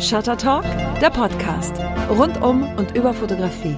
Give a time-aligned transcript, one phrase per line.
[0.00, 0.64] Shutter Talk,
[1.00, 1.72] der Podcast.
[2.08, 3.76] Rund um und über Fotografie.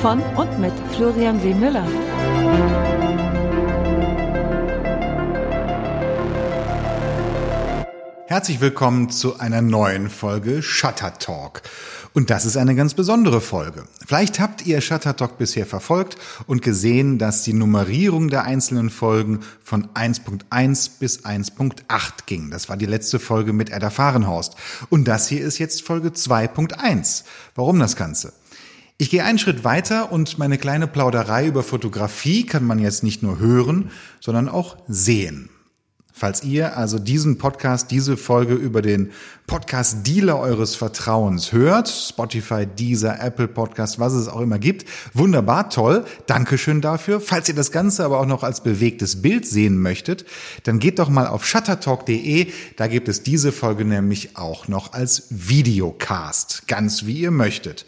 [0.00, 1.52] Von und mit Florian W.
[1.52, 1.84] Müller.
[8.28, 11.62] Herzlich willkommen zu einer neuen Folge Shutter Talk.
[12.14, 13.82] Und das ist eine ganz besondere Folge.
[14.06, 19.88] Vielleicht habt ihr Shuttertalk bisher verfolgt und gesehen, dass die Nummerierung der einzelnen Folgen von
[19.94, 21.80] 1.1 bis 1.8
[22.26, 22.52] ging.
[22.52, 24.54] Das war die letzte Folge mit Edda Fahrenhorst.
[24.90, 27.24] Und das hier ist jetzt Folge 2.1.
[27.56, 28.32] Warum das Ganze?
[28.96, 33.24] Ich gehe einen Schritt weiter und meine kleine Plauderei über Fotografie kann man jetzt nicht
[33.24, 35.50] nur hören, sondern auch sehen.
[36.16, 39.10] Falls ihr also diesen Podcast, diese Folge über den
[39.48, 46.04] Podcast-Dealer eures Vertrauens hört, Spotify, Deezer, Apple Podcast, was es auch immer gibt, wunderbar, toll,
[46.26, 47.20] Dankeschön dafür.
[47.20, 50.24] Falls ihr das Ganze aber auch noch als bewegtes Bild sehen möchtet,
[50.62, 55.24] dann geht doch mal auf shuttertalk.de, da gibt es diese Folge nämlich auch noch als
[55.30, 57.86] Videocast, ganz wie ihr möchtet.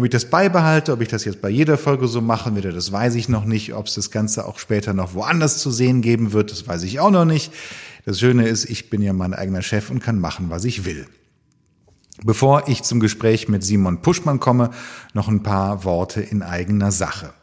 [0.00, 2.90] Ob ich das beibehalte, ob ich das jetzt bei jeder Folge so machen werde, das
[2.90, 3.74] weiß ich noch nicht.
[3.74, 7.00] Ob es das Ganze auch später noch woanders zu sehen geben wird, das weiß ich
[7.00, 7.52] auch noch nicht.
[8.06, 11.06] Das Schöne ist, ich bin ja mein eigener Chef und kann machen, was ich will.
[12.24, 14.70] Bevor ich zum Gespräch mit Simon Puschmann komme,
[15.12, 17.34] noch ein paar Worte in eigener Sache.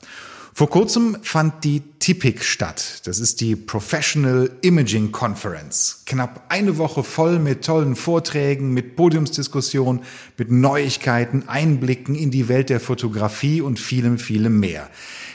[0.57, 3.01] Vor kurzem fand die TIPIC statt.
[3.05, 6.01] Das ist die Professional Imaging Conference.
[6.07, 10.01] Knapp eine Woche voll mit tollen Vorträgen, mit Podiumsdiskussionen,
[10.35, 14.89] mit Neuigkeiten, Einblicken in die Welt der Fotografie und vielem, vielem mehr.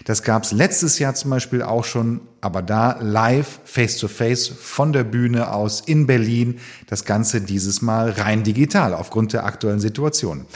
[0.07, 4.93] Das gab's letztes Jahr zum Beispiel auch schon, aber da live, face to face, von
[4.93, 6.59] der Bühne aus in Berlin.
[6.89, 10.47] Das Ganze dieses Mal rein digital aufgrund der aktuellen Situation.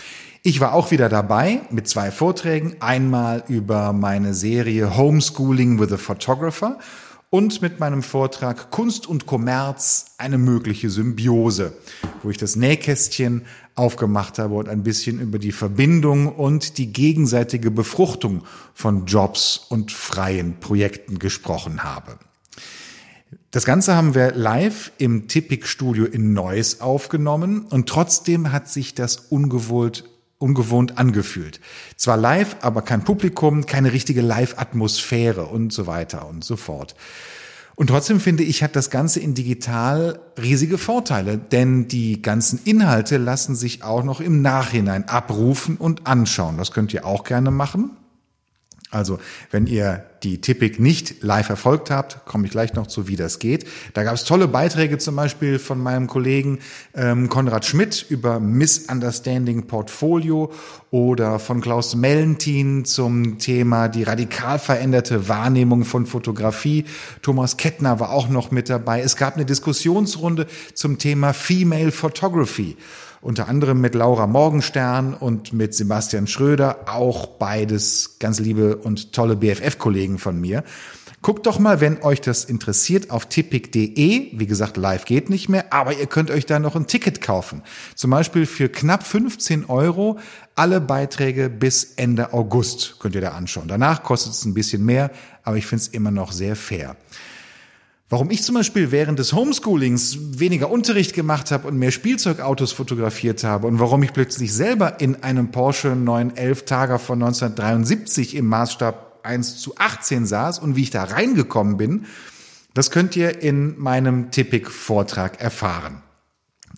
[0.47, 2.77] Ich war auch wieder dabei mit zwei Vorträgen.
[2.79, 6.79] Einmal über meine Serie Homeschooling with a Photographer
[7.31, 11.73] und mit meinem Vortrag Kunst und Kommerz eine mögliche Symbiose,
[12.23, 13.45] wo ich das Nähkästchen
[13.75, 19.91] aufgemacht habe und ein bisschen über die Verbindung und die gegenseitige Befruchtung von Jobs und
[19.91, 22.21] freien Projekten gesprochen habe.
[23.51, 28.95] Das Ganze haben wir live im Tippig Studio in Neuss aufgenommen und trotzdem hat sich
[28.95, 30.05] das ungewohnt
[30.39, 31.61] ungewohnt angefühlt.
[31.97, 36.95] Zwar live, aber kein Publikum, keine richtige Live-Atmosphäre und so weiter und so fort.
[37.75, 43.19] Und trotzdem finde ich, hat das Ganze in digital riesige Vorteile, denn die ganzen Inhalte
[43.19, 46.57] lassen sich auch noch im Nachhinein abrufen und anschauen.
[46.57, 47.91] Das könnt ihr auch gerne machen.
[48.91, 49.19] Also,
[49.51, 53.41] wenn ihr die Tippik nicht live verfolgt habt, komme ich gleich noch zu, wie das
[53.41, 53.67] geht.
[53.95, 56.61] Da gab es tolle Beiträge zum Beispiel von meinem Kollegen
[56.95, 60.53] ähm, Konrad Schmidt über Misunderstanding Portfolio
[60.91, 66.85] oder von Klaus Mellentin zum Thema die radikal veränderte Wahrnehmung von Fotografie.
[67.23, 69.01] Thomas Kettner war auch noch mit dabei.
[69.01, 72.77] Es gab eine Diskussionsrunde zum Thema Female Photography
[73.27, 79.35] unter anderem mit Laura Morgenstern und mit Sebastian Schröder, auch beides ganz liebe und tolle
[79.35, 80.63] BFF-Kollegen von mir.
[81.23, 84.31] Guckt doch mal, wenn euch das interessiert, auf tippig.de.
[84.33, 87.63] Wie gesagt, live geht nicht mehr, aber ihr könnt euch da noch ein Ticket kaufen.
[87.97, 90.21] Zum Beispiel für knapp 15 Euro
[90.55, 93.67] alle Beiträge bis Ende August könnt ihr da anschauen.
[93.67, 95.11] Danach kostet es ein bisschen mehr,
[95.43, 96.95] aber ich finde es immer noch sehr fair.
[98.09, 103.43] Warum ich zum Beispiel während des Homeschoolings weniger Unterricht gemacht habe und mehr Spielzeugautos fotografiert
[103.43, 109.25] habe und warum ich plötzlich selber in einem Porsche 911 Tager von 1973 im Maßstab
[109.25, 112.07] 1 zu 18 saß und wie ich da reingekommen bin,
[112.75, 116.03] das könnt ihr in meinem Tippig-Vortrag erfahren.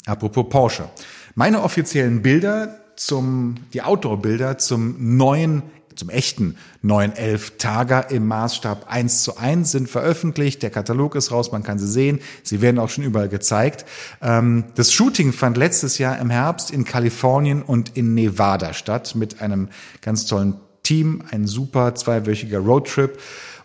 [0.07, 0.89] Apropos Porsche.
[1.35, 5.63] Meine offiziellen Bilder zum, die Outdoor-Bilder zum neuen
[5.99, 10.63] zum echten 911 Tager im Maßstab 1 zu 1 sind veröffentlicht.
[10.63, 12.21] Der Katalog ist raus, man kann sie sehen.
[12.45, 13.85] Sie werden auch schon überall gezeigt.
[14.23, 19.43] Ähm, das Shooting fand letztes Jahr im Herbst in Kalifornien und in Nevada statt mit
[19.43, 19.69] einem
[20.01, 23.19] ganz tollen Team, ein super zweiwöchiger Roadtrip.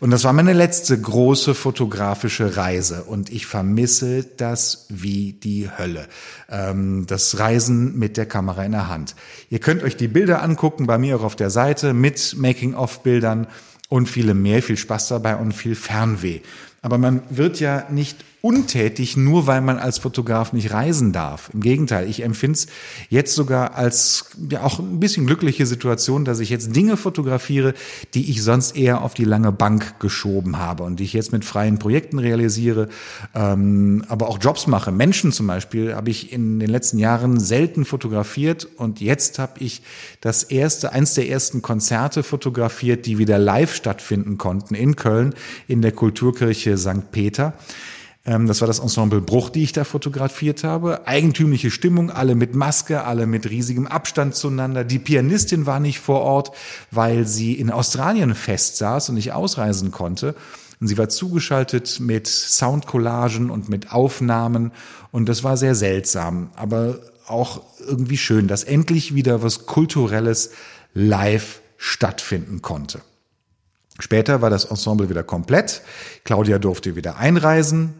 [0.03, 6.09] Und das war meine letzte große fotografische Reise und ich vermisse das wie die Hölle.
[6.49, 9.15] Ähm, das Reisen mit der Kamera in der Hand.
[9.49, 13.47] Ihr könnt euch die Bilder angucken, bei mir auch auf der Seite mit Making-of-Bildern
[13.87, 14.61] und viele mehr.
[14.61, 16.41] Viel Spaß dabei und viel Fernweh.
[16.81, 21.49] Aber man wird ja nicht untätig, nur weil man als Fotograf nicht reisen darf.
[21.53, 22.67] Im Gegenteil, ich empfinde es
[23.09, 27.73] jetzt sogar als ja auch ein bisschen glückliche Situation, dass ich jetzt Dinge fotografiere,
[28.13, 31.45] die ich sonst eher auf die lange Bank geschoben habe und die ich jetzt mit
[31.45, 32.89] freien Projekten realisiere,
[33.33, 34.91] ähm, aber auch Jobs mache.
[34.91, 39.83] Menschen zum Beispiel habe ich in den letzten Jahren selten fotografiert und jetzt habe ich
[40.19, 45.33] das erste, eins der ersten Konzerte fotografiert, die wieder live stattfinden konnten in Köln
[45.69, 47.09] in der Kulturkirche St.
[47.13, 47.53] Peter.
[48.25, 51.07] Ähm, das war das Ensemble Bruch, die ich da fotografiert habe.
[51.07, 54.83] Eigentümliche Stimmung, alle mit Maske, alle mit riesigem Abstand zueinander.
[54.83, 56.51] Die Pianistin war nicht vor Ort,
[56.91, 60.35] weil sie in Australien festsaß und nicht ausreisen konnte.
[60.79, 64.71] Und sie war zugeschaltet mit Soundcollagen und mit Aufnahmen.
[65.11, 70.51] Und das war sehr seltsam, aber auch irgendwie schön, dass endlich wieder was Kulturelles
[70.93, 73.01] live stattfinden konnte.
[73.99, 75.81] Später war das Ensemble wieder komplett.
[76.23, 77.93] Claudia durfte wieder einreisen,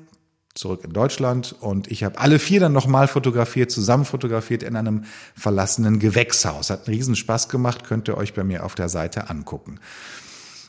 [0.56, 5.06] zurück in Deutschland und ich habe alle vier dann nochmal fotografiert, zusammen fotografiert in einem
[5.36, 6.70] verlassenen Gewächshaus.
[6.70, 9.80] Hat einen riesen Spaß gemacht, könnt ihr euch bei mir auf der Seite angucken.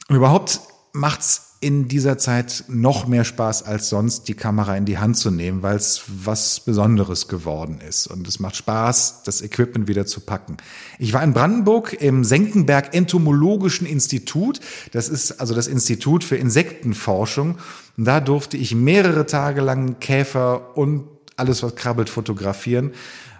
[0.09, 0.61] Und überhaupt
[0.93, 5.31] macht's in dieser Zeit noch mehr Spaß als sonst, die Kamera in die Hand zu
[5.31, 8.07] nehmen, weil es was Besonderes geworden ist.
[8.07, 10.59] Und es macht Spaß, das Equipment wieder zu packen.
[10.99, 14.61] Ich war in Brandenburg im Senckenberg Entomologischen Institut.
[14.93, 17.57] Das ist also das Institut für Insektenforschung.
[17.97, 21.05] Und da durfte ich mehrere Tage lang Käfer und
[21.37, 22.93] alles, was krabbelt, fotografieren.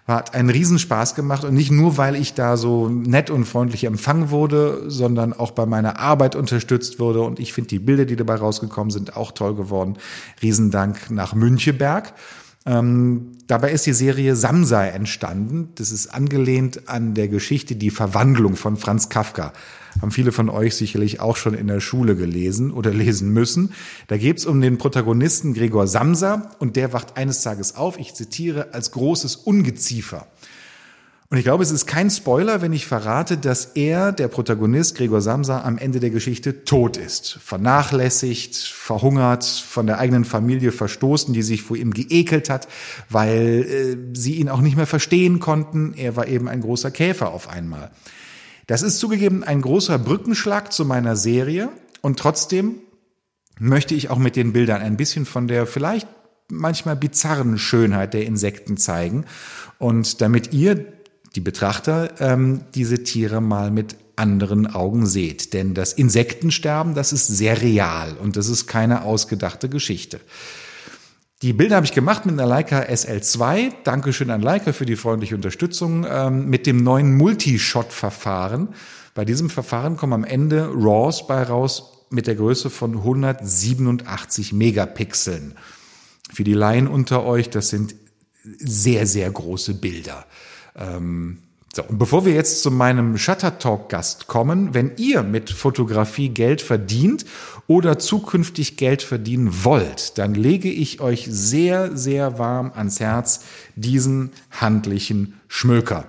[0.07, 4.29] Hat einen Riesenspaß gemacht und nicht nur, weil ich da so nett und freundlich empfangen
[4.29, 8.35] wurde, sondern auch bei meiner Arbeit unterstützt wurde und ich finde die Bilder, die dabei
[8.35, 9.97] rausgekommen sind, auch toll geworden.
[10.43, 12.13] Riesendank nach Müncheberg.
[12.67, 15.69] Ähm, dabei ist die Serie Samsai entstanden.
[15.75, 19.53] Das ist angelehnt an der Geschichte Die Verwandlung von Franz Kafka.
[20.01, 23.73] Haben viele von euch sicherlich auch schon in der Schule gelesen oder lesen müssen.
[24.09, 28.15] Da geht es um den Protagonisten Gregor Samsa und der wacht eines Tages auf, ich
[28.15, 30.27] zitiere, als großes Ungeziefer.
[31.31, 35.23] Und ich glaube, es ist kein Spoiler, wenn ich verrate, dass er, der Protagonist Gregor
[35.23, 37.39] Samsa, am Ende der Geschichte tot ist.
[37.43, 42.69] Vernachlässigt, verhungert, von der eigenen Familie verstoßen, die sich vor ihm geekelt hat,
[43.09, 45.95] weil äh, sie ihn auch nicht mehr verstehen konnten.
[45.97, 47.91] Er war eben ein großer Käfer auf einmal.
[48.67, 52.77] Das ist zugegeben ein großer Brückenschlag zu meiner Serie und trotzdem
[53.59, 56.09] möchte ich auch mit den Bildern ein bisschen von der vielleicht
[56.49, 59.25] manchmal bizarren Schönheit der Insekten zeigen.
[59.79, 60.94] Und damit ihr
[61.35, 65.53] die Betrachter ähm, diese Tiere mal mit anderen Augen seht.
[65.53, 70.21] Denn das Insektensterben, das ist sehr real und das ist keine ausgedachte Geschichte.
[71.43, 73.73] Die Bilder habe ich gemacht mit einer Leica SL2.
[73.83, 78.69] Dankeschön an Leica für die freundliche Unterstützung ähm, mit dem neuen Multishot-Verfahren.
[79.15, 85.55] Bei diesem Verfahren kommen am Ende RAWs bei raus mit der Größe von 187 Megapixeln.
[86.33, 87.95] Für die Laien unter euch, das sind
[88.43, 90.27] sehr, sehr große Bilder.
[90.77, 91.39] Ähm,
[91.75, 96.29] so, und bevor wir jetzt zu meinem Shutter Talk Gast kommen, wenn ihr mit Fotografie
[96.29, 97.25] Geld verdient
[97.67, 103.41] oder zukünftig Geld verdienen wollt, dann lege ich euch sehr, sehr warm ans Herz
[103.75, 106.05] diesen handlichen Schmöker.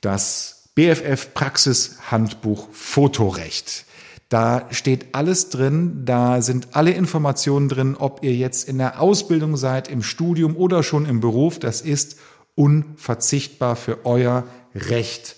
[0.00, 3.86] Das BFF Praxis Handbuch Fotorecht.
[4.28, 9.56] Da steht alles drin, da sind alle Informationen drin, ob ihr jetzt in der Ausbildung
[9.56, 11.58] seid, im Studium oder schon im Beruf.
[11.58, 12.16] Das ist
[12.54, 15.36] unverzichtbar für euer Recht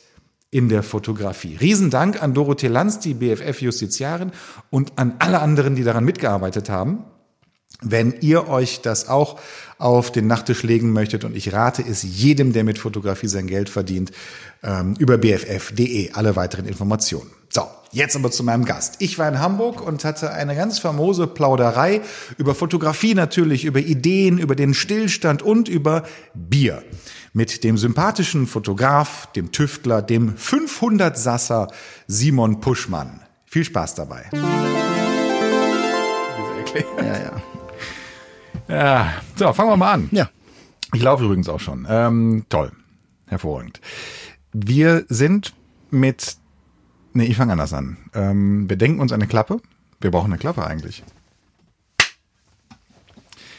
[0.50, 1.56] in der Fotografie.
[1.56, 4.32] Riesendank an Dorothee Lanz, die BFF-Justiziarin
[4.70, 7.04] und an alle anderen, die daran mitgearbeitet haben.
[7.82, 9.38] Wenn ihr euch das auch
[9.78, 13.68] auf den Nachttisch legen möchtet, und ich rate es jedem, der mit Fotografie sein Geld
[13.68, 14.12] verdient,
[14.62, 17.30] ähm, über bff.de alle weiteren Informationen.
[17.50, 17.62] So,
[17.92, 18.96] jetzt aber zu meinem Gast.
[18.98, 22.00] Ich war in Hamburg und hatte eine ganz famose Plauderei
[22.38, 26.82] über Fotografie natürlich, über Ideen, über den Stillstand und über Bier.
[27.32, 31.68] Mit dem sympathischen Fotograf, dem Tüftler, dem 500 Sasser
[32.06, 33.20] Simon Puschmann.
[33.44, 34.24] Viel Spaß dabei.
[36.98, 37.55] Ja, ja.
[38.68, 40.08] Ja, so, fangen wir mal an.
[40.12, 40.28] Ja.
[40.94, 41.86] Ich laufe übrigens auch schon.
[41.88, 42.72] Ähm, toll.
[43.26, 43.80] Hervorragend.
[44.52, 45.54] Wir sind
[45.90, 46.38] mit
[47.16, 47.96] Nee, ich fange anders an.
[48.12, 49.62] Ähm, wir denken uns eine Klappe.
[50.02, 51.02] Wir brauchen eine Klappe eigentlich.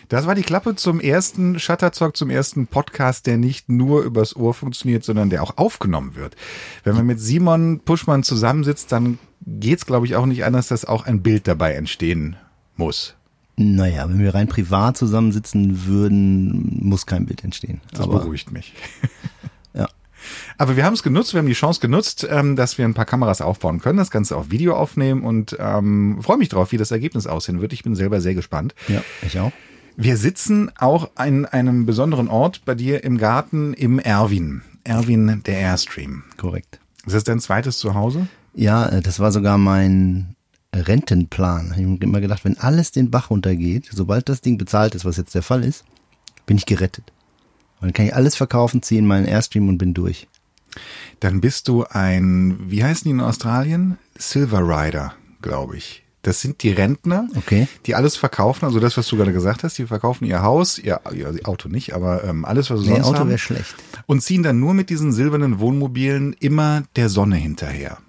[0.09, 4.53] Das war die Klappe zum ersten Shuttertalk, zum ersten Podcast, der nicht nur übers Ohr
[4.53, 6.35] funktioniert, sondern der auch aufgenommen wird.
[6.83, 11.07] Wenn man mit Simon Puschmann zusammensitzt, dann geht's, glaube ich, auch nicht anders, dass auch
[11.07, 12.35] ein Bild dabei entstehen
[12.75, 13.16] muss.
[13.57, 17.81] Naja, wenn wir rein privat zusammensitzen würden, muss kein Bild entstehen.
[17.91, 18.73] Das Aber beruhigt mich.
[20.57, 23.05] Aber wir haben es genutzt, wir haben die Chance genutzt, ähm, dass wir ein paar
[23.05, 26.91] Kameras aufbauen können, das Ganze auf Video aufnehmen und ähm, freue mich drauf, wie das
[26.91, 27.73] Ergebnis aussehen wird.
[27.73, 28.75] Ich bin selber sehr gespannt.
[28.87, 29.51] Ja, ich auch.
[29.95, 34.61] Wir sitzen auch an einem besonderen Ort bei dir im Garten im Erwin.
[34.83, 36.23] Erwin, der Airstream.
[36.37, 36.79] Korrekt.
[37.05, 38.27] Ist das dein zweites Zuhause?
[38.53, 40.35] Ja, äh, das war sogar mein
[40.81, 41.73] Rentenplan.
[41.77, 45.17] Ich habe immer gedacht, wenn alles den Bach runtergeht, sobald das Ding bezahlt ist, was
[45.17, 45.83] jetzt der Fall ist,
[46.45, 47.11] bin ich gerettet.
[47.79, 50.27] Und dann kann ich alles verkaufen, ziehe in meinen Airstream und bin durch.
[51.19, 53.97] Dann bist du ein, wie heißen die in Australien?
[54.17, 56.03] Silver Rider, glaube ich.
[56.23, 57.67] Das sind die Rentner, Okay.
[57.85, 60.99] die alles verkaufen, also das, was du gerade gesagt hast, die verkaufen ihr Haus, ihr,
[61.15, 63.29] ihr Auto nicht, aber ähm, alles, was sie Nee, sonst Auto haben.
[63.29, 63.75] wäre schlecht.
[64.07, 67.99] und ziehen dann nur mit diesen silbernen Wohnmobilen immer der Sonne hinterher.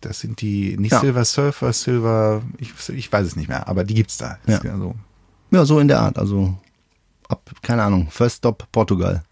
[0.00, 1.00] Das sind die, nicht Ja.
[1.00, 4.38] Silver Surfer, Silver, ich, ich weiß es nicht mehr, aber die gibt's da.
[4.46, 4.60] Ja.
[4.62, 4.94] So.
[5.50, 6.18] Ja, so in der Art.
[6.18, 6.54] Also
[7.28, 9.22] ab, keine Ahnung, First Stop Portugal.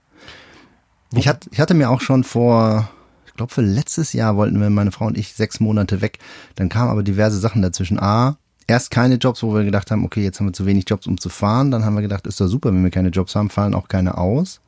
[1.15, 2.91] Ich, hat, ich hatte mir auch schon vor,
[3.27, 6.19] ich glaube für letztes Jahr wollten wir, meine Frau und ich, sechs Monate weg.
[6.57, 7.99] Dann kamen aber diverse Sachen dazwischen.
[8.01, 11.07] A, erst keine Jobs, wo wir gedacht haben, okay, jetzt haben wir zu wenig Jobs,
[11.07, 11.71] um zu fahren.
[11.71, 14.19] Dann haben wir gedacht, ist doch super, wenn wir keine Jobs haben, fallen auch keine
[14.19, 14.61] aus.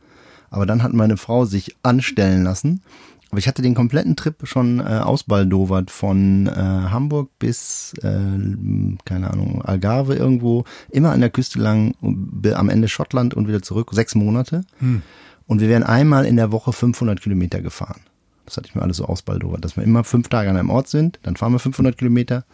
[0.50, 2.82] Aber dann hat meine Frau sich anstellen lassen.
[3.30, 8.56] Aber ich hatte den kompletten Trip schon äh, ausbaldowert von äh, Hamburg bis, äh,
[9.04, 13.60] keine Ahnung, Algarve irgendwo, immer an der Küste lang, bi- am Ende Schottland und wieder
[13.60, 14.62] zurück, sechs Monate.
[14.80, 18.00] Und wir wären einmal in der Woche 500 Kilometer gefahren.
[18.46, 20.88] Das hatte ich mir alles so ausbaldowert, dass wir immer fünf Tage an einem Ort
[20.88, 22.44] sind, dann fahren wir 500 Kilometer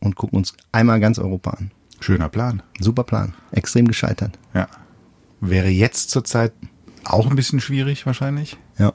[0.00, 1.70] und gucken uns einmal ganz Europa an.
[2.00, 2.62] Schöner Plan.
[2.80, 4.36] Super Plan, extrem gescheitert.
[4.52, 4.66] Ja.
[5.40, 6.52] Wäre jetzt zurzeit
[7.04, 8.56] auch ein bisschen schwierig wahrscheinlich.
[8.78, 8.92] Ja.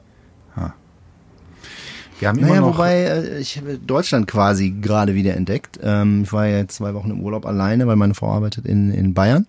[2.18, 5.78] Wir haben immer Naja, noch, wobei äh, ich habe Deutschland quasi gerade wieder entdeckt.
[5.82, 9.14] Ähm, ich war ja zwei Wochen im Urlaub alleine, weil meine Frau arbeitet in, in
[9.14, 9.46] Bayern.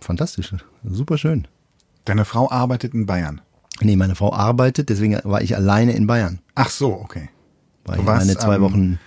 [0.00, 1.48] Fantastisch, super schön.
[2.04, 3.40] deine Frau arbeitet in Bayern.
[3.80, 6.38] Nee, meine Frau arbeitet, deswegen war ich alleine in Bayern.
[6.54, 7.28] Ach so, okay.
[7.84, 9.00] War Du ich warst meine zwei am- Wochen.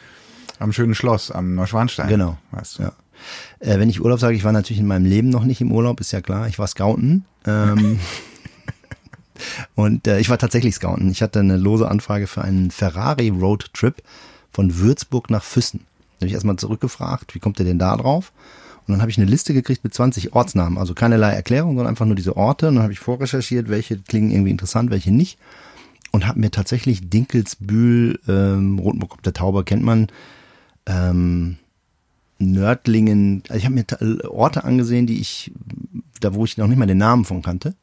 [0.60, 2.08] Am schönen Schloss, am Neuschwanstein.
[2.08, 2.38] Genau.
[2.52, 2.84] Weißt du.
[2.84, 2.92] Ja.
[3.60, 6.00] Äh, wenn ich Urlaub sage, ich war natürlich in meinem Leben noch nicht im Urlaub,
[6.00, 6.48] ist ja klar.
[6.48, 7.26] Ich war Scouten.
[7.46, 8.00] Ähm,
[9.76, 11.12] und äh, ich war tatsächlich Scouten.
[11.12, 13.96] Ich hatte eine lose Anfrage für einen Ferrari Road Trip
[14.52, 15.82] von Würzburg nach Füssen.
[16.20, 18.32] Da habe ich erstmal zurückgefragt, wie kommt ihr denn da drauf?
[18.88, 20.78] Und dann habe ich eine Liste gekriegt mit 20 Ortsnamen.
[20.78, 22.68] Also keinerlei Erklärung, sondern einfach nur diese Orte.
[22.68, 25.38] Und dann habe ich vorrecherchiert, welche klingen irgendwie interessant, welche nicht.
[26.12, 30.08] Und habe mir tatsächlich Dinkelsbühl, ähm, Rotenburg ob der Tauber kennt man,
[30.86, 31.58] ähm,
[32.40, 35.52] Nördlingen, also ich habe mir Orte angesehen, die ich,
[36.20, 37.76] da wo ich noch nicht mal den Namen von kannte.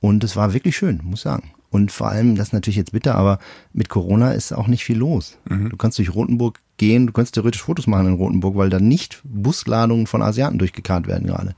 [0.00, 1.50] Und es war wirklich schön, muss ich sagen.
[1.70, 3.38] Und vor allem, das ist natürlich jetzt bitter, aber
[3.74, 5.36] mit Corona ist auch nicht viel los.
[5.48, 9.20] Du kannst durch Rotenburg gehen, du kannst theoretisch Fotos machen in Rotenburg, weil da nicht
[9.24, 11.54] Busladungen von Asiaten durchgekarrt werden gerade.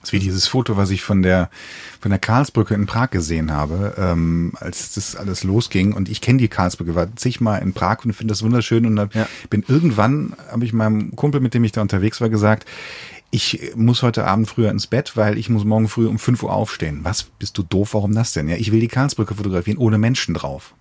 [0.00, 1.50] Das ist wie dieses Foto, was ich von der
[2.00, 5.92] von der Karlsbrücke in Prag gesehen habe, ähm, als das alles losging.
[5.92, 8.86] Und ich kenne die Karlsbrücke, war zigmal in Prag und finde das wunderschön.
[8.86, 9.26] Und dann Ja.
[9.50, 12.66] bin irgendwann, habe ich meinem Kumpel, mit dem ich da unterwegs war, gesagt,
[13.30, 16.52] ich muss heute Abend früher ins Bett, weil ich muss morgen früh um 5 Uhr
[16.52, 17.00] aufstehen.
[17.04, 17.94] Was, bist du doof?
[17.94, 18.48] Warum das denn?
[18.48, 20.74] Ja, ich will die Karlsbrücke fotografieren, ohne Menschen drauf.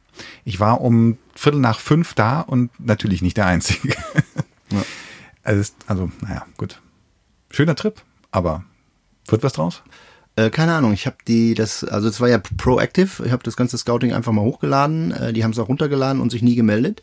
[0.45, 3.93] Ich war um Viertel nach fünf da und natürlich nicht der Einzige.
[5.43, 6.79] Also, es- also, naja, gut.
[7.49, 8.63] Schöner Trip, aber
[9.27, 9.81] wird was draus?
[10.35, 13.55] Äh, keine Ahnung, ich habe die, das, also es war ja proactive, ich habe das
[13.55, 17.01] ganze Scouting einfach mal hochgeladen, äh, die haben es auch runtergeladen und sich nie gemeldet.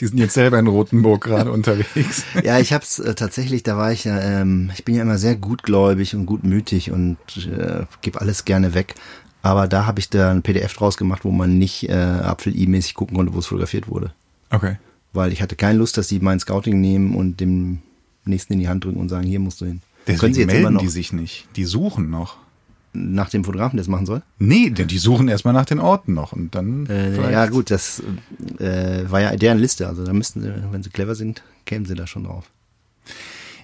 [0.00, 2.24] Die sind jetzt selber in Rotenburg gerade unterwegs.
[2.44, 5.36] Ja, ich hab's äh, tatsächlich, da war ich ja, ähm, ich bin ja immer sehr
[5.36, 8.94] gutgläubig und gutmütig und äh, gebe alles gerne weg.
[9.42, 13.16] Aber da habe ich da ein PDF draus gemacht, wo man nicht äh, Apfel-I-mäßig gucken
[13.16, 14.12] konnte, wo es fotografiert wurde.
[14.50, 14.76] Okay.
[15.12, 17.80] Weil ich hatte keine Lust, dass die mein Scouting nehmen und dem
[18.24, 19.80] nächsten in die Hand drücken und sagen, hier musst du hin.
[20.04, 21.46] Können Deswegen sie jetzt immer melden noch die sich nicht.
[21.56, 22.36] Die suchen noch.
[22.92, 24.22] Nach dem Fotografen, der es machen soll?
[24.38, 26.86] Nee, denn die suchen erstmal nach den Orten noch und dann.
[26.86, 28.02] Äh, ja gut, das
[28.58, 29.88] äh, war ja deren Liste.
[29.88, 32.44] Also da müssten sie, wenn sie clever sind, kämen sie da schon drauf.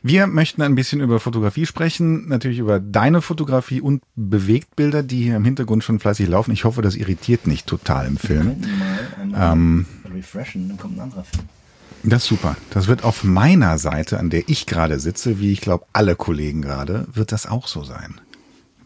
[0.03, 5.37] Wir möchten ein bisschen über Fotografie sprechen, natürlich über deine Fotografie und Bewegtbilder, die hier
[5.37, 6.53] im Hintergrund schon fleißig laufen.
[6.53, 8.63] Ich hoffe, das irritiert nicht total im Film.
[9.35, 11.45] Ähm, refreshen, dann kommt ein anderer Film.
[12.05, 12.57] Das ist super.
[12.71, 16.63] Das wird auf meiner Seite, an der ich gerade sitze, wie ich glaube alle Kollegen
[16.63, 18.21] gerade, wird das auch so sein.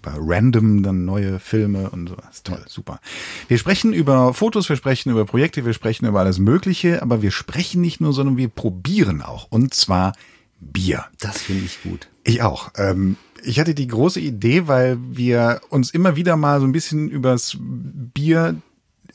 [0.02, 2.16] Bei Random dann neue Filme und so.
[2.16, 3.00] Das ist toll, super.
[3.48, 7.30] Wir sprechen über Fotos, wir sprechen über Projekte, wir sprechen über alles Mögliche, aber wir
[7.30, 9.46] sprechen nicht nur, sondern wir probieren auch.
[9.50, 10.12] Und zwar
[10.60, 11.04] Bier.
[11.20, 12.08] Das finde ich gut.
[12.24, 12.70] Ich auch.
[12.76, 17.10] Ähm, ich hatte die große Idee, weil wir uns immer wieder mal so ein bisschen
[17.10, 18.56] übers Bier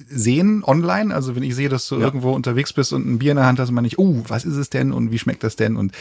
[0.09, 1.13] sehen online.
[1.13, 3.59] Also wenn ich sehe, dass du irgendwo unterwegs bist und ein Bier in der Hand
[3.59, 5.91] hast, meine ich, oh, was ist es denn und wie schmeckt das denn und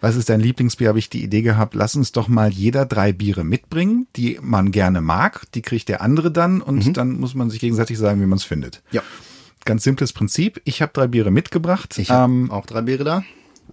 [0.00, 0.88] was ist dein Lieblingsbier?
[0.88, 4.72] Habe ich die Idee gehabt, lass uns doch mal jeder drei Biere mitbringen, die man
[4.72, 5.44] gerne mag.
[5.54, 8.44] Die kriegt der andere dann und dann muss man sich gegenseitig sagen, wie man es
[8.44, 8.82] findet.
[8.90, 9.02] Ja.
[9.64, 10.60] Ganz simples Prinzip.
[10.64, 11.98] Ich habe drei Biere mitgebracht.
[11.98, 13.24] Ich habe Ähm, auch drei Biere da.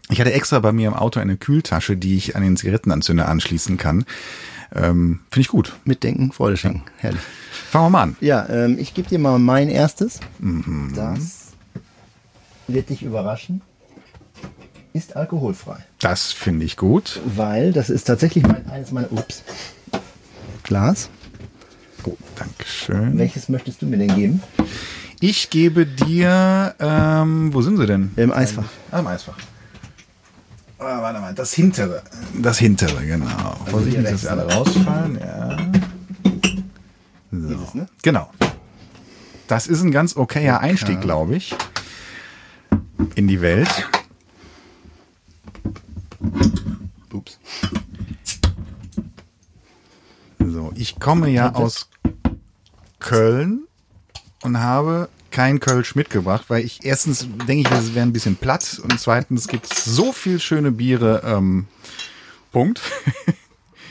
[0.10, 3.78] ich hatte extra bei mir im Auto eine Kühltasche, die ich an den Zigarettenanzünder anschließen
[3.78, 4.06] kann.
[4.74, 5.74] Ähm, Finde ich gut.
[5.84, 6.84] Mitdenken, Freude schenken.
[6.98, 7.22] Herrlich.
[7.70, 8.16] Fangen wir mal an.
[8.22, 10.20] Ja, ähm, ich gebe dir mal mein erstes.
[10.40, 10.94] Mhm.
[10.96, 11.52] Das
[12.68, 13.62] wird dich überraschen.
[14.94, 15.78] Ist alkoholfrei.
[16.00, 17.22] Das finde ich gut.
[17.26, 19.12] Weil das ist tatsächlich mein, eines meiner.
[19.12, 19.44] Ups.
[20.64, 21.10] Glas.
[22.04, 23.18] Oh, Dankeschön.
[23.18, 24.44] Welches möchtest du mir denn geben?
[25.20, 28.12] Ich gebe dir, ähm, wo sind sie denn?
[28.16, 28.66] Im Eisfach.
[28.90, 29.38] Ah, im Eisfach.
[30.84, 32.02] Ah, warte mal, das hintere.
[32.42, 33.56] Das hintere, genau.
[33.68, 35.20] Vorsichtig, dass sie alle rausfallen.
[35.20, 35.58] Ja.
[37.30, 37.48] So.
[37.50, 37.88] Dieses, ne?
[38.02, 38.32] Genau.
[39.48, 41.56] Das ist ein ganz okayer Einstieg, glaube ich,
[43.14, 43.70] in die Welt.
[47.14, 47.38] Ups.
[50.40, 51.90] So, ich komme ja aus
[52.98, 53.68] Köln
[54.42, 58.80] und habe kein Kölsch mitgebracht, weil ich erstens denke ich, das wäre ein bisschen platt
[58.84, 61.24] und zweitens gibt es so viel schöne Biere.
[61.26, 61.68] Ähm,
[62.52, 62.82] Punkt.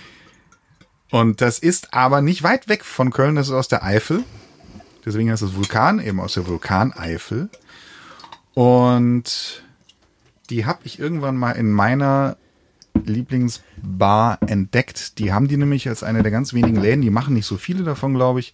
[1.11, 4.23] und das ist aber nicht weit weg von Köln, das ist aus der Eifel.
[5.05, 7.49] Deswegen heißt es Vulkan, eben aus der Vulkaneifel.
[8.55, 9.63] Und
[10.51, 12.37] die habe ich irgendwann mal in meiner
[13.05, 15.19] Lieblingsbar entdeckt.
[15.19, 17.85] Die haben die nämlich als eine der ganz wenigen Läden, die machen nicht so viele
[17.85, 18.53] davon, glaube ich.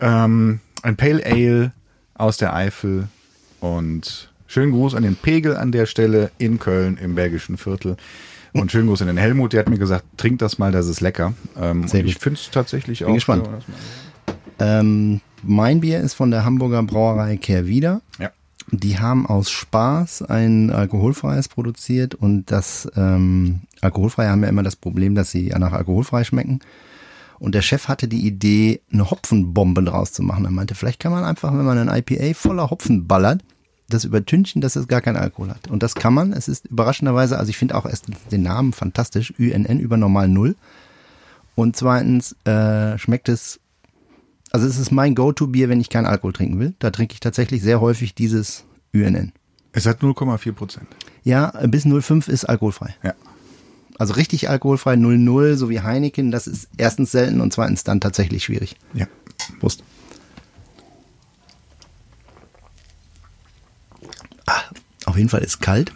[0.00, 1.72] Ähm, ein Pale Ale
[2.22, 3.08] aus der Eifel
[3.58, 7.96] und schönen Gruß an den Pegel an der Stelle in Köln im Bergischen Viertel.
[8.52, 11.00] Und schönen Gruß an den Helmut, der hat mir gesagt, trink das mal, das ist
[11.00, 11.32] lecker.
[11.58, 13.12] Ähm, Sehr und ich finde es tatsächlich auch.
[13.12, 13.48] gespannt.
[14.60, 18.02] Ähm, mein Bier ist von der Hamburger Brauerei Kehrwieder.
[18.20, 18.30] Ja.
[18.70, 24.76] Die haben aus Spaß ein alkoholfreies produziert und das ähm, alkoholfreie haben ja immer das
[24.76, 26.60] Problem, dass sie nach alkoholfrei schmecken.
[27.42, 30.44] Und der Chef hatte die Idee, eine Hopfenbombe draus zu machen.
[30.44, 33.42] Er meinte, vielleicht kann man einfach, wenn man ein IPA voller Hopfen ballert,
[33.88, 35.66] das übertünchen, dass es gar keinen Alkohol hat.
[35.66, 36.32] Und das kann man.
[36.32, 40.54] Es ist überraschenderweise, also ich finde auch erst den Namen fantastisch, UNN über normal Null.
[41.56, 43.58] Und zweitens äh, schmeckt es,
[44.52, 46.74] also es ist mein Go-To-Bier, wenn ich keinen Alkohol trinken will.
[46.78, 49.32] Da trinke ich tatsächlich sehr häufig dieses UNN.
[49.72, 50.86] Es hat 0,4 Prozent.
[51.24, 52.94] Ja, bis 0,5 ist alkoholfrei.
[53.02, 53.14] Ja.
[53.98, 58.44] Also richtig alkoholfrei 0,0, so wie Heineken, das ist erstens selten und zweitens dann tatsächlich
[58.44, 58.76] schwierig.
[58.94, 59.06] Ja.
[59.60, 59.82] Prost.
[64.46, 64.62] Ah,
[65.04, 65.92] auf jeden Fall ist kalt.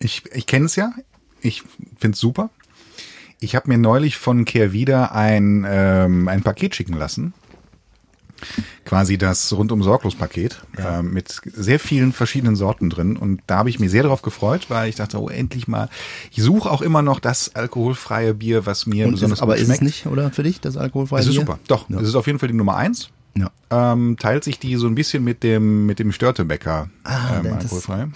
[0.00, 0.92] Ich, ich kenne es ja.
[1.40, 1.62] Ich
[1.98, 2.50] finde es super.
[3.40, 7.34] Ich habe mir neulich von Kehrwieder ein, ähm, ein Paket schicken lassen.
[8.84, 13.16] Quasi das rundum sorglos Paket äh, mit sehr vielen verschiedenen Sorten drin.
[13.16, 15.88] Und da habe ich mich sehr darauf gefreut, weil ich dachte, oh, endlich mal.
[16.30, 19.60] Ich suche auch immer noch das alkoholfreie Bier, was mir Und besonders ist, aber gut
[19.62, 19.82] ist schmeckt.
[19.82, 21.40] es nicht, oder für dich, das alkoholfreie Es ist Bier?
[21.40, 21.58] super.
[21.68, 22.00] Doch, Ja.
[22.00, 23.10] es ist auf jeden Fall die Nummer eins.
[23.36, 23.50] Ja.
[23.70, 28.08] Ähm, teilt sich die so ein bisschen mit dem mit dem Störtebecker Ah, ähm, alkoholfrei.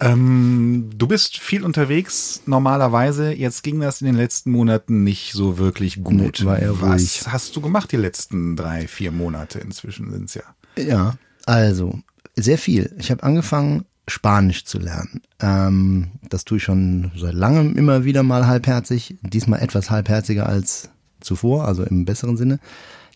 [0.00, 3.32] Ähm, du bist viel unterwegs normalerweise.
[3.32, 6.40] Jetzt ging das in den letzten Monaten nicht so wirklich gut.
[6.40, 7.22] Nee, war eher Was ruhig.
[7.26, 9.58] hast du gemacht die letzten drei, vier Monate?
[9.58, 10.42] Inzwischen sind's ja.
[10.76, 11.14] Ja,
[11.46, 11.98] also
[12.36, 12.94] sehr viel.
[12.98, 15.20] Ich habe angefangen, Spanisch zu lernen.
[15.40, 19.16] Ähm, das tue ich schon seit langem immer wieder mal halbherzig.
[19.22, 22.58] Diesmal etwas halbherziger als zuvor, also im besseren Sinne.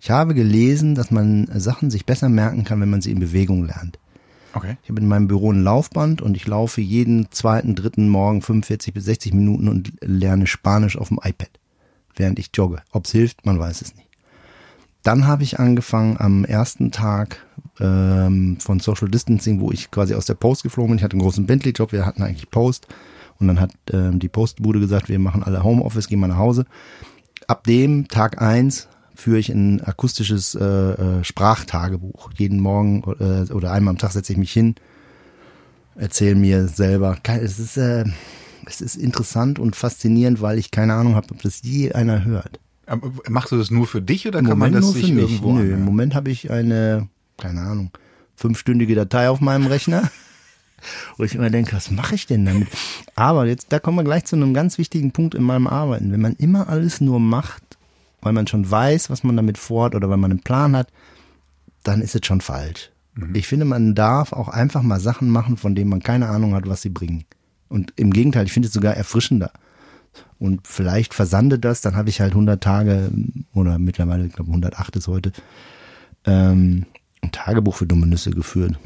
[0.00, 3.64] Ich habe gelesen, dass man Sachen sich besser merken kann, wenn man sie in Bewegung
[3.64, 3.98] lernt.
[4.54, 4.76] Okay.
[4.82, 8.92] Ich habe in meinem Büro ein Laufband und ich laufe jeden zweiten, dritten Morgen 45
[8.92, 11.50] bis 60 Minuten und lerne Spanisch auf dem iPad,
[12.16, 12.82] während ich jogge.
[12.92, 14.08] Ob es hilft, man weiß es nicht.
[15.02, 17.44] Dann habe ich angefangen am ersten Tag
[17.80, 20.98] ähm, von Social Distancing, wo ich quasi aus der Post geflogen bin.
[20.98, 22.86] Ich hatte einen großen Bentley-Job, wir hatten eigentlich Post.
[23.40, 26.66] Und dann hat ähm, die Postbude gesagt, wir machen alle Homeoffice, gehen mal nach Hause.
[27.48, 28.88] Ab dem Tag eins
[29.22, 32.30] führe ich ein akustisches äh, äh, Sprachtagebuch.
[32.36, 34.74] Jeden Morgen äh, oder einmal am Tag setze ich mich hin,
[35.94, 37.16] erzähle mir selber.
[37.40, 38.04] Es ist, äh,
[38.66, 42.58] es ist interessant und faszinierend, weil ich keine Ahnung habe, ob das je einer hört.
[42.86, 45.06] Aber Machst du das nur für dich oder Im kann man Moment das nur sich
[45.06, 45.22] für mich.
[45.22, 45.84] irgendwo Nö, im?
[45.84, 47.08] Moment habe ich eine,
[47.38, 47.90] keine Ahnung,
[48.34, 50.10] fünfstündige Datei auf meinem Rechner.
[51.16, 52.66] Wo ich immer denke, was mache ich denn damit?
[53.14, 56.10] Aber jetzt, da kommen wir gleich zu einem ganz wichtigen Punkt in meinem Arbeiten.
[56.10, 57.71] Wenn man immer alles nur macht,
[58.22, 60.88] weil man schon weiß, was man damit vorhat oder weil man einen Plan hat,
[61.82, 62.90] dann ist es schon falsch.
[63.34, 66.66] Ich finde, man darf auch einfach mal Sachen machen, von denen man keine Ahnung hat,
[66.66, 67.24] was sie bringen.
[67.68, 69.50] Und im Gegenteil, ich finde es sogar erfrischender.
[70.38, 73.10] Und vielleicht versandet das, dann habe ich halt 100 Tage
[73.54, 75.32] oder mittlerweile, ich glaube 108 ist heute,
[76.24, 76.86] ähm,
[77.20, 78.78] ein Tagebuch für dumme Nüsse geführt.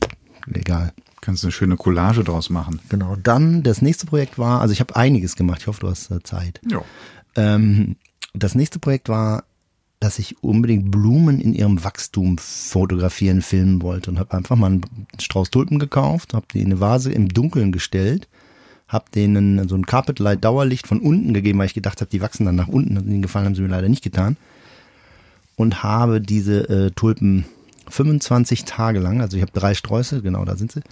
[0.52, 0.92] Egal.
[1.20, 2.80] Kannst du eine schöne Collage draus machen.
[2.88, 3.16] Genau.
[3.16, 5.62] Dann das nächste Projekt war, also ich habe einiges gemacht.
[5.62, 6.60] Ich hoffe, du hast äh, Zeit.
[6.70, 6.82] Ja.
[7.34, 7.96] Ähm,
[8.38, 9.44] das nächste Projekt war,
[10.00, 15.06] dass ich unbedingt Blumen in ihrem Wachstum fotografieren, filmen wollte und habe einfach mal einen
[15.18, 18.28] Strauß Tulpen gekauft, habe die in eine Vase im Dunkeln gestellt,
[18.88, 22.20] habe denen so ein Carpet Light Dauerlicht von unten gegeben, weil ich gedacht habe, die
[22.20, 22.94] wachsen dann nach unten.
[22.94, 24.36] Den Gefallen haben sie mir leider nicht getan.
[25.56, 27.46] Und habe diese äh, Tulpen
[27.88, 30.82] 25 Tage lang, also ich habe drei Sträuße, genau da sind sie.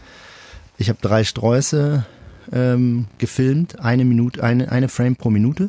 [0.79, 2.07] Ich habe drei Sträuße
[2.53, 5.69] ähm, gefilmt, eine Minute, eine, eine Frame pro Minute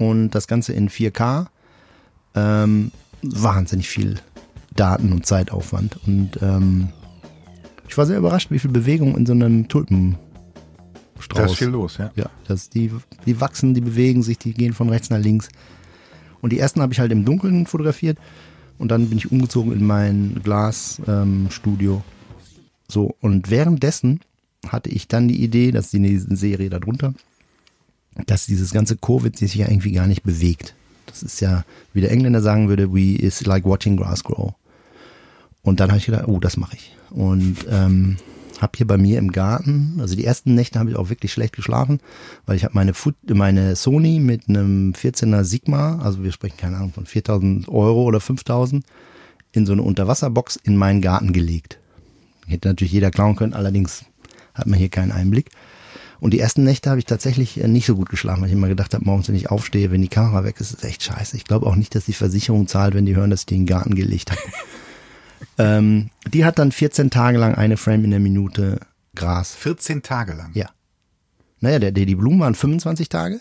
[0.00, 1.46] und das Ganze in 4K.
[2.34, 2.90] Ähm,
[3.22, 4.16] wahnsinnig viel
[4.74, 5.98] Daten und Zeitaufwand.
[6.06, 6.88] Und ähm,
[7.86, 10.18] ich war sehr überrascht, wie viel Bewegung in so einem Tulpenstrauß.
[11.34, 12.10] Da ist viel los, ja.
[12.16, 12.90] Ja, das, die,
[13.26, 15.48] die wachsen, die bewegen sich, die gehen von rechts nach links.
[16.40, 18.16] Und die ersten habe ich halt im Dunkeln fotografiert.
[18.78, 21.94] Und dann bin ich umgezogen in mein Glasstudio.
[21.96, 22.02] Ähm,
[22.88, 24.20] so, und währenddessen
[24.66, 27.12] hatte ich dann die Idee, dass die Serie darunter,
[28.26, 30.74] dass dieses ganze Covid sich ja irgendwie gar nicht bewegt.
[31.06, 34.54] Das ist ja, wie der Engländer sagen würde, we is like watching grass grow.
[35.62, 36.96] Und dann habe ich gedacht, oh, das mache ich.
[37.10, 38.16] Und ähm,
[38.60, 41.56] habe hier bei mir im Garten, also die ersten Nächte habe ich auch wirklich schlecht
[41.56, 42.00] geschlafen,
[42.46, 42.92] weil ich habe meine,
[43.26, 48.20] meine Sony mit einem 14er Sigma, also wir sprechen keine Ahnung von 4000 Euro oder
[48.20, 48.84] 5000,
[49.52, 51.78] in so eine Unterwasserbox in meinen Garten gelegt.
[52.46, 54.04] Hätte natürlich jeder klauen können, allerdings
[54.54, 55.50] hat man hier keinen Einblick.
[56.20, 58.68] Und die ersten Nächte habe ich tatsächlich äh, nicht so gut geschlafen, weil ich immer
[58.68, 61.36] gedacht habe, morgens, wenn ich aufstehe, wenn die Kamera weg ist, ist echt scheiße.
[61.36, 63.94] Ich glaube auch nicht, dass die Versicherung zahlt, wenn die hören, dass ich den Garten
[63.94, 64.40] gelegt habe.
[65.58, 68.80] ähm, die hat dann 14 Tage lang eine Frame in der Minute
[69.14, 69.54] Gras.
[69.54, 70.50] 14 Tage lang?
[70.54, 70.68] Ja.
[71.60, 73.40] Naja, der, der, die Blumen waren 25 Tage.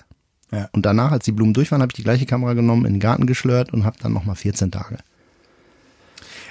[0.51, 0.69] Ja.
[0.71, 2.99] Und danach, als die Blumen durch waren, habe ich die gleiche Kamera genommen, in den
[2.99, 4.97] Garten geschlört und habe dann nochmal 14 Tage.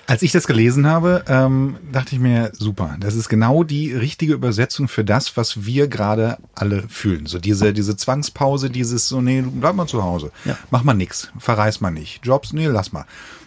[0.08, 4.32] Als ich das gelesen habe, ähm, dachte ich mir, super, das ist genau die richtige
[4.32, 7.26] Übersetzung für das, was wir gerade alle fühlen.
[7.26, 10.32] So diese, diese Zwangspause, dieses so, nee, bleib mal zu Hause.
[10.46, 10.56] Ja.
[10.70, 12.24] Mach mal nix, verreis mal nicht.
[12.24, 13.04] Jobs, nee, lass mal.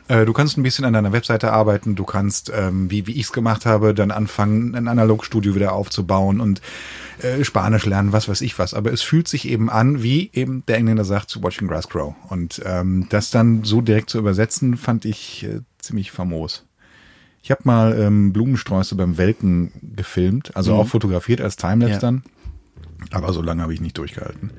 [0.08, 3.24] Äh, Du kannst ein bisschen an deiner Webseite arbeiten, du kannst, ähm, wie, wie ich
[3.24, 6.62] es gemacht habe, dann anfangen, ein Analogstudio wieder aufzubauen und
[7.22, 8.76] äh, Spanisch lernen, was weiß ich was.
[8.76, 12.14] Aber es fühlt sich eben an, wie eben der Engländer sagt, zu Watching Grass Grow.
[12.30, 16.66] Und ähm, das dann so direkt zu übersetzen, fand ich äh, ziemlich famos.
[17.44, 22.00] Ich habe mal ähm, Blumensträuße beim Welken gefilmt, also auch fotografiert als Timelapse Ja.
[22.00, 22.24] dann.
[23.12, 24.52] Aber so lange habe ich nicht durchgehalten.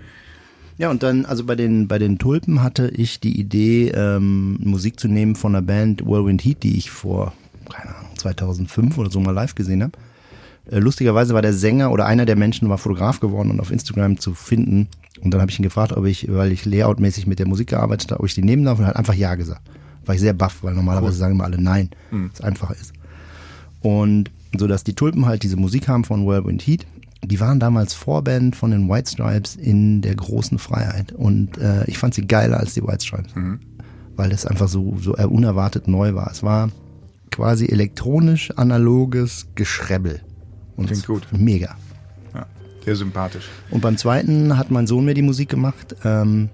[0.78, 4.98] Ja, und dann, also bei den, bei den Tulpen hatte ich die Idee, ähm, Musik
[4.98, 7.32] zu nehmen von einer Band Whirlwind Heat, die ich vor,
[7.70, 9.92] keine Ahnung, 2005 oder so mal live gesehen habe.
[10.68, 14.18] Äh, lustigerweise war der Sänger oder einer der Menschen war Fotograf geworden und auf Instagram
[14.18, 14.88] zu finden.
[15.20, 18.10] Und dann habe ich ihn gefragt, ob ich, weil ich layoutmäßig mit der Musik gearbeitet
[18.10, 19.62] habe, ob ich die nehmen darf und er hat einfach Ja gesagt.
[20.06, 22.92] War ich sehr baff, weil normalerweise sagen immer alle Nein, was einfacher ist.
[23.80, 26.86] Und so dass die Tulpen halt diese Musik haben von Whirlwind Heat.
[27.24, 31.12] Die waren damals Vorband von den White Stripes in der großen Freiheit.
[31.12, 33.32] Und äh, ich fand sie geiler als die White Stripes.
[34.16, 36.30] Weil es einfach so, so äh, unerwartet neu war.
[36.30, 36.70] Es war
[37.30, 40.20] quasi elektronisch analoges Geschrebbel.
[40.76, 41.26] Und Klingt es- gut.
[41.30, 41.76] Mega.
[42.34, 42.46] Ja,
[42.84, 43.48] sehr sympathisch.
[43.70, 45.94] Und beim zweiten hat mein Sohn mir die Musik gemacht.
[46.04, 46.50] Ähm,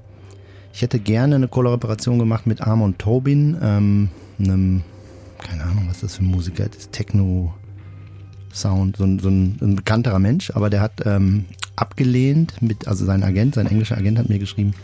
[0.72, 4.82] ich hätte gerne eine Kollaboration gemacht mit Amon Tobin, ähm, einem,
[5.38, 7.54] keine Ahnung, was das für ein Musiker ist, Techno
[8.52, 11.44] Sound, so ein, so ein, ein bekannterer Mensch, aber der hat ähm,
[11.76, 14.74] abgelehnt mit, also sein Agent, sein englischer Agent hat mir geschrieben,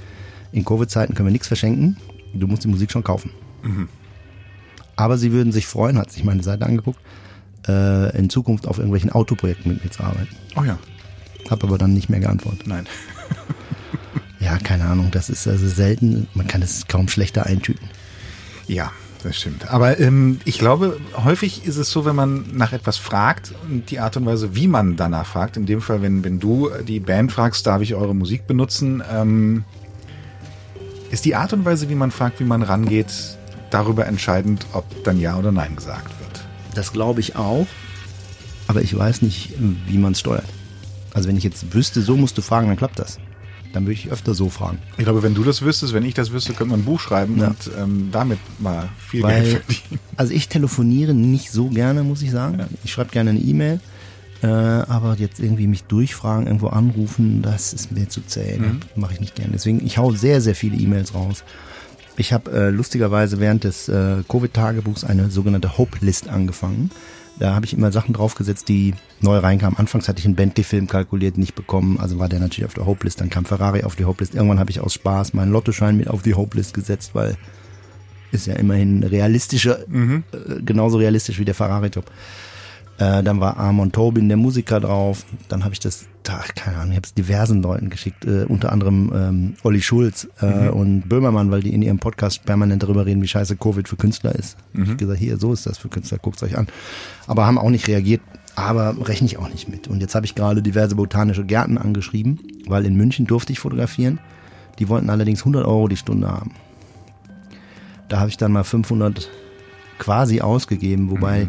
[0.53, 1.97] in Covid-Zeiten können wir nichts verschenken,
[2.35, 3.31] du musst die Musik schon kaufen.
[4.97, 7.01] Aber sie würden sich freuen, hat sich meine Seite angeguckt,
[7.67, 10.37] äh, in Zukunft auf irgendwelchen Autoprojekten mit mir zu arbeiten.
[10.57, 10.79] Oh ja,
[11.51, 12.67] Hab aber dann nicht mehr geantwortet.
[12.67, 12.87] nein.
[14.45, 17.89] Ja, keine Ahnung, das ist also selten, man kann es kaum schlechter eintüten.
[18.67, 19.71] Ja, das stimmt.
[19.71, 24.01] Aber ähm, ich glaube, häufig ist es so, wenn man nach etwas fragt und die
[24.01, 27.33] Art und Weise, wie man danach fragt, in dem Fall, wenn, wenn du die Band
[27.33, 29.65] fragst, darf ich eure Musik benutzen, ähm,
[31.11, 33.39] ist die Art und Weise, wie man fragt, wie man rangeht,
[33.71, 36.45] darüber entscheidend, ob dann Ja oder Nein gesagt wird.
[36.75, 37.67] Das glaube ich auch,
[38.67, 39.55] aber ich weiß nicht,
[39.87, 40.45] wie man es steuert.
[41.15, 43.19] Also wenn ich jetzt wüsste, so musst du fragen, dann klappt das.
[43.75, 44.79] Dann würde ich öfter so fragen.
[44.99, 47.39] Ich glaube, wenn du das wüsstest, wenn ich das wüsste, könnte man ein Buch schreiben
[47.39, 47.49] Ja.
[47.49, 50.01] und ähm, damit mal viel Weil, Geld verdienen.
[50.17, 52.65] also ich telefoniere nicht so gerne, muss ich sagen.
[52.85, 53.81] Ich schreibe gerne eine E-Mail,
[54.43, 58.59] äh, aber jetzt irgendwie mich durchfragen, irgendwo anrufen, das ist mir zu zäh.
[58.59, 58.81] Mhm.
[58.95, 59.51] Mache ich nicht gerne.
[59.55, 61.43] Deswegen, ich hau sehr, sehr viele E-Mails raus.
[62.17, 66.91] Ich habe äh, lustigerweise während des äh, Covid-Tagebuchs eine sogenannte Hope-List angefangen.
[67.39, 69.79] Da habe ich immer Sachen draufgesetzt, die neu reinkamen.
[69.79, 71.99] Anfangs hatte ich einen Bentley-Film kalkuliert, nicht bekommen.
[71.99, 73.21] Also war der natürlich auf der Hope-List.
[73.21, 74.35] Dann kam Ferrari auf die Hope-List.
[74.35, 77.37] Irgendwann habe ich aus Spaß meinen Lottoschein mit auf die Hope-List gesetzt, weil
[78.31, 79.81] ist ja immerhin realistischer,
[80.33, 82.11] äh, genauso realistisch wie der Ferrari-Top.
[82.99, 85.25] Äh, dann war Amon Tobin, der Musiker, drauf.
[85.49, 88.71] Dann habe ich das, ach, keine Ahnung, ich habe es diversen Leuten geschickt, äh, unter
[88.71, 93.21] anderem ähm, Olli Schulz äh, und Böhmermann, weil die in ihrem Podcast permanent darüber reden,
[93.23, 94.57] wie scheiße Covid für Künstler ist.
[94.75, 96.69] Ich hab gesagt, hier, so ist das für Künstler, guckt's euch an.
[97.27, 98.21] Aber haben auch nicht reagiert,
[98.55, 99.89] aber rechne ich auch nicht mit.
[99.89, 104.21] Und jetzt habe ich gerade diverse botanische Gärten angeschrieben, weil in München durfte ich fotografieren.
[104.79, 106.53] Die wollten allerdings 100 Euro die Stunde haben.
[108.09, 109.29] Da habe ich dann mal 500
[109.99, 111.49] quasi ausgegeben, wobei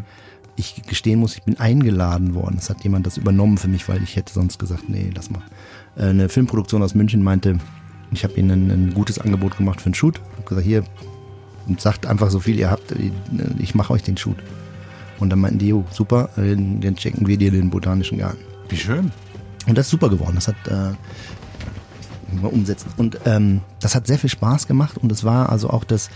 [0.55, 2.57] ich gestehen muss, ich bin eingeladen worden.
[2.57, 5.41] Es hat jemand das übernommen für mich, weil ich hätte sonst gesagt, nee, lass mal.
[5.97, 7.57] Äh, Eine Filmproduktion aus München meinte,
[8.11, 10.17] ich habe ihnen ein, ein gutes Angebot gemacht für einen Shoot.
[10.17, 10.83] Ich habe gesagt, hier,
[11.67, 12.93] und sagt einfach so viel ihr habt,
[13.57, 14.37] ich mache euch den Shoot.
[15.19, 18.37] Und dann meinten die, jo, super, dann checken wir dir den botanischen Garten.
[18.69, 19.11] Wie schön.
[19.65, 20.35] Und das ist super geworden.
[20.35, 20.93] Das hat äh,
[22.41, 22.89] mal umsetzen.
[22.97, 26.09] Und ähm, das hat sehr viel Spaß gemacht und es war also auch das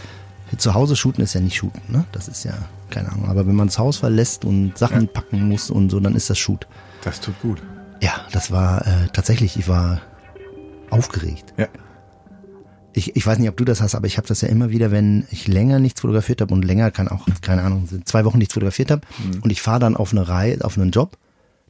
[0.58, 2.06] zu Hause shooten ist ja nicht shooten, ne?
[2.12, 2.54] Das ist ja
[2.90, 3.30] keine Ahnung.
[3.30, 5.08] Aber wenn man das Haus verlässt und Sachen ja.
[5.08, 6.68] packen muss und so, dann ist das Shoot.
[7.04, 7.62] Das tut gut.
[8.02, 9.58] Ja, das war äh, tatsächlich.
[9.58, 10.02] Ich war
[10.90, 11.54] aufgeregt.
[11.58, 11.68] Ja.
[12.94, 14.92] Ich, ich weiß nicht, ob du das hast, aber ich habe das ja immer wieder,
[14.92, 18.56] wenn ich länger nichts fotografiert habe und länger kann auch, keine Ahnung, zwei Wochen nichts
[18.56, 19.42] fotografiert habe mhm.
[19.42, 21.18] und ich fahre dann auf eine Reihe, auf einen Job,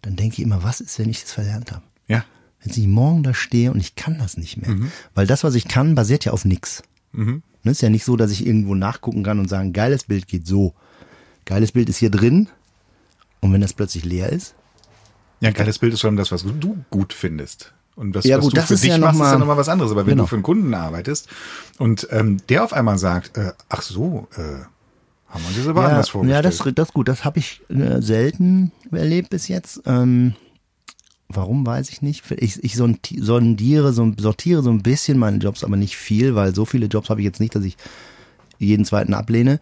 [0.02, 1.84] dann denke ich immer, was ist, wenn ich das verlernt habe?
[2.08, 2.24] Ja.
[2.64, 4.72] Wenn ich morgen da stehe und ich kann das nicht mehr.
[4.72, 4.92] Mhm.
[5.14, 6.84] Weil das, was ich kann, basiert ja auf nix.
[7.12, 7.44] Mhm.
[7.60, 10.28] Es ne, ist ja nicht so, dass ich irgendwo nachgucken kann und sagen, geiles Bild
[10.28, 10.74] geht so.
[11.50, 12.48] Geiles Bild ist hier drin.
[13.42, 14.54] Und wenn das plötzlich leer ist?
[15.40, 17.74] Ja, ein geiles Bild ist schon das, was du gut findest.
[17.96, 19.68] Und das, ja, was gut, du für dich ja machst, mal, ist ja nochmal was
[19.68, 19.92] anderes.
[19.92, 20.24] Aber wenn genau.
[20.24, 21.28] du für einen Kunden arbeitest
[21.80, 24.42] und ähm, der auf einmal sagt, äh, ach so, äh,
[25.28, 26.46] haben wir uns das aber ja, anders vorgestellt.
[26.46, 27.08] Ja, das, das gut.
[27.08, 29.82] Das habe ich äh, selten erlebt bis jetzt.
[29.88, 30.36] Ähm,
[31.30, 32.30] warum weiß ich nicht.
[32.30, 36.66] Ich, ich sondiere, so, sortiere so ein bisschen meine Jobs, aber nicht viel, weil so
[36.66, 37.76] viele Jobs habe ich jetzt nicht, dass ich
[38.60, 39.60] jeden zweiten ablehne.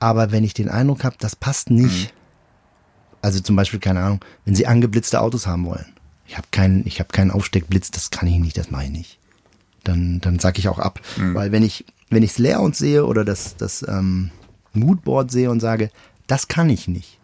[0.00, 2.12] Aber wenn ich den Eindruck habe, das passt nicht.
[2.12, 2.16] Mhm.
[3.22, 5.86] Also zum Beispiel, keine Ahnung, wenn sie angeblitzte Autos haben wollen.
[6.26, 9.18] Ich habe keinen, ich habe keinen Aufsteckblitz, das kann ich nicht, das mache ich nicht.
[9.84, 11.00] Dann, dann sag ich auch ab.
[11.16, 11.34] Mhm.
[11.34, 14.30] Weil wenn ich, wenn ich's Layout sehe oder das, das ähm,
[14.72, 15.90] Moodboard sehe und sage,
[16.26, 17.18] das kann ich nicht.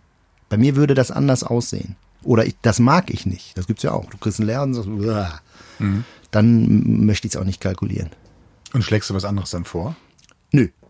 [0.48, 1.96] Bei mir würde das anders aussehen.
[2.22, 3.56] Oder ich, das mag ich nicht.
[3.56, 4.10] Das gibt's ja auch.
[4.10, 4.88] Du kriegst einen Lehrer und sagst,
[5.78, 6.04] mhm.
[6.30, 8.10] dann möchte ich es auch nicht kalkulieren.
[8.72, 9.96] Und schlägst du was anderes dann vor?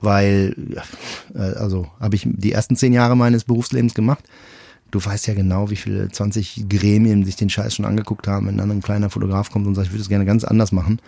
[0.00, 0.54] Weil,
[1.34, 4.24] äh, also habe ich die ersten zehn Jahre meines Berufslebens gemacht.
[4.90, 8.58] Du weißt ja genau, wie viele 20 Gremien sich den Scheiß schon angeguckt haben, wenn
[8.58, 11.00] dann ein kleiner Fotograf kommt und sagt, ich würde es gerne ganz anders machen.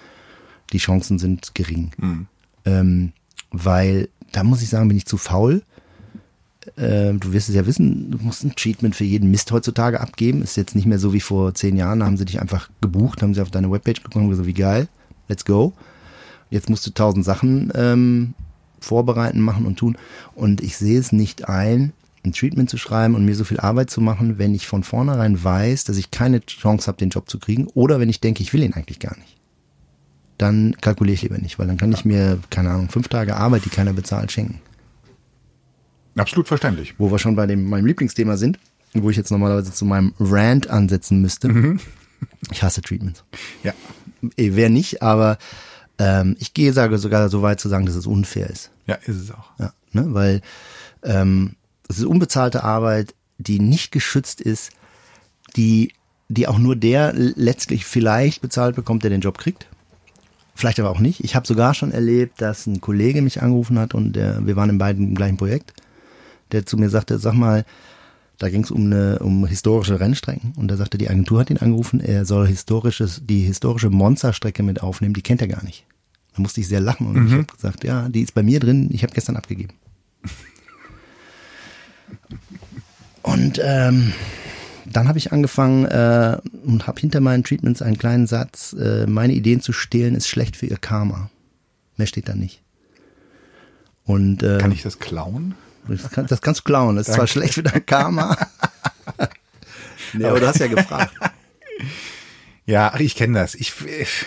[0.73, 1.93] Die Chancen sind gering.
[1.97, 2.27] Mhm.
[2.65, 3.13] Ähm,
[3.51, 5.63] weil, da muss ich sagen, bin ich zu faul.
[6.77, 10.43] Äh, du wirst es ja wissen, du musst ein Treatment für jeden Mist heutzutage abgeben.
[10.43, 13.23] Ist jetzt nicht mehr so wie vor zehn Jahren, da haben sie dich einfach gebucht,
[13.23, 14.89] haben sie auf deine Webpage gekommen und gesagt, wie geil,
[15.29, 15.73] let's go.
[16.51, 18.35] Jetzt musst du tausend Sachen ähm,
[18.81, 19.97] vorbereiten, machen und tun.
[20.35, 21.93] Und ich sehe es nicht ein,
[22.25, 25.43] ein Treatment zu schreiben und mir so viel Arbeit zu machen, wenn ich von vornherein
[25.43, 28.53] weiß, dass ich keine Chance habe, den Job zu kriegen, oder wenn ich denke, ich
[28.53, 29.37] will ihn eigentlich gar nicht.
[30.37, 33.65] Dann kalkuliere ich lieber nicht, weil dann kann ich mir, keine Ahnung, fünf Tage Arbeit,
[33.65, 34.61] die keiner bezahlt, schenken.
[36.17, 36.95] Absolut verständlich.
[36.99, 38.59] Wo wir schon bei dem, meinem Lieblingsthema sind,
[38.95, 41.49] wo ich jetzt normalerweise zu meinem Rant ansetzen müsste.
[41.49, 41.81] Mhm.
[42.51, 43.25] Ich hasse Treatments.
[43.63, 43.73] Ja.
[44.37, 45.39] Eh, wer nicht, aber
[45.99, 48.71] ähm, ich gehe sage sogar so weit zu sagen, dass es unfair ist.
[48.87, 49.51] Ja, ist es auch.
[49.59, 50.07] Ja, ne?
[50.09, 50.43] Weil
[51.03, 51.55] ähm,
[51.89, 54.71] es ist unbezahlte Arbeit, die nicht geschützt ist,
[55.57, 55.93] die,
[56.29, 59.67] die auch nur der letztlich vielleicht bezahlt bekommt, der den Job kriegt.
[60.55, 61.23] Vielleicht aber auch nicht.
[61.23, 64.71] Ich habe sogar schon erlebt, dass ein Kollege mich angerufen hat und der, wir waren
[64.71, 65.73] in beiden im gleichen Projekt
[66.53, 67.65] der zu mir sagte, sag mal,
[68.39, 71.59] da ging es um eine um historische Rennstrecken und da sagte die Agentur hat ihn
[71.59, 75.85] angerufen, er soll historisches die historische Monsterstrecke mit aufnehmen, die kennt er gar nicht.
[76.35, 77.27] Da musste ich sehr lachen und mhm.
[77.27, 79.75] ich habe gesagt, ja, die ist bei mir drin, ich habe gestern abgegeben.
[83.23, 84.13] und ähm,
[84.87, 89.33] dann habe ich angefangen äh, und habe hinter meinen Treatments einen kleinen Satz, äh, meine
[89.33, 91.31] Ideen zu stehlen ist schlecht für ihr Karma.
[91.97, 92.63] Mehr steht da nicht.
[94.05, 95.55] Und, äh, Kann ich das klauen?
[95.89, 96.97] Das, kann, das kannst du klauen.
[96.97, 97.19] Das ist Danke.
[97.19, 98.37] zwar schlecht für dein Karma.
[100.13, 101.15] nee, aber du hast ja gefragt.
[102.69, 103.55] Ja, ich kenne das.
[103.55, 103.73] Ich,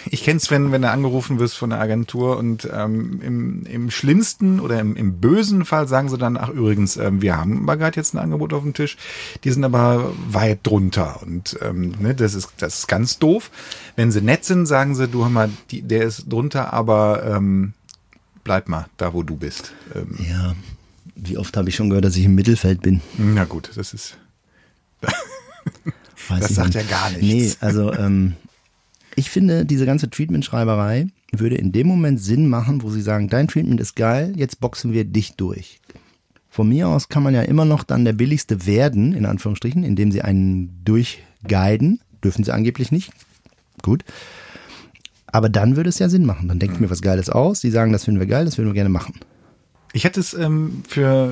[0.09, 3.91] ich kenne es, wenn, wenn du angerufen wirst von der Agentur und ähm, im, im
[3.91, 7.77] schlimmsten oder im, im bösen Fall sagen sie dann, ach übrigens, ähm, wir haben aber
[7.77, 8.97] gerade jetzt ein Angebot auf dem Tisch,
[9.43, 13.51] die sind aber weit drunter und ähm, ne, das, ist, das ist ganz doof.
[13.95, 17.73] Wenn sie nett sind, sagen sie, du hör mal, die, der ist drunter, aber ähm,
[18.43, 19.73] bleib mal da, wo du bist.
[19.93, 20.55] Ähm, ja,
[21.21, 22.99] wie oft habe ich schon gehört, dass ich im Mittelfeld bin?
[23.17, 24.17] Na gut, das ist.
[26.29, 27.21] das sagt ja gar nichts.
[27.21, 28.33] Nee, also ähm,
[29.15, 33.47] ich finde, diese ganze Treatment-Schreiberei würde in dem Moment Sinn machen, wo sie sagen, dein
[33.47, 35.79] Treatment ist geil, jetzt boxen wir dich durch.
[36.49, 40.11] Von mir aus kann man ja immer noch dann der billigste werden, in Anführungsstrichen, indem
[40.11, 42.01] sie einen durchguiden.
[42.23, 43.11] Dürfen sie angeblich nicht.
[43.81, 44.03] Gut.
[45.27, 46.49] Aber dann würde es ja Sinn machen.
[46.49, 47.61] Dann denke ich mir was Geiles aus.
[47.61, 49.13] Die sagen, das finden wir geil, das würden wir gerne machen.
[49.93, 51.31] Ich hätte es ähm, für,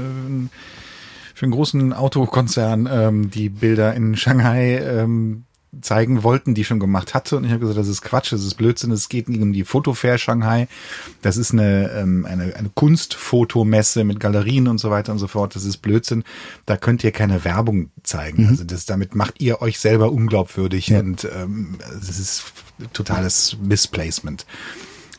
[1.34, 5.46] für einen großen Autokonzern ähm, die Bilder in Shanghai ähm,
[5.82, 7.38] zeigen wollten, die ich schon gemacht hatte.
[7.38, 8.92] Und ich habe gesagt, das ist Quatsch, das ist Blödsinn.
[8.92, 10.68] Es geht nicht um die Fotofair Shanghai.
[11.22, 15.56] Das ist eine, ähm, eine, eine Kunstfotomesse mit Galerien und so weiter und so fort.
[15.56, 16.24] Das ist Blödsinn.
[16.66, 18.44] Da könnt ihr keine Werbung zeigen.
[18.44, 18.50] Mhm.
[18.50, 21.00] Also das, damit macht ihr euch selber unglaubwürdig ja.
[21.00, 22.46] und ähm, das ist
[22.94, 24.46] totales Misplacement.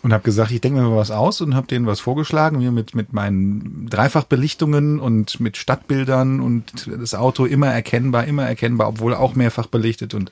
[0.03, 2.73] Und habe gesagt, ich denke mir mal was aus und habe denen was vorgeschlagen, mir
[2.73, 9.15] mit mit meinen Dreifachbelichtungen und mit Stadtbildern und das Auto immer erkennbar, immer erkennbar, obwohl
[9.15, 10.31] auch mehrfach belichtet und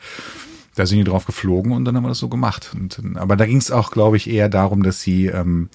[0.74, 2.70] da sind die drauf geflogen und dann haben wir das so gemacht.
[2.74, 5.70] Und, aber da ging es auch, glaube ich, eher darum, dass sie ähm,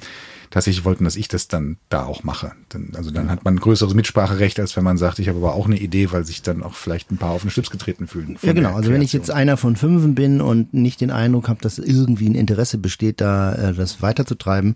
[0.53, 2.51] tatsächlich wollten, dass ich das dann da auch mache.
[2.69, 5.55] Dann, also dann hat man ein größeres Mitspracherecht, als wenn man sagt, ich habe aber
[5.55, 8.37] auch eine Idee, weil sich dann auch vielleicht ein paar auf den Schlips getreten fühlen.
[8.43, 8.75] Ja, genau.
[8.75, 12.29] Also wenn ich jetzt einer von fünf bin und nicht den Eindruck habe, dass irgendwie
[12.29, 14.75] ein Interesse besteht, da äh, das weiterzutreiben,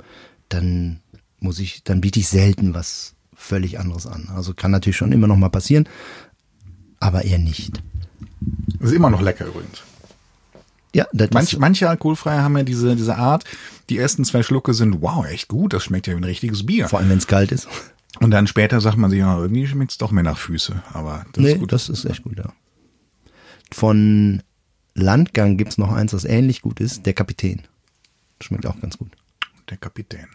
[0.49, 0.99] dann
[1.39, 4.29] muss ich, dann biete ich selten was völlig anderes an.
[4.35, 5.87] Also kann natürlich schon immer noch mal passieren,
[6.99, 7.83] aber eher nicht.
[8.79, 9.83] Das ist immer noch lecker übrigens.
[10.93, 13.43] Ja, das Manch, ist, manche Alkoholfreie haben ja diese, diese Art,
[13.89, 16.87] die ersten zwei Schlucke sind, wow, echt gut, das schmeckt ja wie ein richtiges Bier.
[16.87, 17.67] vor allem wenn es kalt ist.
[18.19, 20.81] Und dann später sagt man sich, ja, irgendwie schmeckt es doch mehr nach Füße.
[20.93, 21.71] Aber das nee, ist gut.
[21.71, 22.51] das ist echt gut, ja.
[23.71, 24.41] Von
[24.95, 27.63] Landgang gibt's noch eins, das ähnlich gut ist, der Kapitän.
[28.41, 29.11] Schmeckt auch ganz gut.
[29.69, 30.27] Der Kapitän.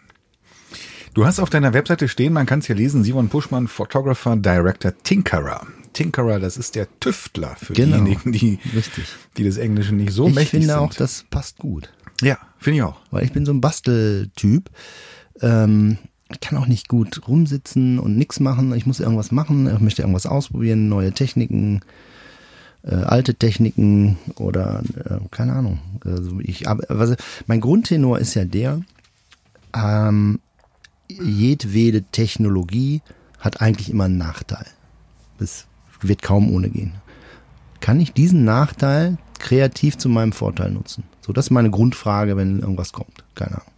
[1.13, 4.93] Du hast auf deiner Webseite stehen, man kann es hier lesen, Simon Puschmann, Photographer, Director,
[5.03, 5.67] Tinkerer.
[5.93, 7.97] Tinkerer, das ist der Tüftler für Genau.
[8.03, 9.05] diejenigen, die, Richtig.
[9.37, 10.77] die des Englischen nicht so ich mächtig finde sind.
[10.77, 11.91] auch, das passt gut.
[12.21, 12.99] ja, finde ich auch.
[13.11, 14.69] Weil ich bin so ein Basteltyp.
[15.41, 15.97] Ähm,
[16.31, 18.73] ich kann auch nicht gut rumsitzen und nichts machen.
[18.73, 19.67] Ich muss irgendwas machen.
[19.73, 21.81] Ich möchte irgendwas ausprobieren, neue Techniken,
[22.83, 25.79] äh, alte Techniken oder äh, keine Ahnung.
[26.03, 28.81] Also ich, aber, also mein Grundtenor ist ja der,
[29.75, 30.39] ähm,
[31.07, 33.01] jedwede Technologie
[33.39, 34.65] hat eigentlich immer einen Nachteil.
[35.37, 35.65] Das
[36.07, 36.93] wird kaum ohne gehen.
[37.79, 41.03] Kann ich diesen Nachteil kreativ zu meinem Vorteil nutzen?
[41.21, 43.23] So, das ist meine Grundfrage, wenn irgendwas kommt.
[43.35, 43.73] Keine Ahnung.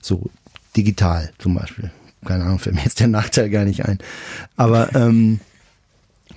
[0.00, 0.30] So,
[0.76, 1.90] digital zum Beispiel.
[2.24, 3.98] Keine Ahnung, fällt mir jetzt der Nachteil gar nicht ein.
[4.56, 5.40] Aber ähm,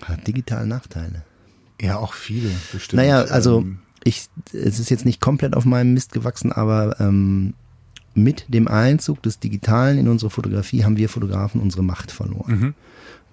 [0.01, 1.23] hat digital Nachteile.
[1.81, 3.01] Ja, auch viele bestimmt.
[3.01, 7.55] Naja, also Ähm, ich, es ist jetzt nicht komplett auf meinem Mist gewachsen, aber ähm,
[8.13, 12.75] mit dem Einzug des Digitalen in unsere Fotografie haben wir Fotografen unsere Macht verloren.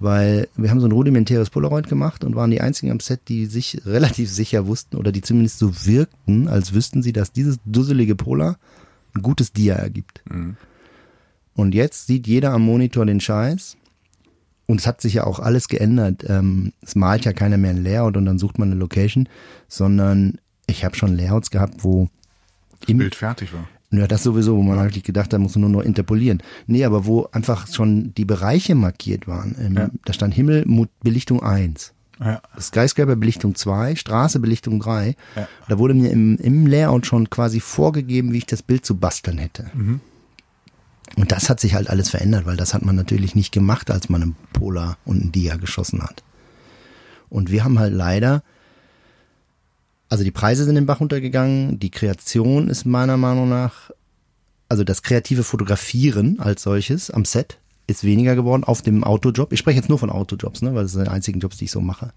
[0.02, 3.46] Weil wir haben so ein rudimentäres Polaroid gemacht und waren die einzigen am Set, die
[3.46, 8.16] sich relativ sicher wussten oder die zumindest so wirkten, als wüssten sie, dass dieses dusselige
[8.16, 8.58] Polar
[9.14, 10.22] ein gutes Dia ergibt.
[11.54, 13.76] Und jetzt sieht jeder am Monitor den Scheiß.
[14.66, 16.24] Und es hat sich ja auch alles geändert.
[16.28, 19.28] Ähm, es malt ja keiner mehr ein Layout und dann sucht man eine Location,
[19.68, 22.08] sondern ich habe schon Layouts gehabt, wo
[22.86, 23.68] im, Bild fertig war.
[23.92, 26.42] Ja, das sowieso, wo man eigentlich gedacht hat, muss man nur noch interpolieren.
[26.66, 29.54] Nee, aber wo einfach schon die Bereiche markiert waren.
[29.60, 29.90] Ähm, Ja.
[30.04, 30.64] Da stand Himmel,
[31.02, 31.92] Belichtung 1.
[32.20, 32.40] Ja.
[32.58, 35.14] Skyscraper Belichtung 2, Straße Belichtung 3.
[35.36, 35.48] Ja.
[35.68, 39.38] Da wurde mir im, im Layout schon quasi vorgegeben, wie ich das Bild zu basteln
[39.38, 39.70] hätte.
[39.74, 40.00] Mhm.
[41.16, 44.08] Und das hat sich halt alles verändert, weil das hat man natürlich nicht gemacht, als
[44.08, 46.22] man einen Polar und einen Dia geschossen hat.
[47.28, 48.42] Und wir haben halt leider,
[50.12, 53.90] also die Preise sind den Bach runtergegangen, die Kreation ist meiner Meinung nach,
[54.68, 59.54] also das kreative Fotografieren als solches am Set ist weniger geworden auf dem Autojob.
[59.54, 61.70] Ich spreche jetzt nur von Autojobs, ne, weil das sind die einzigen Jobs, die ich
[61.70, 62.12] so mache.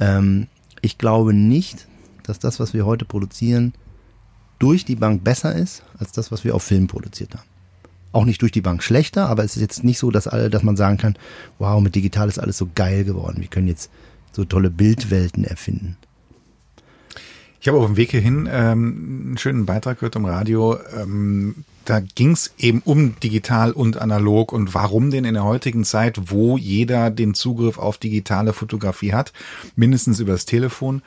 [0.00, 0.48] Ähm,
[0.80, 1.86] ich glaube nicht,
[2.24, 3.72] dass das, was wir heute produzieren,
[4.58, 7.46] durch die Bank besser ist, als das, was wir auf Film produziert haben.
[8.10, 10.64] Auch nicht durch die Bank schlechter, aber es ist jetzt nicht so, dass alle, dass
[10.64, 11.14] man sagen kann,
[11.60, 13.40] wow, mit digital ist alles so geil geworden.
[13.40, 13.90] Wir können jetzt
[14.32, 15.96] so tolle Bildwelten erfinden.
[17.62, 20.78] Ich habe auf dem Weg hierhin ähm, einen schönen Beitrag gehört im Radio.
[21.00, 25.84] Ähm, da ging es eben um digital und analog und warum denn in der heutigen
[25.84, 29.32] Zeit, wo jeder den Zugriff auf digitale Fotografie hat,
[29.76, 31.02] mindestens übers Telefon,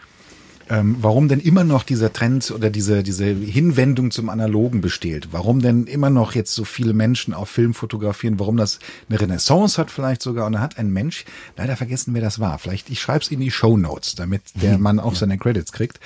[0.69, 5.29] ähm, warum denn immer noch dieser Trend oder diese, diese Hinwendung zum Analogen besteht?
[5.31, 8.39] Warum denn immer noch jetzt so viele Menschen auf Film fotografieren?
[8.39, 10.47] Warum das eine Renaissance hat vielleicht sogar?
[10.47, 11.25] Und da hat ein Mensch,
[11.55, 12.57] leider vergessen, wer das war.
[12.57, 15.99] Vielleicht, ich schreibe es in die Show Notes, damit der Mann auch seine Credits kriegt.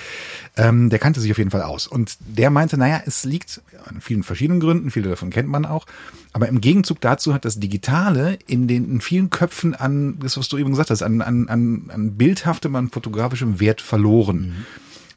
[0.58, 1.88] Ähm, der kannte sich auf jeden Fall aus.
[1.88, 5.86] Und der meinte, naja, es liegt an vielen verschiedenen Gründen, viele davon kennt man auch.
[6.32, 10.48] Aber im Gegenzug dazu hat das Digitale in den in vielen Köpfen an, das was
[10.48, 14.66] du eben gesagt hast, an, an, an, an bildhaftem, an fotografischem Wert verloren.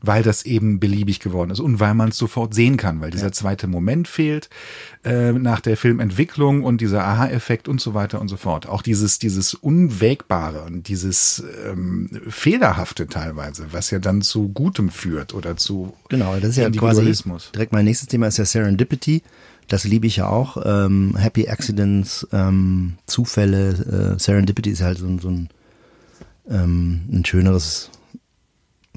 [0.05, 3.31] Weil das eben beliebig geworden ist und weil man es sofort sehen kann, weil dieser
[3.31, 4.51] zweite Moment fehlt
[5.05, 8.69] äh, nach der Filmentwicklung und dieser Aha-Effekt und so weiter und so fort.
[8.69, 15.35] Auch dieses, dieses Unwägbare und dieses ähm, Fehlerhafte teilweise, was ja dann zu Gutem führt
[15.35, 17.15] oder zu Genau, das ist ja quasi
[17.55, 19.23] direkt mein nächstes Thema ist ja Serendipity.
[19.73, 20.59] Das liebe ich ja auch.
[20.67, 24.15] Ähm, Happy Accidents, ähm, Zufälle.
[24.17, 25.49] Äh, Serendipity ist halt so, ein- so ein,
[26.47, 27.89] ähm, ein schöneres,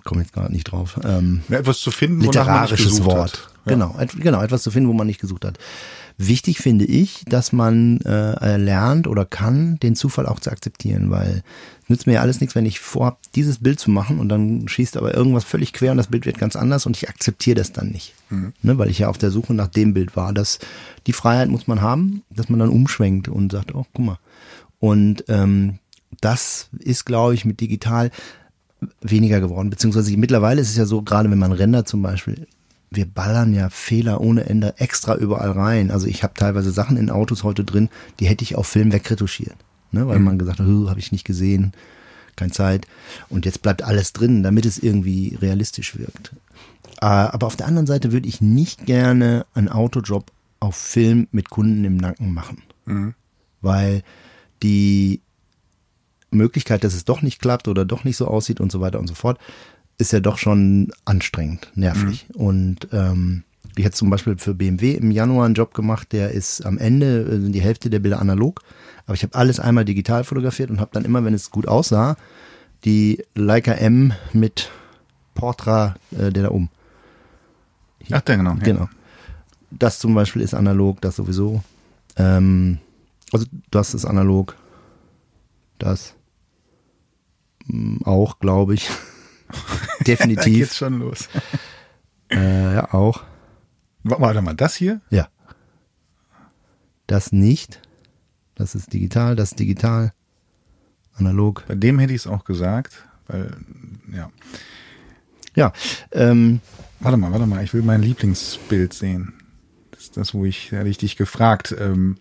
[0.03, 0.99] komme jetzt gerade nicht drauf.
[1.05, 3.17] Ähm, Ja, etwas zu finden, wonach man nicht literarisches Wort.
[3.33, 3.49] Hat.
[3.65, 3.71] Ja.
[3.71, 5.57] Genau, et, genau, etwas zu finden, wo man nicht gesucht hat.
[6.17, 11.43] Wichtig finde ich, dass man äh, lernt oder kann, den Zufall auch zu akzeptieren, weil
[11.83, 14.67] es nützt mir ja alles nichts, wenn ich vorhab, dieses Bild zu machen und dann
[14.67, 17.73] schießt aber irgendwas völlig quer und das Bild wird ganz anders und ich akzeptiere das
[17.73, 18.13] dann nicht.
[18.29, 18.53] Mhm.
[18.61, 20.31] Ne, weil ich ja auf der Suche nach dem Bild war.
[20.31, 20.59] Das,
[21.05, 24.19] die Freiheit muss man haben, dass man dann umschwenkt und sagt, oh, guck mal.
[24.79, 25.79] Und ähm,
[26.21, 28.09] das ist, glaube ich, mit digital
[29.01, 29.69] weniger geworden.
[29.69, 32.47] Beziehungsweise mittlerweile ist es ja so, gerade wenn man rendert zum Beispiel,
[32.95, 35.91] wir ballern ja Fehler ohne Ende extra überall rein.
[35.91, 37.89] Also ich habe teilweise Sachen in Autos heute drin,
[38.19, 39.55] die hätte ich auf Film wegretuschiert.
[39.91, 40.07] Ne?
[40.07, 40.25] Weil mhm.
[40.25, 41.73] man gesagt hat, habe ich nicht gesehen,
[42.35, 42.87] keine Zeit.
[43.29, 46.33] Und jetzt bleibt alles drin, damit es irgendwie realistisch wirkt.
[47.01, 51.49] Äh, aber auf der anderen Seite würde ich nicht gerne einen Autojob auf Film mit
[51.49, 52.63] Kunden im Nacken machen.
[52.85, 53.13] Mhm.
[53.61, 54.03] Weil
[54.63, 55.21] die
[56.31, 59.07] Möglichkeit, dass es doch nicht klappt oder doch nicht so aussieht und so weiter und
[59.07, 59.39] so fort,
[59.97, 62.27] ist ja doch schon anstrengend, nervig.
[62.29, 62.41] Mhm.
[62.41, 63.43] Und ähm,
[63.77, 67.21] ich hatte zum Beispiel für BMW im Januar einen Job gemacht, der ist am Ende
[67.21, 68.61] äh, die Hälfte der Bilder analog,
[69.05, 72.17] aber ich habe alles einmal digital fotografiert und habe dann immer, wenn es gut aussah,
[72.83, 74.69] die Leica M mit
[75.33, 76.69] Portra, äh, der da um.
[78.11, 78.55] Ach, der genau.
[78.55, 78.81] Genau.
[78.81, 78.89] Ja.
[79.71, 81.63] Das zum Beispiel ist analog, das sowieso.
[82.15, 82.77] Ähm,
[83.31, 84.55] also das ist analog.
[85.79, 86.13] Das
[87.65, 88.89] mm, auch, glaube ich.
[90.07, 90.43] Definitiv.
[90.43, 91.29] da geht's schon los.
[92.31, 93.23] äh, ja, auch.
[94.03, 95.01] Warte mal, das hier?
[95.09, 95.29] Ja.
[97.07, 97.81] Das nicht.
[98.55, 100.13] Das ist digital, das ist digital.
[101.15, 101.63] Analog.
[101.67, 103.55] Bei dem hätte ich es auch gesagt, weil,
[104.13, 104.31] ja.
[105.55, 105.73] Ja.
[106.11, 106.59] Ähm,
[106.99, 109.33] warte mal, warte mal, ich will mein Lieblingsbild sehen.
[109.91, 112.17] Das ist das, wo ich, hätte ich dich gefragt, ähm,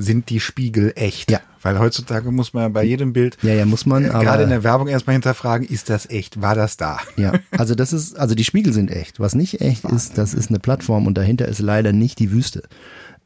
[0.00, 1.30] sind die Spiegel echt?
[1.30, 1.40] Ja.
[1.62, 4.64] Weil heutzutage muss man bei jedem Bild, ja, ja, muss man, äh, gerade in der
[4.64, 6.40] Werbung erstmal hinterfragen, ist das echt?
[6.40, 6.98] War das da?
[7.16, 9.20] Ja, also das ist, also die Spiegel sind echt.
[9.20, 12.62] Was nicht echt ist, das ist eine Plattform und dahinter ist leider nicht die Wüste.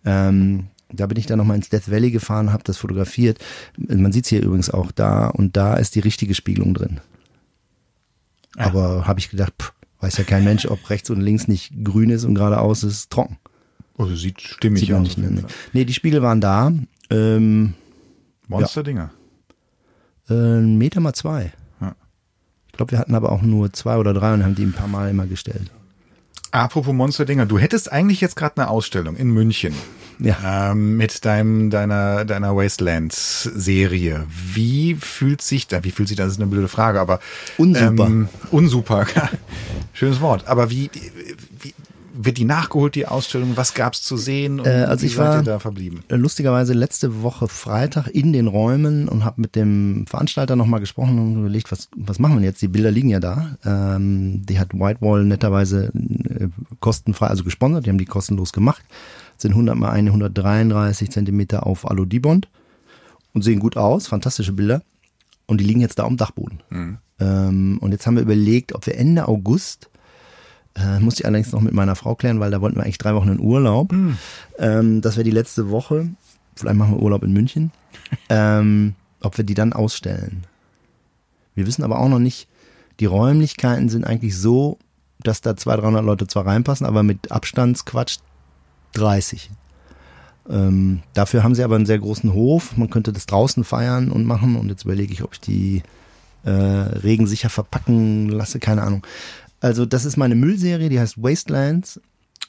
[0.05, 3.39] Ähm, da bin ich dann nochmal ins Death Valley gefahren, habe das fotografiert.
[3.77, 7.01] Man sieht es hier übrigens auch da und da ist die richtige Spiegelung drin.
[8.57, 8.67] Ja.
[8.67, 12.11] Aber habe ich gedacht, pff, weiß ja kein Mensch, ob rechts und links nicht grün
[12.11, 13.39] ist und geradeaus ist trocken.
[13.97, 15.03] Also sieht stimmig sieht aus.
[15.03, 15.43] Nicht, nee.
[15.73, 16.73] nee, die Spiegel waren da.
[17.11, 17.75] Ähm,
[18.49, 19.11] Monster-Dinger.
[20.29, 20.35] Ja.
[20.35, 21.53] Äh, ein Meter mal zwei.
[21.81, 21.95] Ja.
[22.67, 24.89] Ich glaube, wir hatten aber auch nur zwei oder drei und haben die ein paar
[24.89, 25.71] Mal immer gestellt.
[26.51, 29.75] Apropos Monster-Dinger, du hättest eigentlich jetzt gerade eine Ausstellung in München.
[30.21, 30.71] Ja.
[30.71, 34.27] Ähm, mit deinem, deiner, deiner Wastelands-Serie.
[34.29, 37.19] Wie fühlt sich da, wie fühlt sich das, ist eine blöde Frage, aber.
[37.59, 38.07] Unsuper.
[38.07, 39.07] Ähm, unsuper.
[39.93, 40.47] Schönes Wort.
[40.47, 41.13] Aber wie, wie,
[42.17, 43.57] wird die nachgeholt, die Ausstellung?
[43.57, 44.61] Was gab's zu sehen?
[44.61, 46.05] Und äh, also wie ich war da verblieben?
[46.09, 51.41] lustigerweise letzte Woche Freitag in den Räumen und habe mit dem Veranstalter nochmal gesprochen und
[51.41, 52.63] überlegt, was, was machen wir jetzt?
[52.63, 53.57] Die Bilder liegen ja da.
[53.65, 56.49] Ähm, die hat Whitewall netterweise äh,
[56.81, 58.85] kostenfrei, also gesponsert, die haben die kostenlos gemacht.
[59.37, 62.49] Sind 100 mal 133 Zentimeter auf Alu-Dibond
[63.33, 64.83] und sehen gut aus, fantastische Bilder.
[65.47, 66.63] Und die liegen jetzt da am Dachboden.
[66.71, 66.99] Mhm.
[67.19, 69.91] Ähm, und jetzt haben wir überlegt, ob wir Ende August
[70.77, 73.15] äh, musste ich allerdings noch mit meiner Frau klären, weil da wollten wir eigentlich drei
[73.15, 73.93] Wochen in Urlaub.
[73.93, 74.19] Mhm.
[74.59, 76.09] Ähm, das wäre die letzte Woche.
[76.57, 77.71] Vielleicht machen wir Urlaub in München.
[78.29, 80.45] ähm, ob wir die dann ausstellen.
[81.55, 82.49] Wir wissen aber auch noch nicht,
[83.01, 84.79] die Räumlichkeiten sind eigentlich so,
[85.21, 88.19] dass da 200, 300 Leute zwar reinpassen, aber mit Abstandsquatsch
[88.95, 89.51] 30.
[90.49, 92.77] Ähm, dafür haben sie aber einen sehr großen Hof.
[92.77, 94.57] Man könnte das draußen feiern und machen.
[94.57, 95.83] Und jetzt überlege ich, ob ich die
[96.45, 98.59] äh, regensicher verpacken lasse.
[98.59, 99.07] Keine Ahnung.
[99.65, 101.99] Also das ist meine Müllserie, die heißt Wastelands.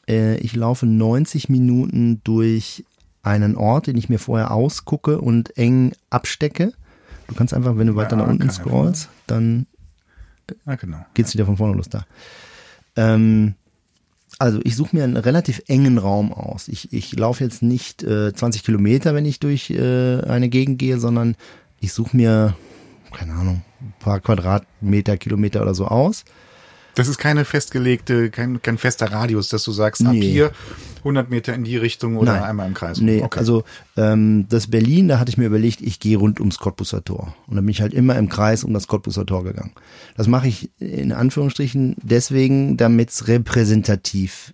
[0.05, 2.83] Äh, ich laufe 90 Minuten durch
[3.23, 6.73] einen Ort, den ich mir vorher ausgucke und eng abstecke.
[7.27, 9.65] Du kannst einfach, wenn du weiter ja, nach unten scrollst, dann
[10.65, 11.05] ah, genau.
[11.13, 12.05] geht's wieder von vorne los da.
[12.97, 13.55] Ähm,
[14.37, 16.67] also ich suche mir einen relativ engen Raum aus.
[16.67, 20.99] Ich, ich laufe jetzt nicht äh, 20 Kilometer, wenn ich durch äh, eine Gegend gehe,
[20.99, 21.37] sondern
[21.79, 22.57] ich suche mir,
[23.13, 26.25] keine Ahnung, ein paar Quadratmeter, Kilometer oder so aus
[26.95, 30.07] das ist keine festgelegte, kein, kein fester Radius, dass du sagst, nee.
[30.07, 30.51] ab hier
[30.99, 32.43] 100 Meter in die Richtung oder Nein.
[32.43, 32.99] einmal im Kreis.
[32.99, 33.37] Nee, okay.
[33.37, 33.63] also
[33.95, 37.35] ähm, das Berlin, da hatte ich mir überlegt, ich gehe rund ums Cottbusser Tor.
[37.47, 39.73] Und dann bin ich halt immer im Kreis um das Cottbusser Tor gegangen.
[40.17, 44.53] Das mache ich in Anführungsstrichen deswegen, damit es repräsentativ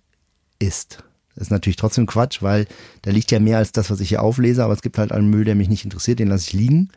[0.58, 1.04] ist.
[1.34, 2.66] Das ist natürlich trotzdem Quatsch, weil
[3.02, 5.30] da liegt ja mehr als das, was ich hier auflese, aber es gibt halt einen
[5.30, 6.90] Müll, der mich nicht interessiert, den lasse ich liegen.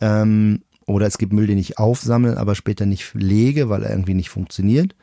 [0.00, 4.14] Ähm, oder es gibt Müll, den ich aufsammle, aber später nicht lege, weil er irgendwie
[4.14, 4.94] nicht funktioniert.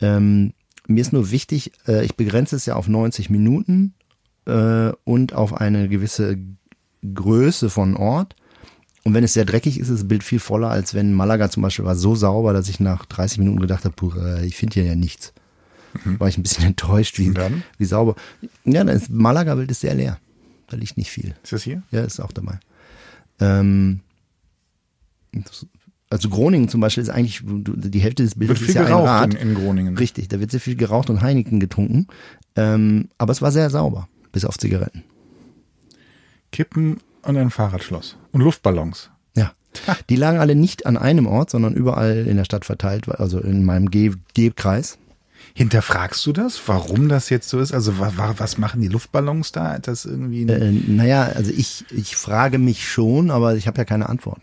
[0.00, 0.52] Ähm,
[0.86, 3.94] mir ist nur wichtig, äh, ich begrenze es ja auf 90 Minuten
[4.46, 6.38] äh, und auf eine gewisse
[7.02, 8.36] Größe von Ort.
[9.04, 11.62] Und wenn es sehr dreckig ist, ist das Bild viel voller, als wenn Malaga zum
[11.62, 14.74] Beispiel war so sauber, dass ich nach 30 Minuten gedacht habe, puh, äh, ich finde
[14.74, 15.32] hier ja nichts.
[16.04, 17.32] War ich ein bisschen enttäuscht, wie,
[17.78, 18.14] wie sauber.
[18.64, 20.18] Ja, das ist, Malaga-Bild ist sehr leer.
[20.68, 21.34] Da liegt nicht viel.
[21.42, 21.82] Ist das hier?
[21.90, 22.60] Ja, ist auch dabei.
[23.40, 24.00] Ähm,
[26.10, 29.34] also Groningen zum Beispiel ist eigentlich, die Hälfte des Bildes Wird ist ja ein Rad.
[29.34, 29.96] in, in Groningen.
[29.98, 32.06] Richtig, da wird sehr viel geraucht und Heineken getrunken.
[32.56, 35.04] Ähm, aber es war sehr sauber, bis auf Zigaretten.
[36.52, 38.16] Kippen und ein Fahrradschloss.
[38.32, 39.10] Und Luftballons.
[39.36, 39.52] Ja.
[40.08, 43.64] Die lagen alle nicht an einem Ort, sondern überall in der Stadt verteilt, also in
[43.64, 44.98] meinem Ge- Gebkreis.
[45.54, 47.72] Hinterfragst du das, warum das jetzt so ist?
[47.72, 49.78] Also wa, wa, was machen die Luftballons da?
[49.78, 54.08] Das irgendwie Äh, naja, also ich, ich frage mich schon, aber ich habe ja keine
[54.08, 54.40] Antwort.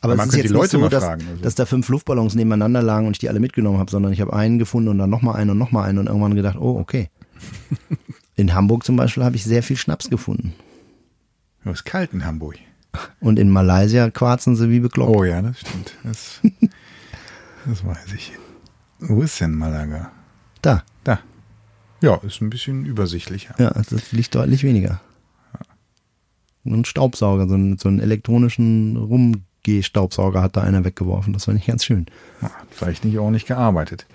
[0.00, 1.22] Aber man es ist jetzt die Leute nicht so, dass, fragen.
[1.28, 1.42] Also.
[1.42, 4.32] dass da fünf Luftballons nebeneinander lagen und ich die alle mitgenommen habe, sondern ich habe
[4.32, 7.10] einen gefunden und dann nochmal einen und nochmal einen und irgendwann gedacht, oh, okay.
[8.36, 10.54] In Hamburg zum Beispiel habe ich sehr viel Schnaps gefunden.
[11.64, 12.56] Ja, ist kalt in Hamburg.
[13.18, 15.16] Und in Malaysia quarzen sie wie bekloppt.
[15.16, 15.94] Oh ja, das stimmt.
[16.04, 16.40] Das,
[17.66, 18.32] das weiß ich.
[19.00, 20.12] Wo ist denn Malaga?
[20.62, 21.20] Da, Da.
[22.00, 23.54] Ja, ist ein bisschen übersichtlicher.
[23.58, 25.00] ja, das liegt deutlich weniger.
[26.64, 28.96] Ein Staubsauger, so einen, so einen elektronischen
[29.72, 31.32] Rumgehstaubsauger hat da einer weggeworfen.
[31.32, 32.06] Das war nicht ganz schön.
[32.42, 34.06] Ja, vielleicht nicht ordentlich gearbeitet.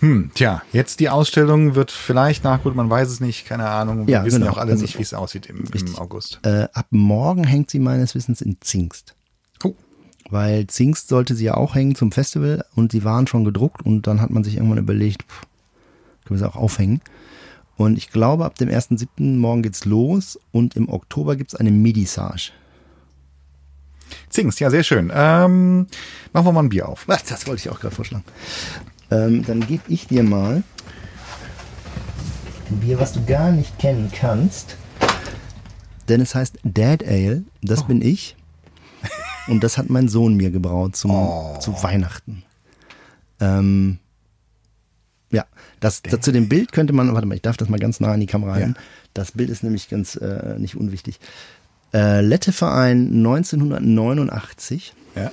[0.00, 4.06] Hm, tja, jetzt die Ausstellung wird vielleicht nach, gut, man weiß es nicht, keine Ahnung.
[4.06, 4.52] Wir Ja, wissen genau.
[4.52, 6.40] auch alle Also- nicht, wie es aussieht im, im August.
[6.42, 9.14] Äh, ab morgen hängt sie meines Wissens in Zingst.
[9.64, 9.74] Oh,
[10.28, 14.06] Weil Zingst sollte sie ja auch hängen zum Festival und die waren schon gedruckt und
[14.06, 15.42] dann hat man sich irgendwann überlegt, pff,
[16.26, 17.00] können wir sie auch aufhängen.
[17.78, 19.38] Und ich glaube, ab dem 1.7.
[19.38, 22.50] morgen geht's los und im Oktober gibt's eine Medisage.
[24.28, 25.12] Zingst, ja, sehr schön.
[25.14, 25.86] Ähm,
[26.32, 27.06] machen wir mal ein Bier auf.
[27.06, 28.24] Was, das wollte ich auch gerade vorschlagen.
[29.10, 30.62] Ähm, dann gebe ich dir mal
[32.70, 34.76] ein Bier, was du gar nicht kennen kannst.
[36.08, 38.36] Denn es heißt Dad Ale, das bin ich.
[39.48, 41.10] Und das hat mein Sohn mir gebraut zum,
[41.60, 42.42] zu Weihnachten.
[43.40, 43.98] Ähm,
[45.30, 45.44] ja,
[45.80, 48.12] das, das zu dem Bild könnte man, warte mal, ich darf das mal ganz nah
[48.12, 48.74] an die Kamera halten.
[49.14, 51.20] Das Bild ist nämlich ganz äh, nicht unwichtig.
[51.92, 54.94] Äh, Letteverein 1989.
[55.14, 55.30] Ja.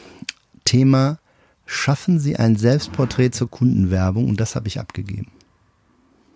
[0.66, 1.20] Thema
[1.66, 5.32] Schaffen Sie ein Selbstporträt zur Kundenwerbung und das habe ich abgegeben.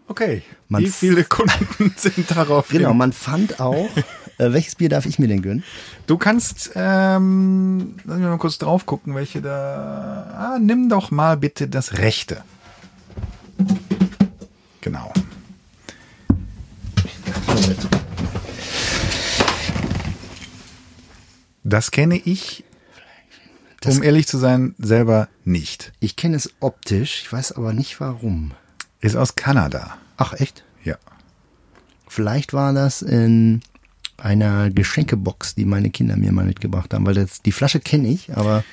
[0.07, 0.41] Okay.
[0.69, 2.69] Man wie viele Kunden sind darauf?
[2.69, 2.97] Genau, hin?
[2.97, 3.89] man fand auch,
[4.37, 5.63] äh, welches Bier darf ich mir denn gönnen?
[6.07, 10.53] Du kannst, ähm, lass mich mal kurz drauf gucken, welche da.
[10.55, 12.41] Ah, nimm doch mal bitte das rechte.
[14.81, 15.11] Genau.
[21.69, 22.63] Das kenne ich,
[23.81, 25.91] Das- um ehrlich zu sein, selber nicht.
[25.99, 28.53] Ich kenne es optisch, ich weiß aber nicht warum.
[29.01, 29.97] Ist aus Kanada.
[30.15, 30.63] Ach echt?
[30.83, 30.95] Ja.
[32.07, 33.61] Vielleicht war das in
[34.17, 38.35] einer Geschenkebox, die meine Kinder mir mal mitgebracht haben, weil das, die Flasche kenne ich,
[38.35, 38.63] aber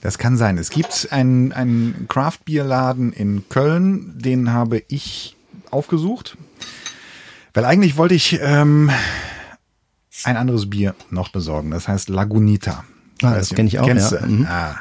[0.00, 0.58] Das kann sein.
[0.58, 5.34] Es gibt einen, einen Craft-Bier-Laden in Köln, den habe ich
[5.72, 6.36] aufgesucht.
[7.52, 8.90] Weil eigentlich wollte ich ähm,
[10.24, 11.70] ein anderes Bier noch besorgen.
[11.70, 12.84] Das heißt Lagunita.
[13.22, 14.26] Ah, das nicht, kenn ich auch, kennst ja.
[14.26, 14.46] Mhm.
[14.48, 14.76] Ah.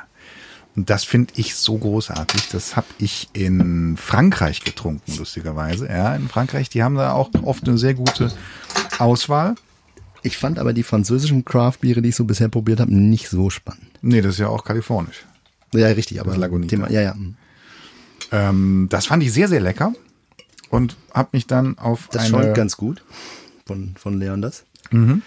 [0.76, 2.50] Und das finde ich so großartig.
[2.52, 5.88] Das habe ich in Frankreich getrunken, lustigerweise.
[5.88, 8.32] Ja, in Frankreich, die haben da auch oft eine sehr gute
[9.00, 9.56] Auswahl.
[10.22, 13.88] ich fand aber die französischen Craft-Biere, die ich so bisher probiert habe, nicht so spannend.
[14.04, 15.26] Nee, das ist ja auch kalifornisch.
[15.74, 16.70] Ja, richtig, aber Das Lagunita.
[16.70, 17.16] Thema, ja, ja.
[18.32, 19.94] Ähm, das fand ich sehr, sehr lecker
[20.70, 22.54] und habe mich dann auf Das eine...
[22.54, 23.04] ganz gut
[23.66, 24.64] von, von Leon das.
[24.92, 25.22] Mhm.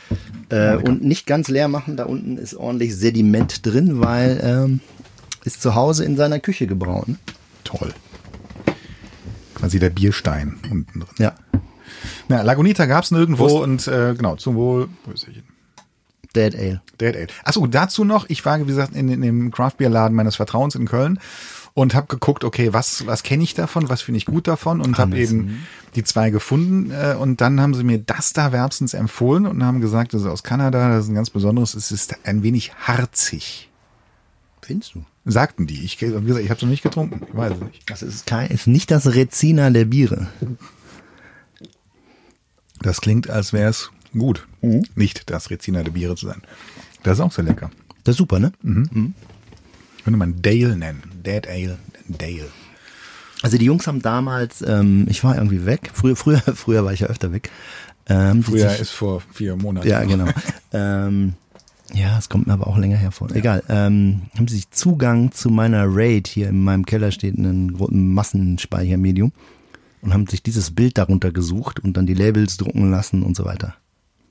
[0.50, 4.80] Äh, und nicht ganz leer machen, da unten ist ordentlich Sediment drin, weil ähm,
[5.44, 7.08] ist zu Hause in seiner Küche gebraut.
[7.08, 7.16] ne?
[7.64, 7.92] Toll.
[9.54, 11.14] Quasi der Bierstein unten drin.
[11.18, 11.34] Ja.
[12.28, 13.62] Na, Lagunita gab's nirgendwo Prost.
[13.62, 14.88] und äh, genau, zum Wohl.
[15.04, 15.42] Prösterchen.
[16.34, 16.80] Dead Ale.
[17.00, 17.26] Dead Ale.
[17.44, 21.18] Achso, dazu noch, ich war, wie gesagt, in, in dem Craft-Bier-Laden meines Vertrauens in Köln
[21.74, 24.98] und habe geguckt, okay, was, was kenne ich davon, was finde ich gut davon und
[24.98, 29.46] habe eben die zwei gefunden äh, und dann haben sie mir das da wärmstens empfohlen
[29.46, 32.42] und haben gesagt, das ist aus Kanada, das ist ein ganz besonderes, es ist ein
[32.42, 33.70] wenig harzig.
[34.62, 35.04] Findest du?
[35.24, 35.84] Sagten die.
[35.84, 37.90] Ich, wie gesagt, ich habe es noch nicht getrunken, ich weiß es nicht.
[37.90, 40.28] Das ist, kein, ist nicht das Rezina der Biere.
[42.80, 44.46] Das klingt, als wäre es gut.
[44.94, 46.42] Nicht das Rezina der Biere zu sein.
[47.02, 47.70] Das ist auch sehr lecker.
[48.04, 48.52] Das ist super, ne?
[50.10, 51.02] Könnte man Dale nennen.
[51.24, 52.48] Dead Ale, Dale.
[53.42, 55.90] Also die Jungs haben damals, ähm, ich war irgendwie weg.
[55.94, 57.50] Früher, früher, früher war ich ja öfter weg.
[58.08, 59.86] Ähm, Früher sich- ist vor vier Monaten.
[59.86, 60.26] Ja, genau.
[60.72, 61.34] ähm,
[61.94, 63.30] ja, es kommt mir aber auch länger hervor.
[63.32, 63.62] Egal.
[63.68, 68.12] Ähm, haben sie sich Zugang zu meiner RAID, hier in meinem Keller steht ein großen
[68.12, 69.32] Massenspeichermedium,
[70.02, 73.44] und haben sich dieses Bild darunter gesucht und dann die Labels drucken lassen und so
[73.44, 73.74] weiter.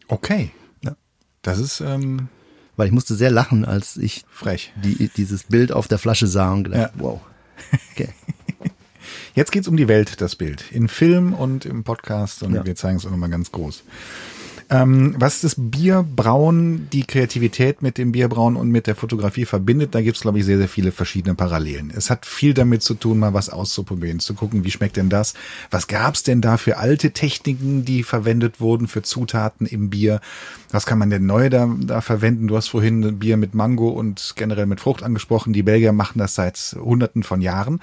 [0.09, 0.51] Okay.
[0.84, 0.97] Ja.
[1.41, 2.27] Das ist ähm,
[2.80, 4.71] Weil ich musste sehr lachen, als ich frech.
[4.82, 7.01] die, dieses Bild auf der Flasche sah und gedacht, Ja.
[7.03, 7.19] wow.
[7.91, 8.07] Okay.
[9.36, 10.63] Jetzt geht's um die Welt, das Bild.
[10.71, 12.63] In Film und im Podcast und Ja.
[12.65, 13.84] wir zeigen es auch nochmal ganz groß.
[14.72, 20.01] Ähm, was das Bierbrauen, die Kreativität mit dem Bierbrauen und mit der Fotografie verbindet, da
[20.01, 21.91] gibt's glaube ich, sehr, sehr viele verschiedene Parallelen.
[21.95, 25.34] Es hat viel damit zu tun, mal was auszuprobieren, zu gucken, wie schmeckt denn das?
[25.72, 30.22] Was gab's denn da für alte Techniken, die verwendet wurden für Zutaten im Bier?
[30.72, 32.47] Was kann man denn neu da, da verwenden?
[32.47, 35.51] Du hast vorhin Bier mit Mango und generell mit Frucht angesprochen.
[35.51, 37.80] Die Belgier machen das seit hunderten von Jahren.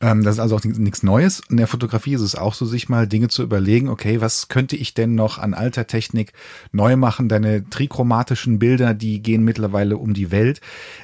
[0.00, 1.42] Ähm, das ist also auch nichts Neues.
[1.50, 4.76] In der Fotografie ist es auch so, sich mal Dinge zu überlegen, okay, was könnte
[4.76, 6.32] ich denn noch an alter Technik
[6.72, 7.28] neu machen?
[7.28, 10.60] Deine trichromatischen Bilder, die gehen mittlerweile um die Welt.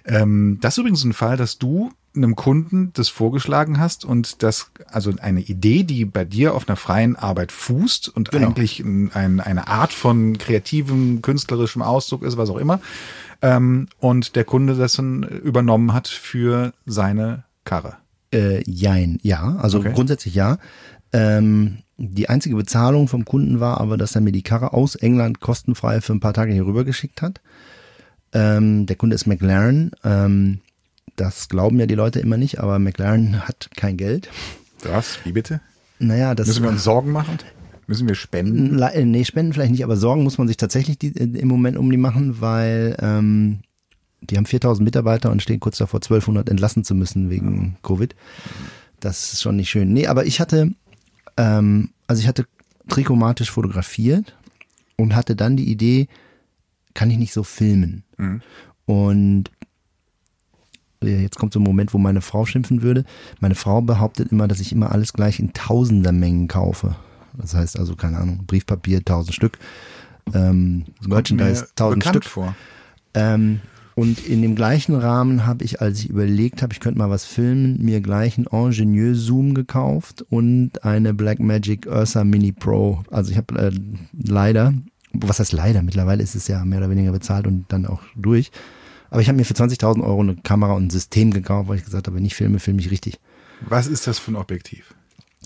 [0.07, 4.71] Ähm, das ist übrigens ein Fall, dass du einem Kunden das vorgeschlagen hast und das,
[4.87, 8.47] also eine Idee, die bei dir auf einer freien Arbeit fußt und Genau.
[8.47, 12.81] eigentlich ein, ein, eine Art von kreativem, künstlerischem Ausdruck ist, was auch immer.
[13.43, 17.99] Ähm, und der Kunde das dann übernommen hat für seine Karre.
[18.33, 19.57] Äh, jein, ja.
[19.57, 19.93] Also Okay.
[19.95, 20.59] grundsätzlich ja.
[21.13, 25.41] Ähm, die einzige Bezahlung vom Kunden war aber, dass er mir die Karre aus England
[25.41, 27.41] kostenfrei für ein paar Tage hier rüber geschickt hat.
[28.33, 29.93] Ähm, der Kunde ist McLaren.
[30.05, 30.61] Ähm,
[31.15, 34.29] das glauben ja die Leute immer nicht, aber McLaren hat kein Geld.
[34.83, 35.19] Was?
[35.25, 35.61] Wie bitte?
[35.99, 37.39] Naja, das Müssen wir uns Sorgen machen?
[37.87, 38.79] Müssen wir spenden?
[38.83, 41.79] Äh, Nee, Spenden vielleicht nicht, aber Sorgen muss man sich tatsächlich die, äh, im Moment
[41.79, 43.61] um die machen, weil ähm,
[44.21, 48.15] die haben 4000 Mitarbeiter und stehen kurz davor, 1200 entlassen zu müssen wegen Covid.
[49.01, 49.93] Das ist schon nicht schön.
[49.93, 50.73] Nee, aber ich hatte,
[51.37, 52.47] ähm, also ich hatte
[52.89, 54.37] trichomatisch fotografiert
[54.97, 56.09] und hatte dann die Idee,
[56.95, 58.05] kann ich nicht so filmen?
[58.87, 59.51] Und
[61.03, 63.05] äh, jetzt kommt so ein Moment, wo meine Frau schimpfen würde.
[63.41, 66.97] Meine Frau behauptet immer, dass ich immer alles gleich in Tausendermengen kaufe.
[67.37, 69.59] Das heißt also, keine Ahnung, Briefpapier 1000 Stück,
[70.33, 72.33] ähm, Merchandise Mir 1000 bekannt Stück.
[72.33, 72.57] vor.
[73.15, 73.61] Ähm,
[73.99, 77.25] und in dem gleichen Rahmen habe ich, als ich überlegt habe, ich könnte mal was
[77.25, 83.03] filmen, mir gleich einen Ingenieux Zoom gekauft und eine Blackmagic Ursa Mini Pro.
[83.11, 83.71] Also ich habe äh,
[84.13, 84.75] leider,
[85.15, 88.51] was heißt leider, mittlerweile ist es ja mehr oder weniger bezahlt und dann auch durch.
[89.09, 91.85] Aber ich habe mir für 20.000 Euro eine Kamera und ein System gekauft, weil ich
[91.85, 93.19] gesagt habe, wenn ich filme, filme ich richtig.
[93.67, 94.95] Was ist das für ein Objektiv?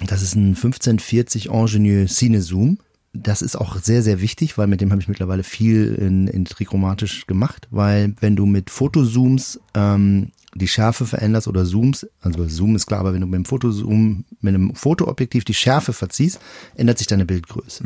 [0.09, 2.79] Das ist ein 1540 Ingenieux Cine Zoom.
[3.13, 6.45] Das ist auch sehr, sehr wichtig, weil mit dem habe ich mittlerweile viel in, in
[6.45, 12.77] trichromatisch gemacht, weil wenn du mit Fotozooms ähm, die Schärfe veränderst oder Zooms, also Zoom
[12.77, 16.41] ist klar, aber wenn du mit dem Fotozoom, mit einem Fotoobjektiv die Schärfe verziehst,
[16.77, 17.85] ändert sich deine Bildgröße.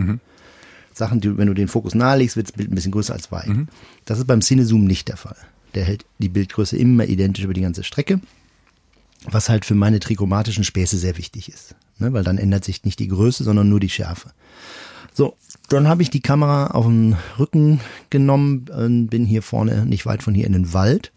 [0.92, 3.48] Sachen, die, wenn du den Fokus nahelegst, wird das Bild ein bisschen größer als weit.
[4.04, 5.36] Das ist beim Cinezoom nicht der Fall.
[5.74, 8.20] Der hält die Bildgröße immer identisch über die ganze Strecke
[9.26, 11.74] was halt für meine trichromatischen Späße sehr wichtig ist.
[11.98, 12.12] Ne?
[12.12, 14.32] Weil dann ändert sich nicht die Größe, sondern nur die Schärfe.
[15.16, 15.36] So,
[15.68, 20.24] dann habe ich die Kamera auf den Rücken genommen, und bin hier vorne, nicht weit
[20.24, 21.12] von hier in den Wald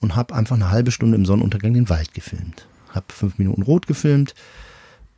[0.00, 2.66] und habe einfach eine halbe Stunde im Sonnenuntergang den Wald gefilmt.
[2.90, 4.30] Hab fünf Minuten rot gefilmt.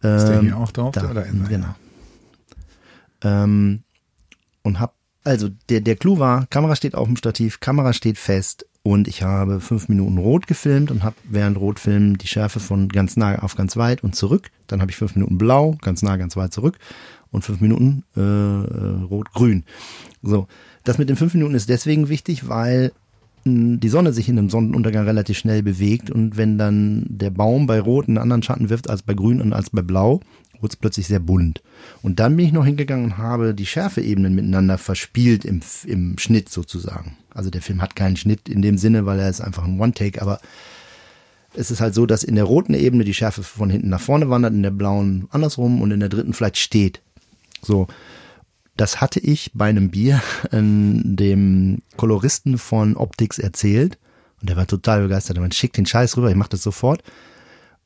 [0.01, 0.93] Ist der Ähm, hier auch drauf?
[0.93, 1.75] da, oder in genau.
[3.23, 3.83] Ähm,
[4.63, 4.95] und hab,
[5.25, 9.23] also der, der Clou war, Kamera steht auf dem Stativ, Kamera steht fest und ich
[9.23, 13.57] habe fünf Minuten rot gefilmt und habe während Rotfilmen die Schärfe von ganz nah auf
[13.57, 14.51] ganz weit und zurück.
[14.67, 16.79] Dann habe ich fünf Minuten blau, ganz nah, ganz weit zurück
[17.37, 19.65] und fünf Minuten äh, äh, rot-grün.
[20.23, 20.49] So,
[20.85, 22.93] das mit den fünf Minuten ist deswegen wichtig, weil
[23.45, 27.67] mh, die Sonne sich in einem Sonnenuntergang relativ schnell bewegt und wenn dann der Baum
[27.67, 30.21] bei Rot einen anderen Schatten wirft als bei Grün und als bei Blau,
[30.61, 31.63] wird es plötzlich sehr bunt.
[32.03, 36.49] Und dann bin ich noch hingegangen und habe die Schärfeebenen miteinander verspielt im, im Schnitt
[36.49, 37.19] sozusagen.
[37.35, 40.23] Also der Film hat keinen Schnitt in dem Sinne, weil er ist einfach ein One-Take,
[40.23, 40.41] aber
[41.55, 44.31] es ist halt so, dass in der roten Ebene die Schärfe von hinten nach vorne
[44.31, 47.03] wandert, in der blauen andersrum und in der dritten vielleicht steht.
[47.67, 47.89] So,
[48.77, 53.99] das hatte ich bei einem Bier an dem Koloristen von Optics erzählt
[54.41, 55.37] und der war total begeistert.
[55.37, 57.03] Er meinte, schick den Scheiß rüber, ich mach das sofort.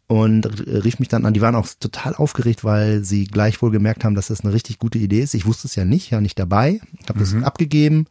[0.09, 4.17] Und rief mich dann an, die waren auch total aufgeregt, weil sie gleichwohl gemerkt haben,
[4.17, 5.35] dass das eine richtig gute Idee ist.
[5.35, 8.07] Ich wusste es ja nicht, ja nicht dabei, habe das abgegeben.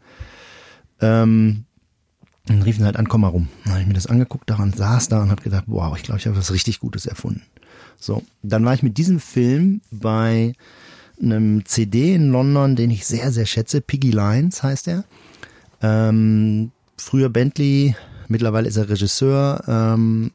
[1.02, 1.66] Ähm,
[2.46, 3.50] dann riefen sie halt an, komm mal rum.
[3.66, 6.20] Dann habe ich mir das angeguckt, daran saß da und habe gedacht, wow, ich glaube,
[6.20, 7.42] ich habe was richtig Gutes erfunden.
[7.98, 10.54] So, dann war ich mit diesem Film bei
[11.22, 13.82] einem CD in London, den ich sehr, sehr schätze.
[13.82, 15.04] Piggy Lines heißt er.
[15.82, 17.96] Ähm, früher Bentley,
[18.28, 20.32] mittlerweile ist er Regisseur ähm,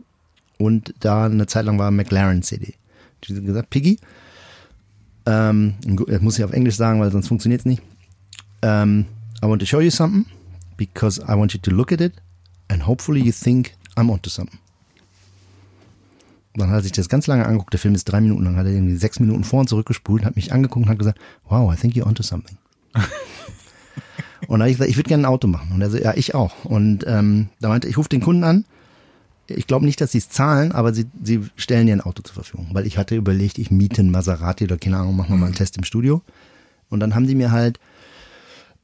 [0.58, 2.74] und da eine Zeit lang war McLaren CD.
[3.24, 3.98] Die haben gesagt, Piggy,
[5.26, 5.74] ähm,
[6.06, 7.82] das muss ich auf Englisch sagen, weil sonst funktioniert es nicht.
[8.62, 9.06] Ähm,
[9.42, 10.26] I want to show you something
[10.76, 12.14] because I want you to look at it
[12.68, 14.58] and hopefully you think I'm onto something.
[16.56, 18.66] Dann hat er sich das ganz lange angeguckt, der Film ist drei Minuten lang, hat
[18.66, 21.76] er irgendwie sechs Minuten vor und zurückgespult, hat mich angeguckt und hat gesagt, wow, I
[21.76, 22.56] think you're onto something.
[24.46, 25.72] und da habe ich gesagt, ich würde gerne ein Auto machen.
[25.72, 26.64] Und er so, ja, ich auch.
[26.64, 28.64] Und ähm, da meinte ich rufe den Kunden an,
[29.46, 32.34] ich glaube nicht, dass sie es zahlen, aber sie, sie stellen dir ein Auto zur
[32.34, 32.68] Verfügung.
[32.72, 35.54] Weil ich hatte überlegt, ich miete einen Maserati oder keine Ahnung, machen wir mal einen
[35.54, 36.22] Test im Studio.
[36.88, 37.78] Und dann haben die mir halt,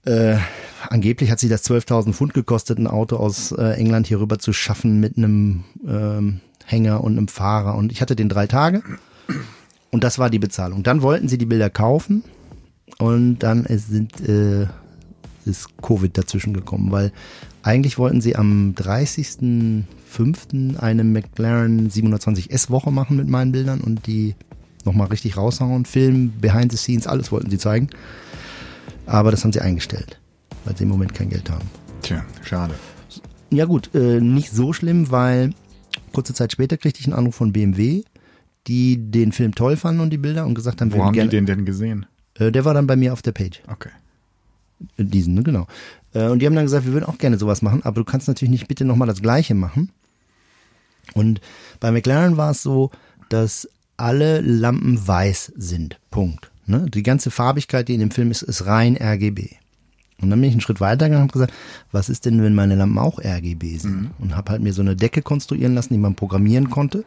[0.05, 0.37] äh,
[0.89, 4.53] angeblich hat sie das 12.000 Pfund gekostet, ein Auto aus äh, England hier rüber zu
[4.53, 6.41] schaffen mit einem ähm,
[6.71, 7.75] Hänger und einem Fahrer.
[7.75, 8.83] Und ich hatte den drei Tage
[9.91, 10.83] und das war die Bezahlung.
[10.83, 12.25] Dann wollten sie die Bilder kaufen
[12.99, 14.67] und dann ist, sind, äh,
[15.45, 17.13] ist Covid dazwischen gekommen, weil
[17.63, 20.79] eigentlich wollten sie am 30.05.
[20.79, 24.35] eine McLaren 720S Woche machen mit meinen Bildern und die
[24.85, 27.91] nochmal richtig raushauen, Film, Behind the Scenes, alles wollten sie zeigen.
[29.07, 30.19] Aber das haben sie eingestellt,
[30.65, 31.69] weil sie im Moment kein Geld haben.
[32.03, 32.75] Tja, schade.
[33.51, 35.53] Ja gut, äh, nicht so schlimm, weil
[36.13, 38.03] kurze Zeit später kriegte ich einen Anruf von BMW,
[38.67, 41.19] die den Film toll fanden und die Bilder und gesagt haben, Wo wir haben die
[41.19, 41.31] gerne.
[41.31, 42.07] den denn gesehen?
[42.35, 43.63] Äh, der war dann bei mir auf der Page.
[43.69, 43.91] Okay.
[44.97, 45.67] Diesen, ne, genau.
[46.15, 48.29] Äh, Und die haben dann gesagt, wir würden auch gerne sowas machen, aber du kannst
[48.29, 49.91] natürlich nicht bitte nochmal das Gleiche machen.
[51.15, 51.41] Und
[51.81, 52.91] bei McLaren war es so,
[53.29, 55.99] dass alle Lampen weiß sind.
[56.11, 56.51] Punkt.
[56.67, 56.87] Ne?
[56.89, 59.57] Die ganze Farbigkeit, die in dem Film ist, ist rein RGB.
[60.21, 61.53] Und dann bin ich einen Schritt weiter gegangen und habe gesagt,
[61.93, 64.11] was ist denn, wenn meine Lampen auch RGB sind?
[64.19, 67.05] Und habe halt mir so eine Decke konstruieren lassen, die man programmieren konnte.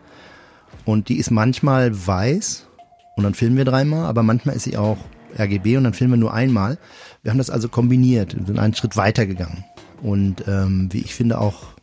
[0.86, 2.68] Und die ist manchmal weiß
[3.16, 4.98] und dann filmen wir dreimal, aber manchmal ist sie auch
[5.38, 6.78] RGB und dann filmen wir nur einmal.
[7.22, 9.64] Wir haben das also kombiniert und sind einen Schritt weiter gegangen.
[10.02, 11.74] Und ähm, wie ich finde auch,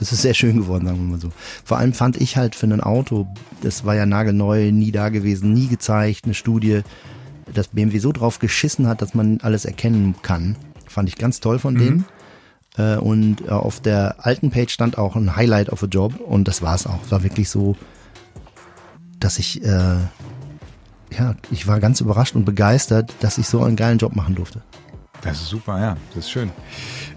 [0.00, 1.30] es ist sehr schön geworden, sagen wir mal so.
[1.64, 3.28] Vor allem fand ich halt für ein Auto,
[3.62, 6.82] das war ja nagelneu, nie da gewesen, nie gezeigt, eine Studie,
[7.52, 10.56] dass BMW so drauf geschissen hat, dass man alles erkennen kann.
[10.86, 12.04] Fand ich ganz toll von denen.
[12.76, 16.48] Äh, und äh, auf der alten Page stand auch ein Highlight of a Job und
[16.48, 16.98] das war es auch.
[17.10, 17.76] War wirklich so,
[19.20, 19.96] dass ich, äh,
[21.16, 24.62] ja, ich war ganz überrascht und begeistert, dass ich so einen geilen Job machen durfte.
[25.22, 26.50] Das ist super, ja, das ist schön.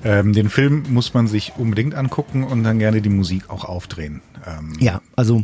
[0.03, 4.21] Ähm, den Film muss man sich unbedingt angucken und dann gerne die Musik auch aufdrehen.
[4.45, 5.43] Ähm, Ja, also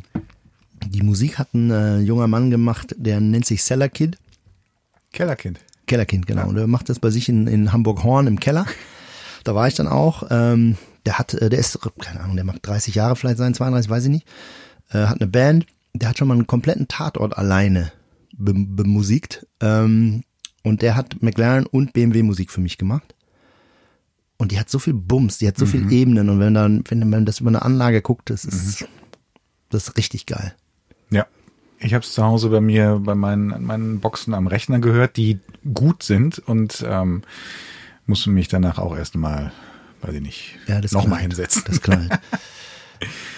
[0.88, 4.18] die Musik hat ein äh, junger Mann gemacht, der nennt sich Cellar Kid.
[5.14, 5.62] Kellerkind.
[5.88, 6.48] Kellerkind, genau.
[6.48, 8.66] Und der macht das bei sich in, in Hamburg-Horn im Keller.
[9.44, 10.24] Da war ich dann auch.
[10.30, 13.90] Ähm, der hat, äh, der ist, keine Ahnung, der macht 30 Jahre vielleicht sein, 32,
[13.90, 14.28] weiß ich nicht.
[14.90, 15.66] Äh, hat eine Band.
[15.94, 17.92] Der hat schon mal einen kompletten Tatort alleine
[18.36, 19.46] be bemusikt.
[19.62, 20.24] Ähm,
[20.64, 23.14] und der hat McLaren und BMW Musik für mich gemacht.
[24.38, 26.30] Und die hat so viel Bums, die hat so viel Ebenen.
[26.30, 28.86] Und wenn dann, wenn man das über eine Anlage guckt, das ist,
[29.70, 30.56] das ist richtig geil.
[31.12, 31.28] Ja.
[31.84, 35.40] Ich habe es zu Hause bei mir, bei meinen, meinen Boxen am Rechner gehört, die
[35.74, 37.24] gut sind und ähm,
[38.06, 39.52] musste mich danach auch erstmal,
[40.02, 41.64] weiß ich nicht, Ja, nochmal hinsetzen.
[41.68, 42.12] Das knallt.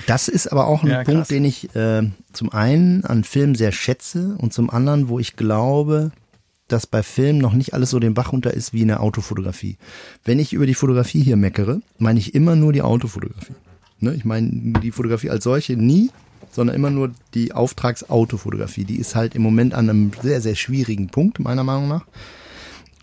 [0.05, 1.03] Das ist aber auch ein Ja.
[1.03, 5.35] Punkt, den ich äh, zum einen an Film sehr schätze und zum anderen, wo ich
[5.35, 6.11] glaube,
[6.67, 9.77] dass bei Film noch nicht alles so den Bach runter ist wie in der Autofotografie.
[10.23, 13.55] Wenn ich über die Fotografie hier meckere, meine ich immer nur die Autofotografie.
[13.99, 14.13] Ne?
[14.13, 14.49] Ich meine
[14.83, 16.11] die Fotografie als solche nie,
[16.51, 18.85] sondern immer nur die Auftragsautofotografie.
[18.85, 22.05] Die ist halt im Moment an einem sehr, sehr schwierigen Punkt, meiner Meinung nach.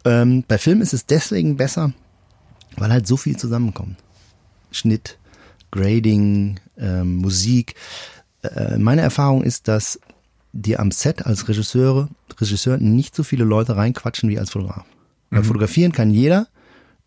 [0.04, 1.92] Ähm, bei Film ist es deswegen besser,
[2.76, 3.96] weil halt so viel zusammenkommt.
[4.70, 5.18] Schnitt,
[5.70, 7.74] Grading, ähm, Musik.
[8.42, 10.00] Äh, meine Erfahrung ist, dass
[10.52, 14.84] dir am Set als Regisseure, Regisseur nicht so viele Leute reinquatschen wie als Fotograf.
[15.30, 16.48] Weil fotografieren kann jeder.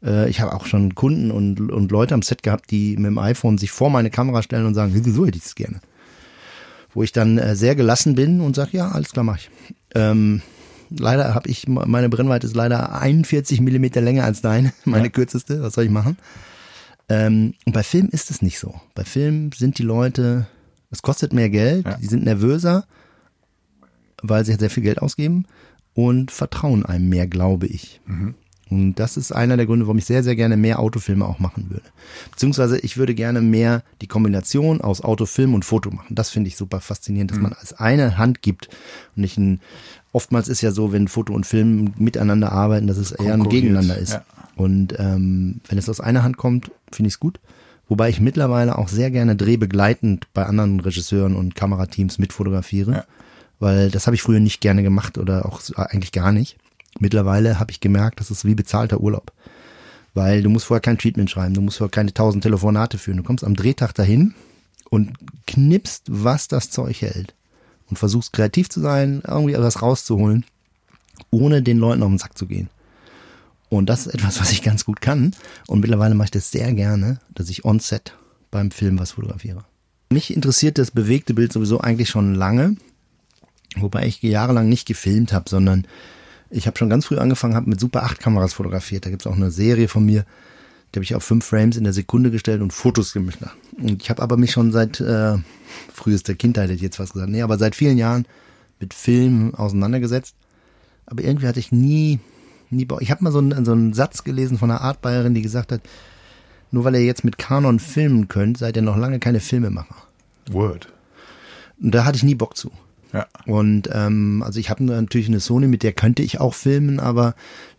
[0.04, 3.20] Äh, ich habe auch schon Kunden und, und Leute am Set gehabt, die mit dem
[3.20, 5.80] iPhone sich vor meine Kamera stellen und sagen, so hätte ich es gerne.
[6.96, 9.52] Wo ich dann äh, sehr gelassen bin und sage, ja, alles klar, mach ich.
[9.94, 10.42] Ähm,
[10.90, 15.62] leider habe ich, meine Brennweite ist leider 41 Millimeter länger als deine, meine kürzeste.
[15.62, 16.18] Was soll ich machen?
[17.08, 18.74] Ähm, und bei Film ist es nicht so.
[18.96, 20.48] Bei Film sind die Leute,
[20.90, 21.98] es kostet mehr Geld, Ja.
[21.98, 22.86] die sind nervöser,
[24.24, 25.46] weil sie sehr viel Geld ausgeben
[25.94, 28.02] und vertrauen einem mehr, glaube ich.
[28.70, 31.70] Und das ist einer der Gründe, warum ich sehr, sehr gerne mehr Autofilme auch machen
[31.70, 31.86] würde.
[32.32, 36.16] Beziehungsweise ich würde gerne mehr die Kombination aus Autofilm und Foto machen.
[36.16, 38.70] Das finde ich super faszinierend, dass man als eine Hand gibt
[39.16, 39.60] und nicht ein,
[40.14, 43.98] oftmals ist ja so, wenn Foto und Film miteinander arbeiten, dass es eher ein Gegeneinander
[43.98, 44.14] ist.
[44.14, 44.26] ja.
[44.56, 47.40] Und ähm, wenn es aus einer Hand kommt, finde ich es gut.
[47.88, 52.92] Wobei ich mittlerweile auch sehr gerne drehbegleitend bei anderen Regisseuren und Kamerateams mitfotografiere.
[52.92, 53.06] Ja.
[53.60, 56.58] Weil das habe ich früher nicht gerne gemacht oder auch eigentlich gar nicht.
[57.00, 59.34] Mittlerweile habe ich gemerkt, das ist wie bezahlter Urlaub.
[60.14, 63.18] Weil du musst vorher kein Treatment schreiben, du musst vorher keine tausend Telefonate führen.
[63.18, 64.34] Du kommst am Drehtag dahin
[64.90, 65.14] und
[65.46, 67.36] knippst, was das Zeug hält.
[67.90, 70.46] Und versuchst kreativ zu sein, irgendwie was rauszuholen,
[71.30, 72.70] ohne den Leuten auf den Sack zu gehen.
[73.70, 75.36] Und das ist etwas, was ich ganz gut kann.
[75.68, 78.16] Und mittlerweile mache ich das sehr gerne, dass ich on-set
[78.52, 79.66] beim Film was fotografiere.
[80.10, 82.78] Mich interessiert das bewegte Bild sowieso eigentlich schon lange,
[83.76, 85.86] wobei ich jahrelang nicht gefilmt habe, sondern
[86.56, 89.06] ich habe schon ganz früh angefangen, habe mit Super 8 Kameras fotografiert.
[89.06, 90.26] Da gibt's auch eine Serie von mir,
[90.92, 93.40] Die habe ich auf fünf Frames in der Sekunde gestellt und Fotos gemacht.
[93.78, 95.38] Und ich habe aber mich schon seit äh,
[95.94, 98.26] frühester Kindheit, hätte ich jetzt was gesagt, nee, aber seit vielen Jahren
[98.80, 100.36] mit Film auseinandergesetzt.
[101.06, 102.20] Aber irgendwie hatte ich nie,
[102.70, 103.02] nie Bock.
[103.02, 105.82] Ich habe mal so einen, so einen Satz gelesen von einer Artbayerin, die gesagt hat,
[106.72, 109.96] nur weil ihr jetzt mit Kanon filmen könnt, seid ihr noch lange keine Filmemacher.
[110.50, 110.88] Word.
[111.82, 112.72] Und da hatte ich nie Bock zu.
[113.16, 113.28] Ja.
[113.46, 117.34] Und ähm, also ich habe natürlich eine Sony, mit der könnte ich auch filmen, aber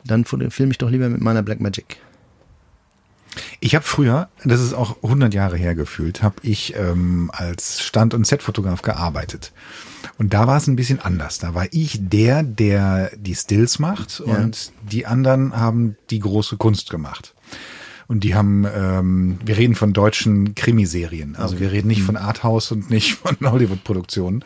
[0.04, 1.98] dann filme ich doch lieber mit meiner Blackmagic.
[3.60, 8.14] Ich habe früher, das ist auch 100 Jahre her gefühlt, habe ich ähm, als Stand-
[8.14, 9.52] und Set-Fotograf gearbeitet.
[10.16, 11.38] Und da war es ein bisschen anders.
[11.38, 14.36] Da war ich der, der die Stills macht Ja.
[14.36, 17.34] und die anderen haben die große Kunst gemacht.
[18.08, 21.34] Und die haben, ähm, wir reden von deutschen Krimiserien.
[21.36, 24.44] Also wir reden nicht von Arthouse und nicht von Hollywood-Produktionen.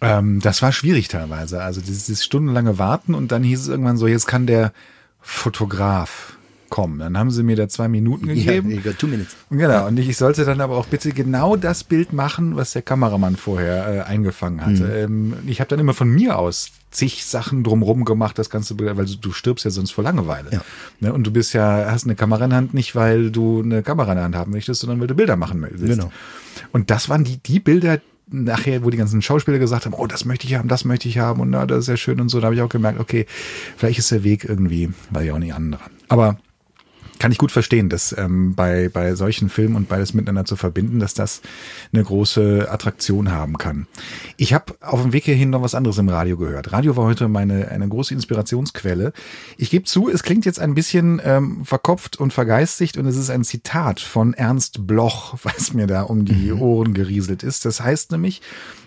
[0.00, 1.62] Ähm, das war schwierig teilweise.
[1.62, 4.72] Also dieses, stundenlange Warten und dann hieß es irgendwann so, jetzt kann der
[5.20, 6.36] Fotograf
[6.70, 7.00] kommen.
[7.00, 8.80] Dann haben sie mir da zwei Minuten gegeben.
[8.82, 9.36] Got two minutes.
[9.50, 12.82] Genau, und ich, ich sollte dann aber auch bitte genau das Bild machen, was der
[12.82, 14.84] Kameramann vorher äh, eingefangen hatte.
[14.84, 18.96] Ähm, ich habe dann immer von mir aus zig Sachen drumrum gemacht, das ganze Bild,
[18.96, 20.50] weil du, du stirbst ja sonst vor Langeweile.
[20.52, 20.60] Ja.
[21.00, 21.12] Ne?
[21.12, 24.12] Und du bist ja, hast eine Kamera in der Hand, nicht weil du eine Kamera
[24.12, 25.84] in der Hand haben möchtest, sondern weil du Bilder machen willst.
[25.84, 26.10] Genau.
[26.72, 30.24] Und das waren die, die Bilder, nachher, wo die ganzen Schauspieler gesagt haben, oh, das
[30.24, 32.40] möchte ich haben, das möchte ich haben und na, das ist ja schön und so,
[32.40, 33.26] da habe ich auch gemerkt, okay,
[33.76, 35.82] vielleicht ist der Weg irgendwie, war ja auch nicht anderer.
[36.08, 36.38] Aber
[37.20, 40.98] kann ich gut verstehen, dass ähm, bei, bei solchen Filmen und beides miteinander zu verbinden,
[40.98, 41.42] dass das
[41.92, 43.86] eine große Attraktion haben kann.
[44.38, 46.72] Ich habe auf dem Weg hierhin noch was anderes im Radio gehört.
[46.72, 49.12] Radio war heute meine eine große Inspirationsquelle.
[49.58, 53.28] Ich gebe zu, es klingt jetzt ein bisschen ähm, verkopft und vergeistigt und es ist
[53.28, 57.66] ein Zitat von Ernst Bloch, was mir da um die Ohren gerieselt ist.
[57.66, 58.40] Das heißt nämlich,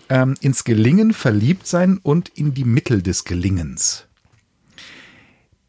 [0.08, 4.06] ähm, ins Gelingen verliebt sein und in die Mittel des Gelingens.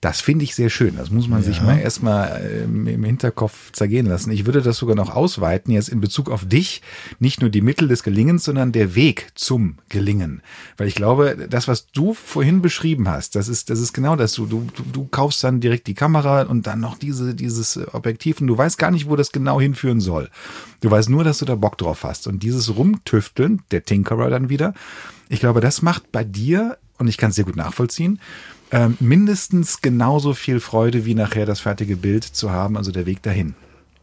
[0.02, 0.98] Das finde ich sehr schön.
[0.98, 4.30] Das muss man sich mal erstmal ähm, im Hinterkopf zergehen lassen.
[4.30, 6.84] Ich würde das sogar noch ausweiten, jetzt in Bezug auf dich.
[7.18, 10.44] Nicht nur die Mittel des Gelingens, sondern der Weg zum Gelingen.
[10.78, 14.34] Weil ich glaube, das, was du vorhin beschrieben hast, das ist, das ist genau das.
[14.34, 18.42] Du, du, du- du kaufst dann direkt die Kamera und dann noch diese, dieses Objektiv
[18.42, 20.30] und du weißt gar nicht, wo das genau hinführen soll.
[20.82, 22.28] Du weißt nur, dass du da Bock drauf hast.
[22.28, 24.76] Und dieses Rumtüfteln, der Tinkerer dann wieder,
[25.30, 28.20] ich glaube, das macht bei dir, und ich kann es sehr gut nachvollziehen,
[28.76, 33.22] ähm, mindestens genauso viel Freude, wie nachher das fertige Bild zu haben, also der Weg
[33.22, 33.56] dahin.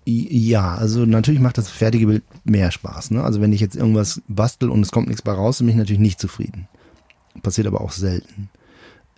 [0.06, 3.10] Ja, also natürlich macht das fertige Bild mehr Spaß.
[3.10, 3.22] Ne?
[3.22, 6.00] Also wenn ich jetzt irgendwas bastel und es kommt nichts bei raus, bin ich natürlich
[6.00, 6.68] nicht zufrieden.
[7.42, 8.48] Passiert aber auch selten.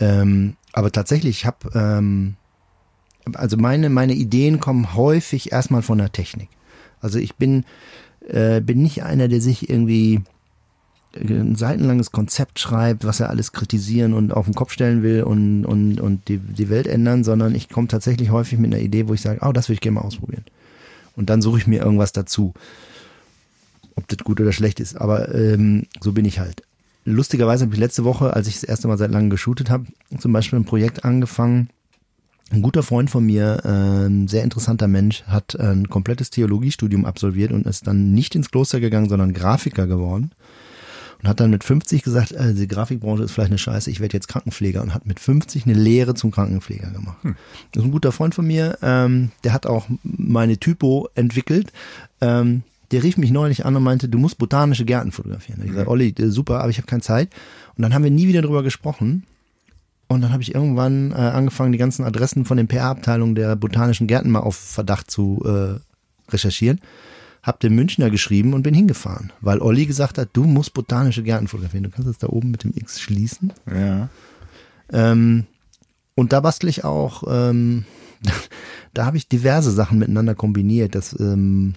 [0.00, 2.34] Ähm, aber tatsächlich, ich habe, ähm,
[3.34, 6.48] also meine, meine Ideen kommen häufig erstmal von der Technik.
[7.00, 7.64] Also ich bin,
[8.26, 10.20] äh, bin nicht einer, der sich irgendwie
[11.16, 15.64] ein seitenlanges Konzept schreibt, was er alles kritisieren und auf den Kopf stellen will und,
[15.64, 19.14] und, und die, die Welt ändern, sondern ich komme tatsächlich häufig mit einer Idee, wo
[19.14, 20.44] ich sage, oh, das würde ich gerne mal ausprobieren.
[21.16, 22.54] Und dann suche ich mir irgendwas dazu.
[23.96, 26.62] Ob das gut oder schlecht ist, aber ähm, so bin ich halt.
[27.04, 29.86] Lustigerweise habe ich letzte Woche, als ich das erste Mal seit langem geshootet habe,
[30.18, 31.68] zum Beispiel ein Projekt angefangen.
[32.50, 37.66] Ein guter Freund von mir, ein sehr interessanter Mensch, hat ein komplettes Theologiestudium absolviert und
[37.66, 40.32] ist dann nicht ins Kloster gegangen, sondern Grafiker geworden
[41.24, 44.14] und hat dann mit 50 gesagt, äh, die Grafikbranche ist vielleicht eine Scheiße, ich werde
[44.14, 47.16] jetzt Krankenpfleger und hat mit 50 eine Lehre zum Krankenpfleger gemacht.
[47.72, 51.72] Das ist ein guter Freund von mir, ähm, der hat auch meine Typo entwickelt.
[52.20, 55.60] Ähm, der rief mich neulich an und meinte, du musst botanische Gärten fotografieren.
[55.60, 57.30] Da ich gesagt, Olli, äh, super, aber ich habe keine Zeit.
[57.74, 59.24] Und dann haben wir nie wieder drüber gesprochen.
[60.08, 64.06] Und dann habe ich irgendwann äh, angefangen, die ganzen Adressen von den PR-Abteilungen der botanischen
[64.06, 66.80] Gärten mal auf Verdacht zu äh, recherchieren.
[67.44, 71.46] Hab den Münchner geschrieben und bin hingefahren, weil Olli gesagt hat, du musst botanische Gärten
[71.46, 71.84] fotografieren.
[71.84, 73.52] Du kannst das da oben mit dem X schließen.
[73.70, 74.08] Ja.
[74.90, 75.44] Ähm,
[76.14, 77.84] und da bastel ich auch, ähm,
[78.94, 80.94] da habe ich diverse Sachen miteinander kombiniert.
[80.94, 81.74] Das, ähm,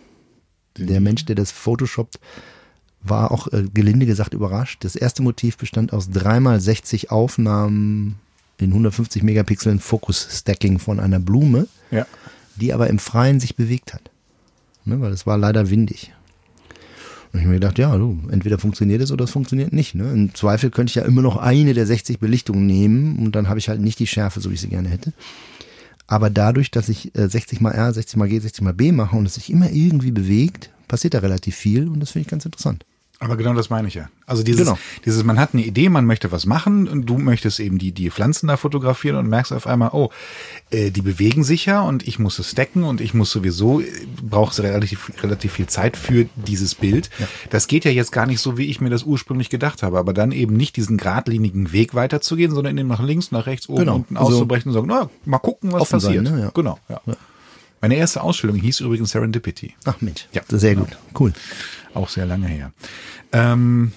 [0.77, 2.17] der Mensch, der das photoshoppt,
[3.01, 4.85] war auch äh, gelinde gesagt überrascht.
[4.85, 8.19] Das erste Motiv bestand aus dreimal 60 Aufnahmen
[8.57, 12.05] in 150 Megapixeln Fokus-Stacking von einer Blume, Ja.
[12.55, 14.11] die aber im Freien sich bewegt hat.
[14.87, 16.13] Ne, weil es war leider windig.
[17.33, 19.95] Und ich hab mir gedacht, ja, du, entweder funktioniert es oder es funktioniert nicht.
[19.95, 20.13] Ne?
[20.13, 23.59] Im Zweifel könnte ich ja immer noch eine der 60 Belichtungen nehmen und dann habe
[23.59, 25.11] ich halt nicht die Schärfe, so wie ich sie gerne hätte.
[26.07, 29.17] Aber dadurch, dass ich äh, 60 mal R, 60 mal G, 60 mal B mache
[29.17, 32.45] und es sich immer irgendwie bewegt, passiert da relativ viel und das finde ich ganz
[32.45, 32.85] interessant.
[33.19, 34.09] Aber genau das meine ich ja.
[34.27, 34.77] Also dieses, Genau.
[35.03, 38.11] dieses, man hat eine Idee, man möchte was machen und du möchtest eben die, die
[38.11, 40.11] Pflanzen da fotografieren und merkst auf einmal, oh,
[40.69, 43.85] äh, die bewegen sich ja und ich muss es stacken und ich muss sowieso, äh,
[44.21, 47.09] brauchst relativ, relativ viel Zeit für dieses Bild.
[47.49, 50.13] Das geht ja jetzt gar nicht so, wie ich mir das ursprünglich gedacht habe, aber
[50.13, 53.95] dann eben nicht diesen geradlinigen Weg weiterzugehen, sondern eben nach links, nach rechts, oben, Genau.
[53.95, 56.35] unten Also auszubrechen und sagen, na, mal gucken, was offen sein, passiert.
[56.35, 56.41] ne?
[56.43, 56.51] Ja.
[56.53, 57.01] Genau, ja.
[57.81, 59.75] Meine erste Ausstellung hieß übrigens Serendipity.
[59.85, 60.41] Ach Mensch, Ja.
[60.49, 61.31] sehr gut, cool.
[61.97, 62.71] Auch sehr lange her.
[63.31, 63.91] Ähm,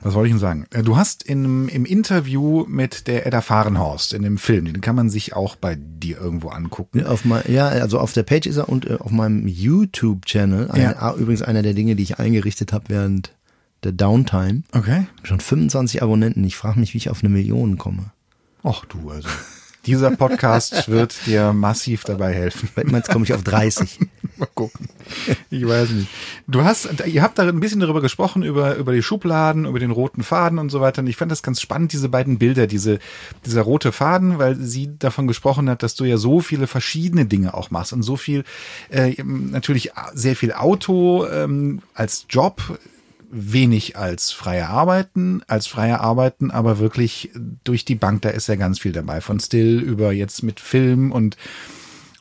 [0.00, 0.66] was wollte ich denn sagen?
[0.70, 4.94] Äh, Du hast in, im Interview mit der Edda Fahrenhorst in dem Film, den kann
[4.94, 7.04] man sich auch bei dir irgendwo angucken.
[7.04, 10.94] Auf mein, ja, also auf der Page ist er und äh, auf meinem YouTube-Channel, Ja.
[10.98, 13.34] ah, übrigens einer der Dinge, die ich eingerichtet habe während
[13.82, 14.62] der Downtime.
[14.72, 15.06] Okay.
[15.24, 16.44] Schon 25 Abonnenten.
[16.44, 18.12] Ich frage mich, wie ich auf eine Million komme.
[18.62, 19.28] Ach du, also.
[19.88, 22.68] Dieser Podcast wird dir massiv dabei helfen.
[22.84, 23.98] Meinst komme ich auf 30?
[24.36, 24.86] Mal gucken.
[25.48, 26.08] Ich weiß nicht.
[26.46, 29.90] Du hast, ihr habt da ein bisschen darüber gesprochen, über, über die Schubladen, über den
[29.90, 31.00] roten Faden und so weiter.
[31.00, 32.98] Und ich fand das ganz spannend, diese beiden Bilder, diese,
[33.46, 37.54] dieser rote Faden, weil sie davon gesprochen hat, dass du ja so viele verschiedene Dinge
[37.54, 38.44] auch machst und so viel,
[38.90, 42.78] äh, natürlich sehr viel Auto ähm, als Job,
[43.30, 47.30] wenig als freie Arbeiten, als freie Arbeiten, aber wirklich
[47.64, 49.20] durch die Bank, da ist ja ganz viel dabei.
[49.20, 51.36] Von Still über jetzt mit Film und,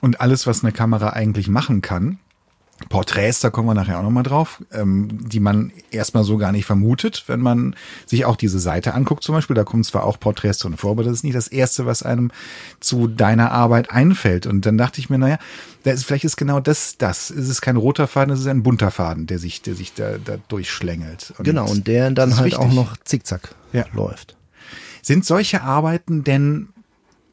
[0.01, 2.19] und alles, was eine Kamera eigentlich machen kann.
[2.89, 6.65] Porträts, da kommen wir nachher auch nochmal drauf, ähm, die man erstmal so gar nicht
[6.65, 7.75] vermutet, wenn man
[8.05, 9.55] sich auch diese Seite anguckt zum Beispiel.
[9.55, 12.31] Da kommen zwar auch Porträts drin vor, aber das ist nicht das Erste, was einem
[12.79, 14.45] zu deiner Arbeit einfällt.
[14.45, 15.39] Und dann dachte ich mir, naja,
[15.83, 17.29] da ist, vielleicht ist genau das das.
[17.29, 20.17] Es ist kein roter Faden, es ist ein bunter Faden, der sich, der sich da,
[20.23, 21.33] da durchschlängelt.
[21.39, 22.75] Genau, und der dann halt auch wichtig.
[22.75, 23.85] noch zickzack Ja.
[23.93, 24.35] läuft.
[25.01, 26.69] Sind solche Arbeiten denn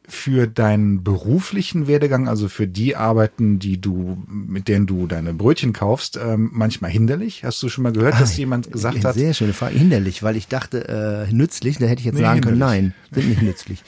[0.07, 5.73] für deinen beruflichen Werdegang, also für die Arbeiten, die du, mit denen du deine Brötchen
[5.73, 7.43] kaufst, ähm, manchmal hinderlich?
[7.45, 9.77] Hast du schon mal gehört, dass Ah, jemand gesagt eine hat, Sehr schöne Frage.
[9.79, 13.29] Hinderlich, weil ich dachte, äh, nützlich, da hätte ich jetzt Nee, sagen können, nein, sind
[13.29, 13.83] nicht nützlich.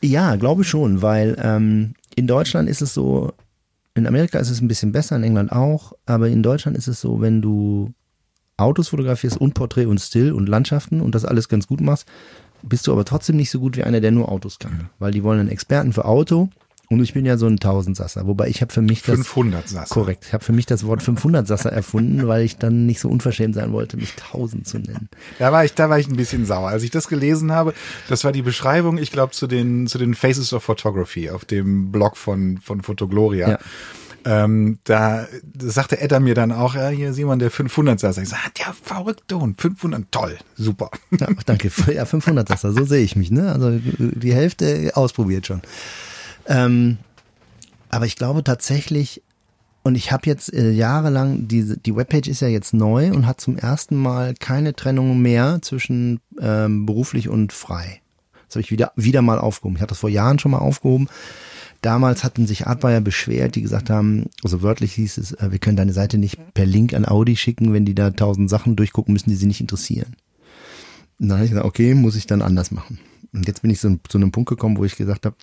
[0.00, 3.32] ja, glaube schon, weil ähm, in Deutschland ist es so,
[3.94, 7.00] in Amerika ist es ein bisschen besser, in England auch, aber in Deutschland ist es
[7.00, 7.92] so, wenn du
[8.56, 12.06] Autos fotografierst und Porträt und Still und Landschaften und das alles ganz gut machst,
[12.62, 14.88] bist du aber trotzdem nicht so gut wie einer, der nur Autos kann.
[14.98, 16.48] Weil die wollen einen Experten für Auto
[16.92, 18.26] und ich bin ja so ein Tausendsasser.
[18.26, 19.94] Wobei ich habe für mich das 500 Sasser?
[19.94, 20.26] Korrekt.
[20.26, 23.54] Ich habe für mich das Wort 500 Sasser erfunden, weil ich dann nicht so unverschämt
[23.54, 25.08] sein wollte, mich 1000 zu nennen.
[25.38, 26.68] Da war ich, da war ich ein bisschen sauer.
[26.68, 27.72] Als ich das gelesen habe,
[28.10, 31.90] das war die Beschreibung, ich glaube, zu den, zu den Faces of Photography auf dem
[31.90, 33.48] Blog von, von Photogloria.
[33.52, 33.58] Ja.
[34.24, 35.26] Ähm, da
[35.58, 38.22] sagte Edda mir dann auch, ja, hier Simon, der 500 Sasser.
[38.22, 40.90] Ich sag, der verrückte Hund, 500, toll, super.
[41.18, 41.70] Ja, danke.
[41.92, 43.30] Ja, 500 Sasser, so sehe ich mich.
[43.30, 43.52] Ne?
[43.52, 45.62] Also die Hälfte ausprobiert schon.
[46.46, 46.98] Ähm,
[47.90, 49.22] aber ich glaube tatsächlich,
[49.82, 53.40] und ich habe jetzt äh, jahrelang, diese, die Webpage ist ja jetzt neu und hat
[53.40, 58.00] zum ersten Mal keine Trennung mehr zwischen ähm, beruflich und frei.
[58.46, 59.76] Das habe ich wieder, wieder mal aufgehoben.
[59.76, 61.08] Ich hatte das vor Jahren schon mal aufgehoben.
[61.82, 65.76] Damals hatten sich Artbuyer beschwert, die gesagt haben, also wörtlich hieß es, äh, wir können
[65.76, 69.30] deine Seite nicht per Link an Audi schicken, wenn die da tausend Sachen durchgucken müssen,
[69.30, 70.14] die sie nicht interessieren.
[71.18, 72.98] Und dann habe ich gesagt, okay, muss ich dann anders machen.
[73.32, 75.36] Und jetzt bin ich so zu einem Punkt gekommen, wo ich gesagt habe,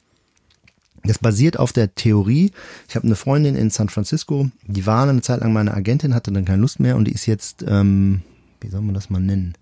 [1.04, 2.52] das basiert auf der Theorie.
[2.88, 6.32] Ich habe eine Freundin in San Francisco, die war eine Zeit lang meine Agentin, hatte
[6.32, 8.22] dann keine Lust mehr und die ist jetzt, ähm,
[8.62, 9.56] wie soll man das mal nennen,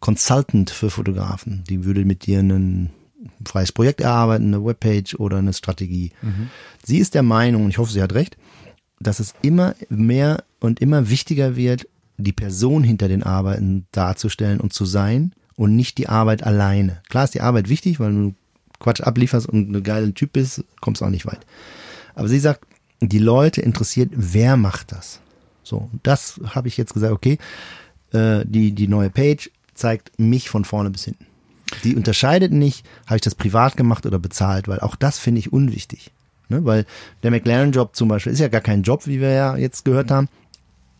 [0.00, 1.64] Consultant für Fotografen.
[1.68, 2.42] Die würde mit dir
[3.24, 6.12] ein freies Projekt erarbeiten, eine Webpage oder eine Strategie.
[6.84, 8.36] Sie ist der Meinung, und ich hoffe, sie hat recht,
[9.00, 14.72] dass es immer mehr und immer wichtiger wird, die Person hinter den Arbeiten darzustellen und
[14.72, 17.02] zu sein und nicht die Arbeit alleine.
[17.08, 18.34] Klar ist die Arbeit wichtig, weil du
[18.78, 21.40] Quatsch ablieferst und ein geiler Typ bist, kommst auch nicht weit.
[22.14, 22.66] Aber sie sagt,
[23.00, 25.20] die Leute interessiert, wer macht das?
[25.62, 27.38] So, das habe ich jetzt gesagt, okay,
[28.12, 31.26] äh, die, die neue Page zeigt mich von vorne bis hinten.
[31.82, 35.52] Die unterscheidet nicht, habe ich das privat gemacht oder bezahlt, weil auch das finde ich
[35.52, 36.10] unwichtig.
[36.48, 36.64] Ne?
[36.64, 36.86] Weil
[37.22, 40.28] der McLaren-Job zum Beispiel ist ja gar kein Job, wie wir ja jetzt gehört haben,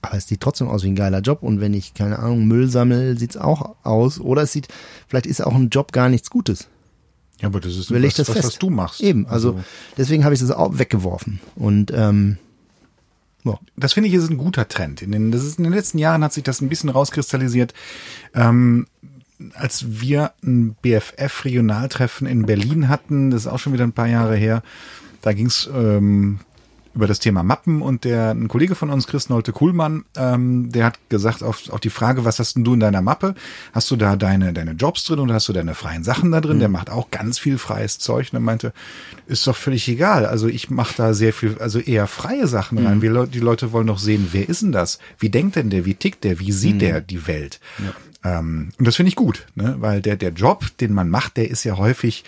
[0.05, 2.69] aber es sieht trotzdem aus wie ein geiler Job und wenn ich, keine Ahnung, Müll
[2.69, 4.21] sammle, sieht's auch aus.
[4.21, 4.69] Oder es sieht,
[5.09, 6.69] vielleicht ist auch ein Job gar nichts Gutes.
[7.41, 9.01] Ja, aber das ist Will was, das was, was du machst.
[9.01, 9.61] Eben, also,
[9.97, 11.41] deswegen habe ich das auch weggeworfen.
[11.57, 12.39] Und ähm,
[13.45, 13.59] ja.
[13.77, 15.03] das finde ich ist ein guter Trend.
[15.03, 17.75] In den, das ist, in den letzten Jahren hat sich das ein bisschen rauskristallisiert.
[18.35, 18.87] Ähm,
[19.55, 24.37] als wir ein BFF-Regionaltreffen in Berlin hatten, das ist auch schon wieder ein paar Jahre
[24.37, 24.62] her,
[25.22, 26.41] da ging es ähm,
[26.95, 30.87] über das Thema Mappen und der ein Kollege von uns, Chris Nolte Kuhlmann, ähm, der
[30.87, 33.35] hat gesagt auf, auf die Frage, was hast denn du in deiner Mappe?
[33.72, 36.61] Hast du da deine, deine Jobs drin oder hast du deine freien Sachen da drin?
[36.61, 38.72] Der macht auch ganz viel freies Zeug und er meinte,
[39.26, 40.24] ist doch völlig egal.
[40.24, 43.03] Also ich mache da sehr viel, also eher freie Sachen rein.
[43.03, 45.01] Wir, die Leute wollen doch sehen, wer ist denn das?
[45.18, 45.85] Wie denkt denn der?
[45.85, 46.39] Wie tickt der?
[46.39, 47.61] Wie sieht der die Welt?
[48.25, 49.77] Ähm, und das finde ich gut, ne?
[49.79, 52.25] weil der, der Job, den man macht, der ist ja häufig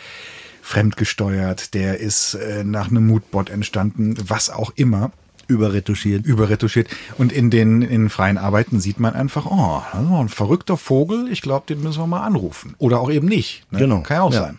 [0.63, 5.13] fremdgesteuert, der ist äh, nach einem Moodbot entstanden, was auch immer
[5.49, 6.27] Überretuschiert.
[6.27, 6.89] überretuschiert.
[7.19, 11.29] Und in den in freien Arbeiten sieht man einfach, oh, das ist ein verrückter Vogel,
[11.31, 12.75] ich glaube, den müssen wir mal anrufen.
[12.79, 13.65] Oder auch eben nicht.
[13.71, 13.79] Ne?
[13.79, 14.01] Genau.
[14.01, 14.41] Kann ja auch Ja.
[14.41, 14.59] sein.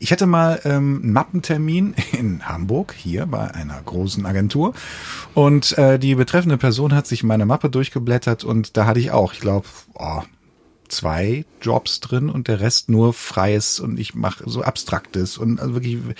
[0.00, 4.72] Ich hatte mal ähm, einen Mappentermin in Hamburg, hier bei einer großen Agentur.
[5.34, 9.34] Und äh, die betreffende Person hat sich meine Mappe durchgeblättert und da hatte ich auch,
[9.34, 10.22] ich glaube, oh,
[10.92, 15.74] zwei Jobs drin und der Rest nur freies und ich mache so abstraktes und also
[15.74, 16.14] wirklich ein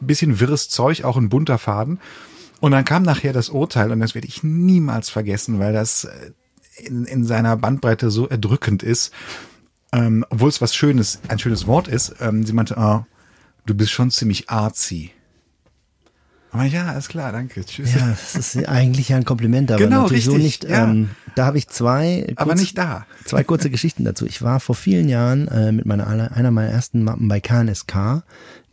[0.00, 2.00] bisschen wirres Zeug, auch ein bunter Faden.
[2.60, 6.30] Und dann kam nachher das Urteil und das werde ich niemals vergessen, weil das äh,
[6.76, 9.12] in, in seiner Bandbreite so erdrückend ist.
[9.92, 12.14] Ähm, obwohl es was Schönes, ein schönes Wort ist.
[12.20, 13.04] Ähm, sie meinte, oh,
[13.66, 15.10] du bist schon ziemlich artsy.
[16.52, 17.64] Aber ja, ist klar, danke.
[17.64, 17.94] Tschüss.
[17.94, 20.64] Ja, das ist eigentlich ja ein Kompliment, aber Genau, natürlich so richtig, nicht.
[20.70, 20.84] ja.
[20.90, 23.06] Ähm, da habe ich zwei, Aber kurz- nicht da.
[23.24, 24.26] zwei kurze Geschichten dazu.
[24.26, 28.22] Ich war vor vielen Jahren äh, mit meiner einer meiner ersten Mappen bei KNSK.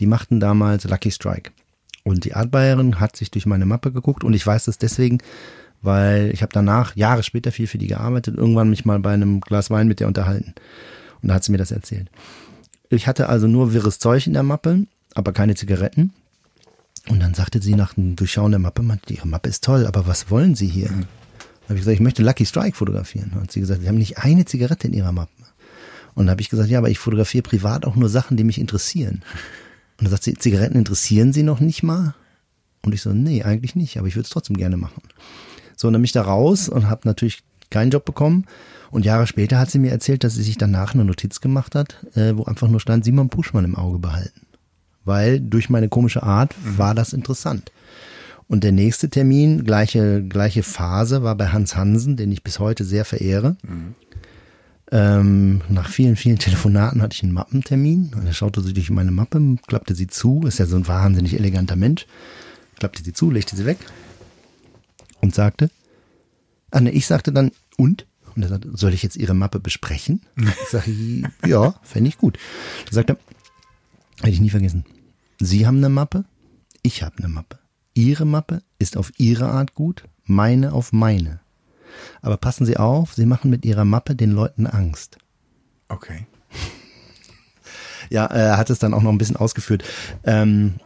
[0.01, 1.51] Die machten damals Lucky Strike.
[2.03, 5.19] Und die Artbuyerin hat sich durch meine Mappe geguckt und ich weiß das deswegen,
[5.81, 9.39] weil ich habe danach Jahre später viel für die gearbeitet, irgendwann mich mal bei einem
[9.41, 10.53] Glas Wein mit der unterhalten.
[11.21, 12.09] Und da hat sie mir das erzählt.
[12.89, 16.11] Ich hatte also nur wirres Zeug in der Mappe, aber keine Zigaretten.
[17.07, 20.05] Und dann sagte sie nach dem Durchschauen der Mappe, meinte, ihre Mappe ist toll, aber
[20.07, 20.91] was wollen Sie hier?
[20.91, 21.05] Mhm.
[21.39, 23.33] Da habe ich gesagt, ich möchte Lucky Strike fotografieren.
[23.39, 25.31] Und sie gesagt, Sie haben nicht eine Zigarette in Ihrer Mappe.
[26.15, 28.59] Und da habe ich gesagt, ja, aber ich fotografiere privat auch nur Sachen, die mich
[28.59, 29.21] interessieren.
[29.99, 32.15] Und da sagt sie, Zigaretten interessieren Sie noch nicht mal?
[32.83, 35.01] Und ich so, nee, eigentlich nicht, aber ich würde es trotzdem gerne machen.
[35.75, 38.45] So, und dann bin ich da raus und habe natürlich keinen Job bekommen.
[38.91, 42.03] Und Jahre später hat sie mir erzählt, dass sie sich danach eine Notiz gemacht hat,
[42.15, 44.41] äh, wo einfach nur stand, Simon Puschmann im Auge behalten.
[45.05, 47.71] Weil durch meine komische Art war das interessant.
[48.47, 52.83] Und der nächste Termin, gleiche, gleiche Phase, war bei Hans Hansen, den ich bis heute
[52.83, 53.55] sehr verehre.
[54.91, 58.11] Ähm, nach vielen, vielen Telefonaten hatte ich einen Mappentermin.
[58.15, 61.35] Und er schaute sie durch meine Mappe, klappte sie zu, ist ja so ein wahnsinnig
[61.35, 62.07] eleganter Mensch,
[62.77, 63.77] klappte sie zu, legte sie weg
[65.21, 65.69] und sagte,
[66.71, 68.07] ah, ne, ich sagte dann, und?
[68.35, 70.21] Und er sagte, soll ich jetzt Ihre Mappe besprechen?
[70.37, 70.91] Ich sage,
[71.45, 72.37] ja, fände ich gut.
[72.87, 73.17] Da sagte er,
[74.21, 74.85] hätte ich nie vergessen,
[75.39, 76.25] Sie haben eine Mappe,
[76.81, 77.59] ich habe eine Mappe.
[77.93, 81.39] Ihre Mappe ist auf Ihre Art gut, meine auf meine.
[82.21, 85.17] Aber passen Sie auf, Sie machen mit Ihrer Mappe den Leuten Angst.
[85.87, 86.27] Okay.
[88.11, 89.83] Ja, er hat es dann auch noch ein bisschen ausgeführt.
[90.23, 90.79] Ähm,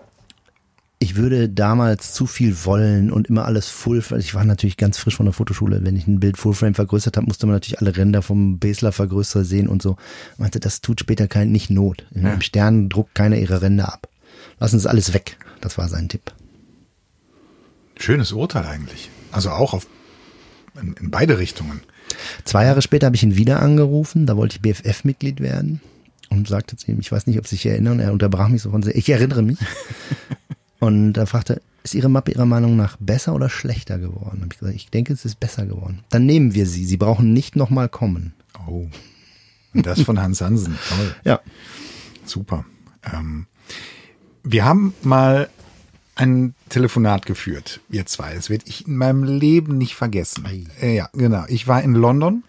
[1.04, 4.02] ich würde damals zu viel wollen und immer alles full.
[4.20, 5.84] Ich war natürlich ganz frisch von der Fotoschule.
[5.84, 9.44] Wenn ich ein Bild Fullframe vergrößert habe, musste man natürlich alle Ränder vom Basler Vergrößer
[9.44, 9.98] sehen und so.
[10.32, 12.06] Ich meinte, das tut später kein, nicht Not.
[12.12, 14.08] Im Stern druckt keiner ihre Ränder ab.
[14.60, 15.38] Lassen Sie alles weg.
[15.60, 16.32] Das war sein Tipp.
[18.00, 19.10] Schönes Urteil eigentlich.
[19.34, 19.88] Also auch auf,
[20.82, 21.82] in, in beide Richtungen.
[22.46, 24.26] Zwei Jahre später habe ich ihn wieder angerufen.
[24.26, 25.82] Da wollte ich BFF-Mitglied werden
[26.30, 28.00] und sagte zu ihm, ich weiß nicht, ob Sie sich erinnern.
[28.00, 28.96] Er unterbrach mich so von sich.
[28.96, 29.58] Ich erinnere mich.
[30.80, 34.42] Und er fragte, ist Ihre Mappe Ihrer Meinung nach besser oder schlechter geworden?
[34.42, 36.04] Hab ich gesagt, ich denke, es ist besser geworden.
[36.10, 36.86] Dann nehmen wir sie.
[36.86, 38.34] Sie brauchen nicht nochmal kommen.
[38.68, 38.88] Oh.
[39.74, 40.78] Und das von Hans Hansen.
[40.90, 41.16] Toll.
[41.24, 41.40] Ja.
[42.26, 42.66] Super.
[43.12, 43.48] Ähm,
[44.44, 45.50] wir haben mal
[46.16, 48.34] ein Telefonat geführt, wir zwei.
[48.36, 50.46] Das werde ich in meinem Leben nicht vergessen.
[50.46, 50.66] Ei.
[50.82, 51.44] Äh, ja, genau.
[51.48, 52.44] Ich war in London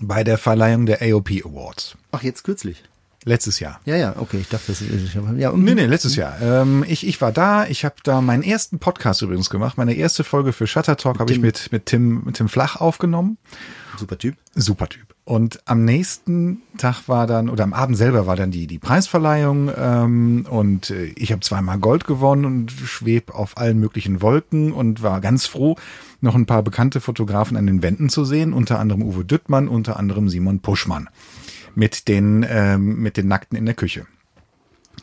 [0.00, 1.96] bei der Verleihung der AOP Awards.
[2.12, 2.82] Ach, jetzt kürzlich.
[3.28, 3.80] Letztes Jahr.
[3.84, 6.40] Ja, ja, okay, ich dachte, das ist, ja, Nee, nee, letztes Jahr.
[6.40, 9.76] Ähm, ich, ich war da, ich habe da meinen ersten Podcast übrigens gemacht.
[9.76, 13.36] Meine erste Folge für Shutter Talk habe ich mit, mit, Tim, mit Tim Flach aufgenommen.
[13.98, 14.36] super Typ.
[14.54, 15.06] Super Typ.
[15.24, 19.72] Und am nächsten Tag war dann, oder am Abend selber war dann die, die Preisverleihung
[19.76, 25.02] ähm, und äh, ich habe zweimal Gold gewonnen und schweb auf allen möglichen Wolken und
[25.02, 25.74] war ganz froh,
[26.20, 29.98] noch ein paar bekannte Fotografen an den Wänden zu sehen, unter anderem Uwe Düttmann, unter
[29.98, 31.08] anderem Simon Puschmann
[31.76, 34.06] mit den, ähm, mit den Nackten in der Küche.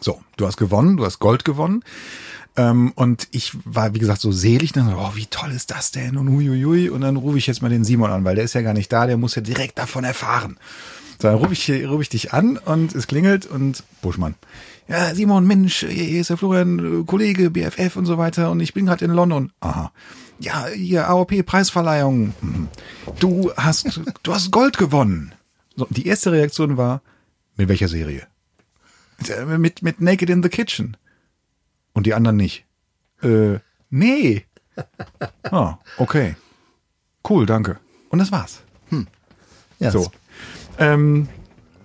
[0.01, 1.83] So, du hast gewonnen, du hast Gold gewonnen.
[2.55, 4.73] Ähm, und ich war, wie gesagt, so selig.
[4.73, 6.17] Dann, so, oh, wie toll ist das denn?
[6.17, 6.89] Und huiuiui.
[6.89, 8.91] Und dann rufe ich jetzt mal den Simon an, weil der ist ja gar nicht
[8.91, 10.57] da, der muss ja direkt davon erfahren.
[11.19, 14.35] So, dann rufe ich, rufe ich dich an und es klingelt und Buschmann.
[14.87, 18.73] Ja, Simon, Mensch, hier ist der Florian, äh, Kollege, BFF und so weiter und ich
[18.73, 19.51] bin gerade in London.
[19.61, 19.91] Aha.
[20.39, 22.33] Ja, hier AOP-Preisverleihung.
[22.41, 22.67] Mhm.
[23.19, 25.33] Du hast, du hast Gold gewonnen.
[25.75, 27.01] So, die erste Reaktion war,
[27.55, 28.27] mit welcher Serie?
[29.27, 30.97] Äh, Mit, mit Naked in the Kitchen.
[31.93, 32.65] Und die anderen nicht.
[33.21, 33.59] Äh,
[33.89, 34.45] nee.
[35.43, 36.35] Ah, okay.
[37.29, 37.79] Cool, danke.
[38.09, 38.63] Und das war's.
[39.77, 40.11] Ja, So.
[40.79, 41.27] Ähm,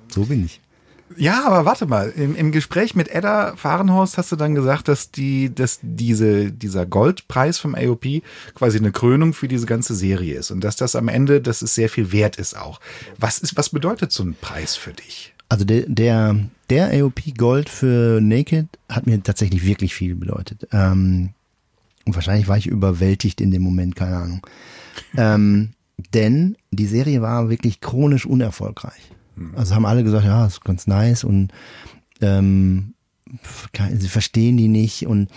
[0.08, 0.60] so bin ich.
[1.18, 2.10] Ja, aber warte mal.
[2.10, 6.86] Im, Im Gespräch mit Edda Fahrenhorst hast du dann gesagt, dass die, dass diese, dieser
[6.86, 8.22] Goldpreis vom AOP
[8.54, 11.74] quasi eine Krönung für diese ganze Serie ist und dass das am Ende, dass es
[11.74, 12.80] sehr viel wert ist auch.
[13.18, 15.34] Was ist, was bedeutet so ein Preis für dich?
[15.48, 16.36] Also der, der,
[16.70, 20.68] der AOP Gold für Naked hat mir tatsächlich wirklich viel bedeutet.
[20.72, 21.30] Ähm,
[22.04, 24.46] und wahrscheinlich war ich überwältigt in dem Moment, keine Ahnung.
[25.16, 25.70] ähm,
[26.14, 29.10] denn die Serie war wirklich chronisch unerfolgreich.
[29.56, 31.52] Also haben alle gesagt, ja, ist ganz nice und
[32.20, 32.94] ähm,
[33.94, 35.28] sie verstehen die nicht und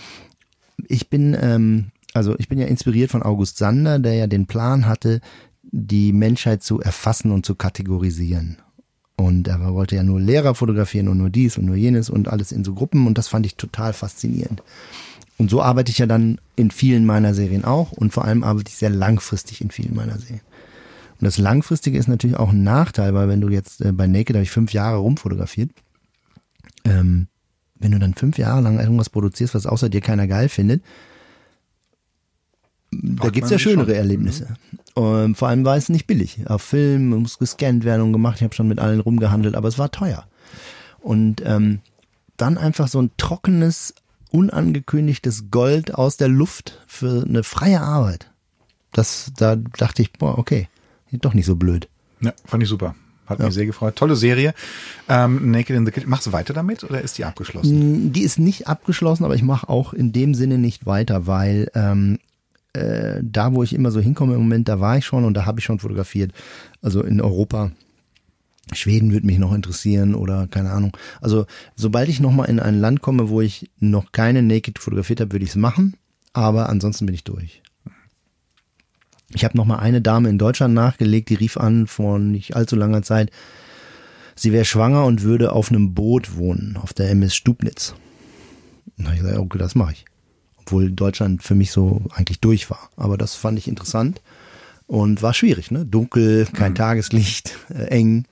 [0.88, 4.86] ich bin, ähm, also ich bin ja inspiriert von August Sander, der ja den Plan
[4.86, 5.20] hatte,
[5.62, 8.58] die Menschheit zu erfassen und zu kategorisieren.
[9.16, 12.50] Und er wollte ja nur Lehrer fotografieren und nur dies und nur jenes und alles
[12.50, 14.62] in so Gruppen und das fand ich total faszinierend.
[15.38, 18.70] Und so arbeite ich ja dann in vielen meiner Serien auch und vor allem arbeite
[18.70, 20.40] ich sehr langfristig in vielen meiner Serien.
[21.22, 24.34] Und das Langfristige ist natürlich auch ein Nachteil, weil wenn du jetzt äh, bei Naked
[24.34, 25.70] habe ich fünf Jahre rumfotografiert,
[26.84, 27.28] ähm,
[27.78, 30.82] wenn du dann fünf Jahre lang irgendwas produzierst, was außer dir keiner geil findet,
[32.90, 33.94] da gibt's ja schönere schon.
[33.94, 34.56] Erlebnisse.
[34.94, 36.40] Und vor allem war es nicht billig.
[36.46, 38.38] Auf Film muss gescannt werden und gemacht.
[38.38, 40.26] Ich habe schon mit allen rumgehandelt, aber es war teuer.
[40.98, 41.82] Und ähm,
[42.36, 43.94] dann einfach so ein trockenes,
[44.32, 48.32] unangekündigtes Gold aus der Luft für eine freie Arbeit.
[48.90, 50.68] Das, da dachte ich, boah, okay,
[51.20, 51.88] doch nicht so blöd.
[52.20, 52.94] Ja, fand ich super.
[53.26, 53.46] Hat ja.
[53.46, 53.96] mich sehr gefreut.
[53.96, 54.54] Tolle Serie.
[55.08, 56.10] Ähm, Naked in the Kitchen.
[56.10, 58.12] Machst du weiter damit oder ist die abgeschlossen?
[58.12, 62.18] Die ist nicht abgeschlossen, aber ich mache auch in dem Sinne nicht weiter, weil ähm,
[62.72, 65.46] äh, da, wo ich immer so hinkomme im Moment, da war ich schon und da
[65.46, 66.32] habe ich schon fotografiert.
[66.80, 67.70] Also in Europa.
[68.72, 70.96] Schweden würde mich noch interessieren oder keine Ahnung.
[71.20, 75.32] Also sobald ich nochmal in ein Land komme, wo ich noch keine Naked fotografiert habe,
[75.32, 75.94] würde ich es machen.
[76.32, 77.61] Aber ansonsten bin ich durch.
[79.34, 83.02] Ich habe nochmal eine Dame in Deutschland nachgelegt, die rief an vor nicht allzu langer
[83.02, 83.30] Zeit.
[84.34, 87.94] Sie wäre schwanger und würde auf einem Boot wohnen, auf der MS Stubnitz.
[88.96, 90.04] Und da habe ich gesagt, okay, das mache ich
[90.62, 92.90] obwohl Deutschland für mich so eigentlich durch war.
[92.96, 94.22] Aber das fand ich interessant
[94.86, 95.84] und war schwierig, ne?
[95.84, 96.76] Dunkel, kein mhm.
[96.76, 98.24] Tageslicht, äh, eng.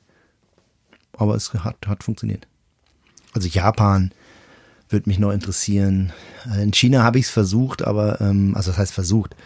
[1.13, 2.47] Aber es hat, hat funktioniert.
[3.35, 4.13] Also Japan
[4.89, 6.13] würde mich noch interessieren.
[6.51, 9.37] Äh, in China habe ich es versucht, aber, ähm, also das heißt versucht.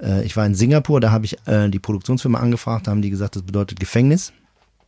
[0.00, 3.10] Äh, ich war in Singapur, da habe ich äh, die Produktionsfirma angefragt, da haben die
[3.10, 4.32] gesagt, das bedeutet Gefängnis.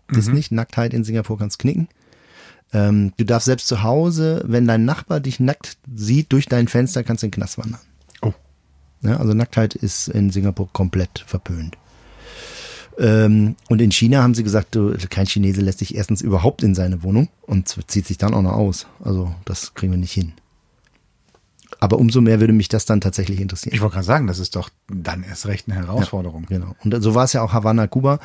[0.08, 0.34] Das mhm.
[0.34, 1.88] nicht, Nacktheit in Singapur kannst knicken.
[2.72, 7.02] Ähm, du darfst selbst zu Hause, wenn dein Nachbar dich nackt sieht durch dein Fenster,
[7.02, 7.80] kannst du in den Knast wandern.
[8.22, 8.32] Oh.
[9.02, 11.76] Ja, also Nacktheit ist in Singapur komplett verpönt.
[12.98, 16.74] Ähm, und in China haben sie gesagt, du, kein Chinese lässt sich erstens überhaupt in
[16.74, 18.86] seine Wohnung und zieht sich dann auch noch aus.
[19.02, 20.32] Also das kriegen wir nicht hin.
[21.80, 23.74] Aber umso mehr würde mich das dann tatsächlich interessieren.
[23.74, 26.46] Ich wollte gerade sagen, das ist doch dann erst recht eine Herausforderung.
[26.50, 26.76] Ja, genau.
[26.84, 28.20] Und so war es ja auch Havanna, Kuba.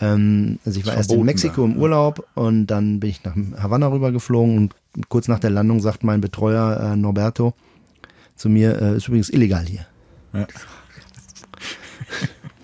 [0.00, 3.86] Ähm, also ich war erst in Mexiko im Urlaub und dann bin ich nach Havanna
[3.86, 7.54] rübergeflogen und kurz nach der Landung sagt mein Betreuer äh, Norberto
[8.34, 9.86] zu mir, äh, ist übrigens illegal hier.
[10.32, 10.46] Ja.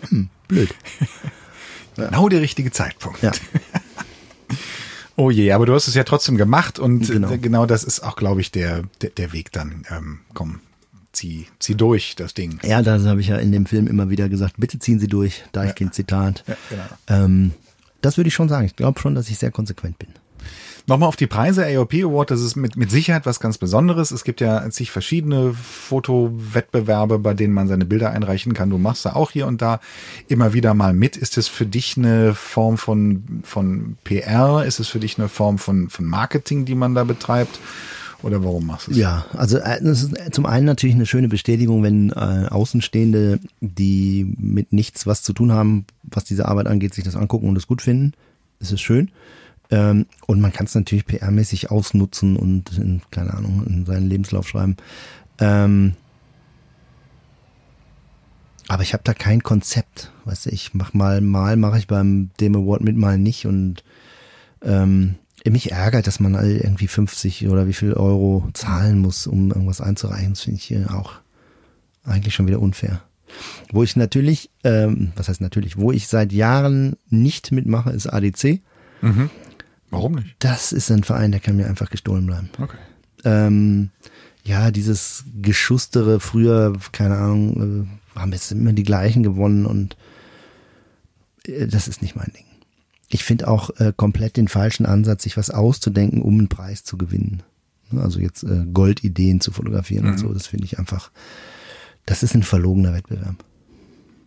[0.08, 0.74] Hm, blöd.
[1.96, 3.22] Genau der richtige Zeitpunkt.
[3.22, 3.32] Ja.
[5.16, 8.16] Oh je, aber du hast es ja trotzdem gemacht und genau, genau das ist auch,
[8.16, 9.84] glaube ich, der, der, der Weg dann.
[9.90, 10.60] Ähm, komm,
[11.12, 12.58] zieh, zieh durch, das Ding.
[12.62, 15.44] Ja, das habe ich ja in dem Film immer wieder gesagt, bitte ziehen Sie durch,
[15.52, 16.44] da ich kein Zitat.
[16.46, 16.84] Ja, genau.
[17.08, 17.52] Ähm,
[18.00, 18.66] das würde ich schon sagen.
[18.66, 20.08] Ich glaube schon, dass ich sehr konsequent bin.
[20.86, 21.64] Nochmal auf die Preise.
[21.64, 24.10] AOP Award, das ist mit, mit Sicherheit was ganz Besonderes.
[24.10, 28.70] Es gibt ja zig verschiedene Fotowettbewerbe, bei denen man seine Bilder einreichen kann.
[28.70, 29.80] Du machst da auch hier und da
[30.28, 31.16] immer wieder mal mit.
[31.16, 34.64] Ist es für dich eine Form von, von PR?
[34.64, 37.60] Ist es für dich eine Form von, von Marketing, die man da betreibt?
[38.22, 38.96] Oder warum machst du es?
[38.96, 44.34] Ja, also äh, es ist zum einen natürlich eine schöne Bestätigung, wenn äh, Außenstehende, die
[44.38, 47.66] mit nichts was zu tun haben, was diese Arbeit angeht, sich das angucken und es
[47.66, 48.14] gut finden.
[48.60, 49.10] Es ist schön.
[49.72, 54.46] Ähm, und man kann es natürlich PR-mäßig ausnutzen und in, keine Ahnung, in seinen Lebenslauf
[54.46, 54.76] schreiben.
[55.38, 55.94] Ähm,
[58.68, 60.12] aber ich habe da kein Konzept.
[60.26, 63.82] Weißt du, ich mach mal, mal mache ich beim Dem Award mit, mal nicht und
[64.62, 65.14] ähm,
[65.48, 70.34] mich ärgert, dass man irgendwie 50 oder wie viel Euro zahlen muss, um irgendwas einzureichen.
[70.34, 71.14] Das finde ich auch
[72.04, 73.02] eigentlich schon wieder unfair.
[73.72, 78.60] Wo ich natürlich, ähm, was heißt natürlich, wo ich seit Jahren nicht mitmache, ist ADC.
[79.00, 79.30] Mhm.
[79.92, 80.34] Warum nicht?
[80.40, 82.50] Das ist ein Verein, der kann mir einfach gestohlen bleiben.
[82.58, 82.78] Okay.
[83.24, 83.90] Ähm,
[84.42, 89.96] ja, dieses Geschustere früher, keine Ahnung, äh, haben jetzt immer die gleichen gewonnen und
[91.46, 92.44] äh, das ist nicht mein Ding
[93.12, 96.96] ich finde auch äh, komplett den falschen Ansatz, sich was auszudenken, um einen Preis zu
[96.96, 97.42] gewinnen.
[97.94, 100.12] Also jetzt äh, Goldideen zu fotografieren mhm.
[100.12, 101.10] und so, das finde ich einfach,
[102.06, 103.44] das ist ein verlogener Wettbewerb.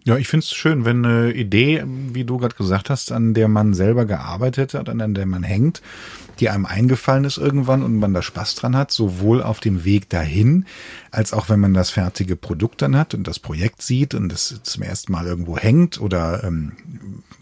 [0.06, 3.48] Ja, ich finde es schön, wenn eine Idee, wie du gerade gesagt hast, an der
[3.48, 5.82] man selber gearbeitet hat, an der man hängt,
[6.40, 10.08] die einem eingefallen ist irgendwann und man da Spaß dran hat, sowohl auf dem Weg
[10.10, 10.66] dahin,
[11.10, 14.62] als auch wenn man das fertige Produkt dann hat und das Projekt sieht und das
[14.62, 16.74] zum ersten Mal irgendwo hängt oder ähm,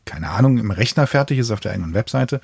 [0.06, 2.40] keine Ahnung, im Rechner fertig ist auf der eigenen Webseite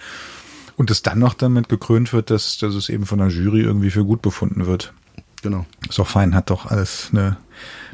[0.75, 3.91] und es dann noch damit gekrönt wird, dass, dass es eben von der Jury irgendwie
[3.91, 4.93] für gut befunden wird.
[5.41, 5.65] Genau.
[5.87, 7.37] Ist doch fein, hat doch alles eine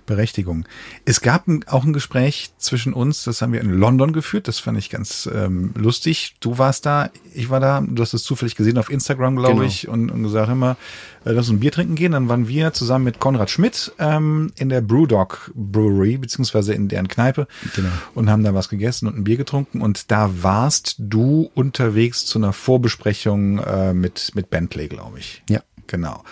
[0.06, 0.66] Berechtigung.
[1.06, 4.60] Es gab ein, auch ein Gespräch zwischen uns, das haben wir in London geführt, das
[4.60, 6.36] fand ich ganz ähm, lustig.
[6.40, 9.66] Du warst da, ich war da, du hast es zufällig gesehen auf Instagram, glaube Genau.
[9.68, 10.78] ich, und, und gesagt immer,
[11.26, 12.12] äh, lass uns ein Bier trinken gehen.
[12.12, 17.08] Dann waren wir zusammen mit Konrad Schmidt ähm, in der Brewdog Brewery, beziehungsweise in deren
[17.08, 17.90] Kneipe Genau.
[18.14, 19.82] und haben da was gegessen und ein Bier getrunken.
[19.82, 25.44] Und da warst du unterwegs zu einer Vorbesprechung äh, mit, mit Bentley, glaube ich.
[25.50, 25.62] Ja.
[25.88, 26.24] Genau.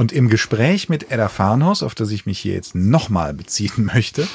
[0.00, 4.26] Und im Gespräch mit Edda Farnhaus, auf das ich mich hier jetzt nochmal beziehen möchte,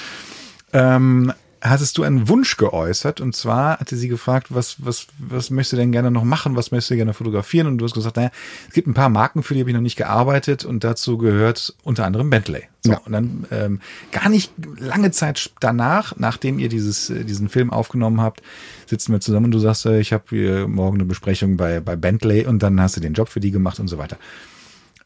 [0.74, 3.20] ähm, hattest du einen Wunsch geäußert.
[3.20, 6.56] Und zwar hatte sie gefragt, was, was, was möchtest du denn gerne noch machen?
[6.56, 7.66] Was möchtest du gerne fotografieren?
[7.66, 8.30] Und du hast gesagt, naja,
[8.68, 10.66] es gibt ein paar Marken, für die habe ich noch nicht gearbeitet.
[10.66, 12.66] Und dazu gehört unter anderem Bentley.
[12.84, 12.98] So, Ja.
[13.00, 13.80] Und dann ähm,
[14.12, 18.44] gar nicht lange Zeit danach, nachdem ihr dieses, äh, diesen Film aufgenommen habt,
[18.86, 21.96] sitzen wir zusammen und du sagst, äh, ich habe hier morgen eine Besprechung bei, bei
[21.96, 24.20] Bentley und dann hast du den Job für die gemacht und so weiter.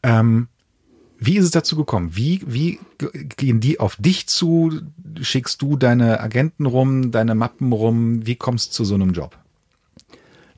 [0.02, 0.48] Ähm,
[1.18, 2.12] wie ist es dazu gekommen?
[2.14, 2.80] Wie, wie
[3.36, 4.80] gehen die auf dich zu?
[5.20, 8.26] Schickst du deine Agenten rum, deine Mappen rum?
[8.26, 9.36] Wie kommst du zu so einem Job?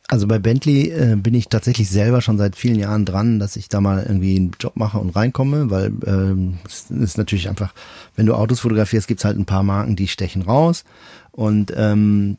[0.09, 3.69] Also bei Bentley äh, bin ich tatsächlich selber schon seit vielen Jahren dran, dass ich
[3.69, 7.73] da mal irgendwie einen Job mache und reinkomme, weil ähm, es ist natürlich einfach,
[8.15, 10.85] wenn du Autos fotografierst, gibt's halt ein paar Marken, die stechen raus
[11.31, 12.37] und ähm,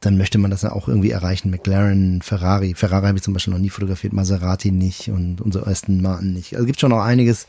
[0.00, 1.50] dann möchte man das ja auch irgendwie erreichen.
[1.50, 2.74] McLaren, Ferrari.
[2.74, 6.54] Ferrari habe ich zum Beispiel noch nie fotografiert, Maserati nicht und unsere Aston Martin nicht.
[6.54, 7.46] Also gibt schon noch einiges.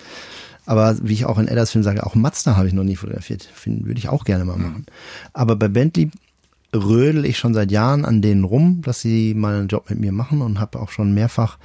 [0.66, 3.44] Aber wie ich auch in Edders Film sage, auch Mazda habe ich noch nie fotografiert.
[3.54, 4.86] Find, würde ich auch gerne mal machen.
[5.34, 6.12] Aber bei Bentley
[6.76, 10.12] rödel ich schon seit Jahren an denen rum, dass sie mal einen Job mit mir
[10.12, 11.58] machen und habe auch schon mehrfach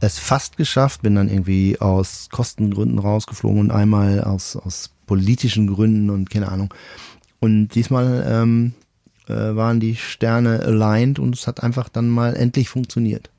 [0.00, 6.08] es fast geschafft, bin dann irgendwie aus Kostengründen rausgeflogen und einmal aus, aus politischen Gründen
[6.08, 6.72] und keine Ahnung.
[7.38, 8.72] Und diesmal ähm,
[9.30, 13.30] äh, waren die Sterne aligned und es hat einfach dann mal endlich funktioniert.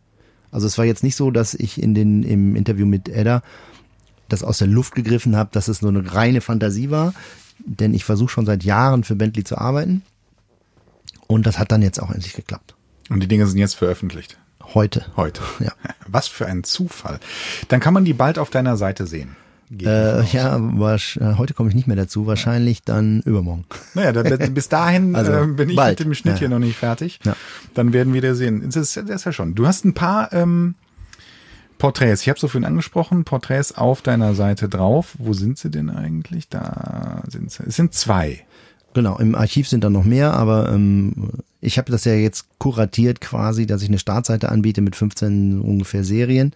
[0.51, 3.41] Also es war jetzt nicht so, dass ich in den im Interview mit Edda
[4.30, 7.13] das aus der Luft gegriffen habe, dass es nur eine reine Fantasie war,
[7.59, 10.03] denn ich versuche schon seit Jahren für Bentley zu arbeiten
[11.27, 12.76] und das hat dann jetzt auch endlich geklappt.
[13.09, 14.38] Und die Dinge sind jetzt veröffentlicht.
[14.73, 15.05] Heute.
[15.18, 15.41] Heute.
[15.59, 15.73] Ja.
[16.07, 17.19] Was für ein Zufall.
[17.68, 19.35] Dann kann man die bald auf deiner Seite sehen.
[19.80, 23.64] Äh, ja, wahrsch- äh, heute komme ich nicht mehr dazu, wahrscheinlich dann übermorgen.
[23.93, 25.99] Naja, da, bis dahin Also, äh, bin ich bald.
[25.99, 27.19] mit dem Schnitt Ja, hier noch nicht fertig.
[27.23, 27.35] Ja.
[27.73, 28.64] Dann werden wir da sehen.
[28.65, 29.56] Das ist, das ist ja schon.
[29.56, 30.76] Du hast ein paar ähm,
[31.77, 32.22] Porträts.
[32.22, 35.15] Ich habe so vorhin angesprochen, Porträts auf deiner Seite drauf.
[35.18, 36.49] Wo sind sie denn eigentlich?
[36.49, 37.64] Da sind sie.
[37.65, 38.41] Es sind zwei.
[38.93, 41.30] Genau, im Archiv sind dann noch mehr, aber ähm,
[41.61, 46.03] ich habe das ja jetzt kuratiert quasi, dass ich eine Startseite anbiete mit 15 ungefähr
[46.03, 46.52] Serien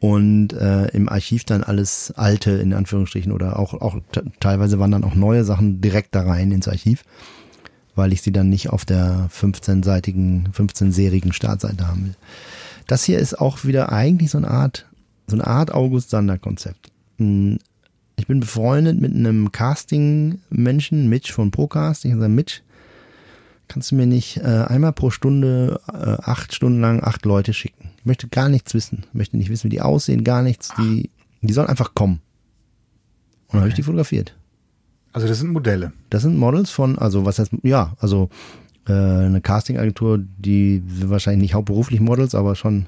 [0.00, 5.04] und äh, im Archiv dann alles alte in Anführungsstrichen oder auch auch te- teilweise wandern
[5.04, 7.04] auch neue Sachen direkt da rein ins Archiv,
[7.94, 12.14] weil ich sie dann nicht auf der 15-seitigen, 15-serigen Startseite haben will.
[12.86, 14.86] Das hier ist auch wieder eigentlich so eine Art
[15.26, 16.90] so eine Art August Sander Konzept.
[17.18, 17.58] Hm,
[18.16, 22.04] Ich bin befreundet mit einem Casting-Menschen, Mitch von Procast.
[22.04, 22.62] Ich sage, Mitch,
[23.68, 27.89] kannst du mir nicht äh, einmal pro Stunde äh, acht Stunden lang acht Leute schicken?
[28.00, 29.04] Ich möchte gar nichts wissen.
[29.08, 30.70] Ich möchte nicht wissen, wie die aussehen, gar nichts.
[30.78, 31.10] Die,
[31.42, 32.20] die sollen einfach kommen.
[33.48, 34.34] Und dann habe ich die fotografiert.
[35.12, 35.92] Also das sind Modelle.
[36.08, 38.30] Das sind Models von, also was heißt, ja, also
[38.86, 42.86] äh, eine Casting-Agentur, die wahrscheinlich nicht hauptberuflich Models, aber schon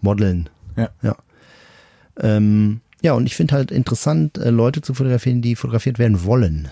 [0.00, 0.48] modeln.
[0.76, 0.90] Ja.
[1.02, 1.16] Ja.
[2.20, 6.68] Ähm, ja, und ich finde halt interessant, äh, Leute zu fotografieren, die fotografiert werden wollen.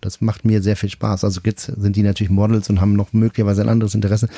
[0.00, 1.24] Das macht mir sehr viel Spaß.
[1.24, 4.28] Also jetzt sind die natürlich Models und haben noch möglicherweise ein anderes Interesse.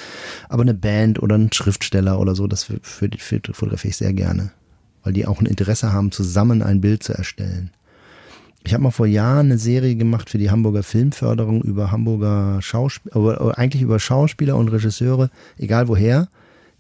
[0.48, 4.12] Aber eine Band oder ein Schriftsteller oder so, das für, für, für fotografiere ich sehr
[4.12, 4.50] gerne.
[5.04, 7.70] Weil die auch ein Interesse haben, zusammen ein Bild zu erstellen.
[8.64, 13.58] Ich habe mal vor Jahren eine Serie gemacht für die Hamburger Filmförderung über Hamburger Schauspieler,
[13.58, 16.28] eigentlich über Schauspieler und Regisseure, egal woher,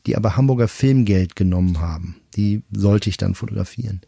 [0.06, 2.16] die aber Hamburger Filmgeld genommen haben.
[2.36, 4.00] Die sollte ich dann fotografieren.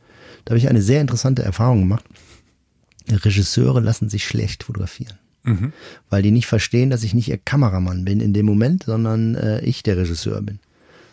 [0.45, 2.05] Da habe ich eine sehr interessante Erfahrung gemacht.
[3.11, 5.19] Regisseure lassen sich schlecht fotografieren.
[6.09, 9.61] Weil die nicht verstehen, dass ich nicht ihr Kameramann bin in dem Moment, sondern äh,
[9.61, 10.59] ich der Regisseur bin.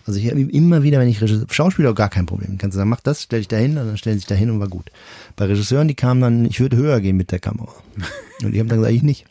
[0.07, 2.57] Also ich habe immer wieder, wenn ich Regisseur, Schauspieler gar kein Problem.
[2.57, 4.69] Kannst du sagen, mach das, stell dich dahin, und dann stellen sich dahin und war
[4.69, 4.89] gut.
[5.35, 7.73] Bei Regisseuren, die kamen dann, ich würde höher gehen mit der Kamera.
[8.43, 9.26] Und ich habe dann gesagt, ich nicht.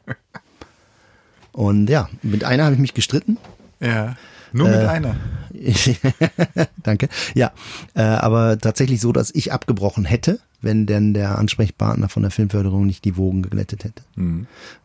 [1.51, 3.39] Und ja, mit einer habe ich mich gestritten.
[3.81, 4.17] Ja.
[4.53, 5.17] Nur mit Äh, einer.
[6.83, 7.09] Danke.
[7.35, 7.53] Ja,
[7.95, 12.87] äh, aber tatsächlich so, dass ich abgebrochen hätte, wenn denn der Ansprechpartner von der Filmförderung
[12.87, 14.03] nicht die Wogen geglättet hätte.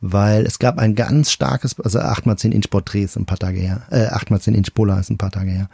[0.01, 3.83] Weil es gab ein ganz starkes, also 8x10 Inch Porträt ist ein paar Tage her,
[3.89, 5.69] äh, 8x10 Inch Polar ist ein paar Tage her.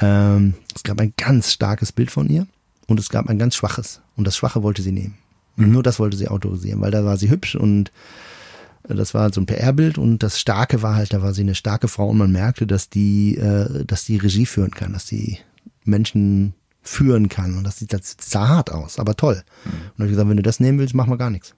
[0.00, 2.46] Ähm, es gab ein ganz starkes Bild von ihr
[2.86, 4.00] und es gab ein ganz schwaches.
[4.16, 5.14] Und das Schwache wollte sie nehmen.
[5.56, 7.92] Und nur das wollte sie autorisieren, weil da war sie hübsch und
[8.82, 11.88] das war so ein PR-Bild und das Starke war halt, da war sie eine starke
[11.88, 15.38] Frau und man merkte, dass die, äh, dass die Regie führen kann, dass die
[15.84, 17.56] Menschen führen kann.
[17.58, 19.42] Und das sieht, das sah hart aus, aber toll.
[19.64, 21.54] Und dann habe ich gesagt, wenn du das nehmen willst, machen wir gar nichts.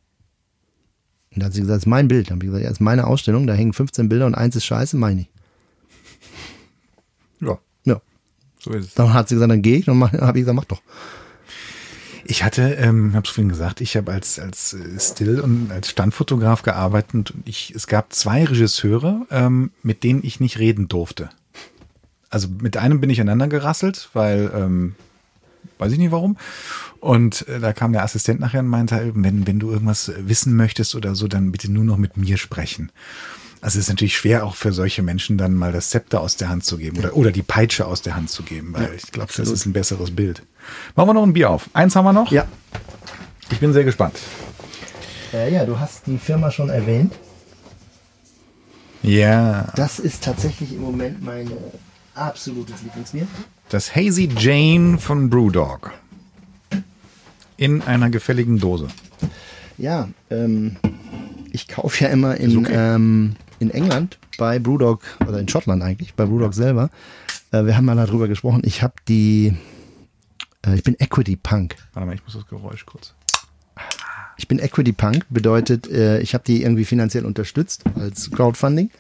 [1.35, 2.29] Und da hat sie gesagt, das ist mein Bild.
[2.29, 4.57] Dann habe ich gesagt, ja, das ist meine Ausstellung, da hängen 15 Bilder und eins
[4.57, 5.31] ist scheiße, meine ich.
[7.41, 8.01] Ja, Ja.
[8.59, 8.95] so ist es.
[8.95, 9.85] Dann hat sie gesagt, dann gehe ich.
[9.87, 10.83] Dann habe ich gesagt, mach doch.
[12.25, 15.91] Ich hatte, ähm, habe es vorhin gesagt, ich habe als als äh, Still und als
[15.91, 21.31] Standfotograf gearbeitet und ich, es gab zwei Regisseure, ähm, mit denen ich nicht reden durfte.
[22.31, 24.95] Also mit einem bin ich aneinander gerasselt, weil ähm,
[25.79, 26.37] weiß ich nicht warum.
[27.01, 30.95] Und äh, da kam der Assistent nachher und meinte, wenn wenn du irgendwas wissen möchtest
[30.95, 32.91] oder so, dann bitte nur noch mit mir sprechen.
[33.63, 36.49] Also es ist natürlich schwer auch für solche Menschen dann mal das Zepter aus der
[36.49, 39.33] Hand zu geben oder, oder die Peitsche aus der Hand zu geben, weil ich glaube,
[39.37, 40.43] das ist ein besseres Bild.
[40.97, 41.71] Machen wir noch ein Bier auf.
[41.73, 42.33] Eins haben wir noch.
[42.33, 42.47] Ja.
[43.53, 44.19] Ich bin sehr gespannt.
[45.33, 47.15] Äh, ja, du hast die Firma schon erwähnt.
[49.03, 51.55] Ja, Das ist tatsächlich im Moment mein äh,
[52.15, 53.27] absolutes Lieblingsbier.
[53.69, 55.93] das Hazy Jane von Brewdog.
[57.57, 58.89] In einer gefälligen Dose.
[59.79, 60.77] Ja, ähm,
[61.53, 62.73] ich kaufe ja immer in, okay.
[62.75, 66.91] ähm, in England bei Brewdog, oder in Schottland eigentlich, bei Brewdog selber.
[67.53, 68.63] Äh, wir haben mal darüber gesprochen.
[68.65, 69.57] Ich habe die,
[70.67, 71.77] äh, ich bin Equity Punk.
[71.95, 73.15] Warte mal, ich muss das Geräusch kurz.
[74.37, 78.91] Ich bin Equity Punk, bedeutet, äh, ich habe die irgendwie finanziell unterstützt als Crowdfunding.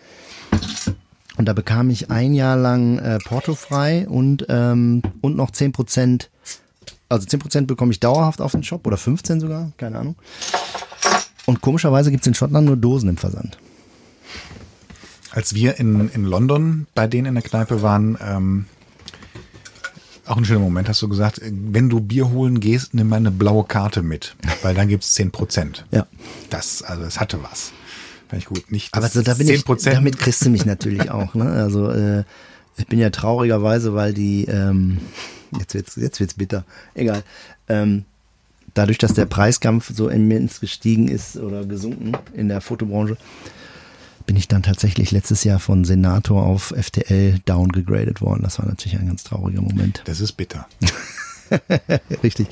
[1.36, 6.28] Und da bekam ich ein Jahr lang äh, Porto frei und, ähm, und noch 10%,
[7.08, 10.16] also 10% bekomme ich dauerhaft auf den Shop oder 15 sogar, keine Ahnung.
[11.46, 13.58] Und komischerweise gibt's in Schottland nur Dosen im Versand.
[15.32, 18.66] Als wir in, in London bei denen in der Kneipe waren, ähm,
[20.26, 23.30] auch ein schöner Moment, hast du gesagt, wenn du Bier holen gehst, nimm mal eine
[23.30, 25.86] blaue Karte mit, weil dann gibt's 10 Prozent.
[25.90, 26.06] Ja.
[26.50, 27.72] Das, also das hatte was.
[28.28, 28.70] Fand ich gut.
[28.70, 29.90] Nicht Aber das so, da bin ich, 10%.
[29.92, 31.34] damit kriegst du mich natürlich auch.
[31.34, 31.50] Ne?
[31.50, 32.24] Also äh,
[32.76, 34.98] ich bin ja traurigerweise, weil die, ähm,
[35.58, 36.64] jetzt wird's, jetzt wird's bitter,
[36.94, 37.22] egal.
[37.68, 38.04] Ähm,
[38.74, 43.16] dadurch, dass der Preiskampf so immens gestiegen ist oder gesunken in der Fotobranche,
[44.32, 48.40] bin ich dann tatsächlich letztes Jahr von Senator auf FTL downgegradet worden.
[48.42, 50.00] Das war natürlich ein ganz trauriger Moment.
[50.06, 50.66] Das ist bitter.
[52.22, 52.46] Richtig.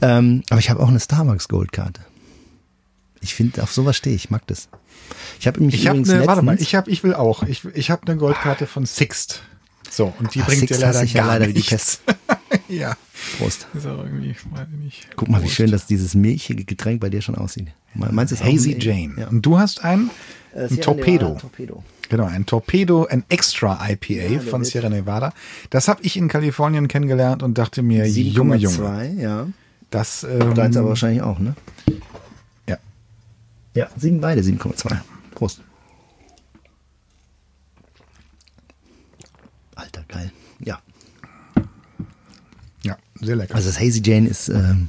[0.00, 2.00] Ähm, aber ich habe auch eine Starbucks Goldkarte.
[3.22, 4.68] Ich finde, auf sowas stehe ich, mag das.
[5.40, 7.42] Ich habe mich Ich übrigens eine, warte mal, ich habe, ich will auch.
[7.42, 9.42] Ich, ich habe eine Goldkarte von Sixt.
[9.90, 12.02] So, und die Ach, bringt Sixt dir leider ich ja gar leider wie die nichts.
[12.68, 12.96] ja.
[13.38, 13.66] Prost.
[13.74, 14.38] Ist auch irgendwie, ich
[14.80, 15.08] nicht.
[15.16, 15.56] Guck mal, wie Prost.
[15.56, 17.66] schön, dass dieses milchige Getränk bei dir schon aussieht.
[17.94, 18.76] Me- Meinst du es Hazy?
[18.78, 19.14] Jane.
[19.18, 19.26] Ja.
[19.26, 20.10] Und du hast ein,
[20.56, 21.36] Äh, ein Torpedo.
[21.38, 21.84] Torpedo.
[22.08, 25.32] Genau, ein Torpedo, ein Extra IPA der von Sierra Nevada.
[25.70, 29.48] Das habe ich in Kalifornien kennengelernt und dachte mir, Junge, Junge, 7,2, ja.
[29.90, 31.54] das ähm, Deins aber wahrscheinlich auch, ne?
[32.68, 32.78] ja.
[33.74, 34.96] Ja, sieben beide, 7,2.
[35.34, 35.60] Prost.
[39.74, 40.32] Alter, geil.
[40.60, 40.80] Ja.
[42.82, 43.54] ja, sehr lecker.
[43.54, 44.88] Also das Hazy Jane ist ähm,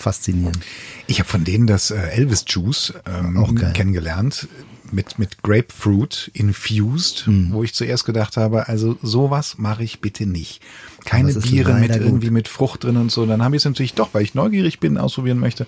[0.00, 0.58] faszinierend.
[1.06, 4.48] ich habe von denen das äh, Elvis Juice ähm, kennengelernt
[4.92, 7.50] mit mit Grapefruit infused, Hm.
[7.52, 10.60] wo ich zuerst gedacht habe, also sowas mache ich bitte nicht.
[11.04, 12.34] Keine Biere mit irgendwie gut.
[12.34, 13.24] mit Frucht drin und so.
[13.24, 15.66] Dann habe ich es natürlich doch, weil ich neugierig bin, ausprobieren möchte,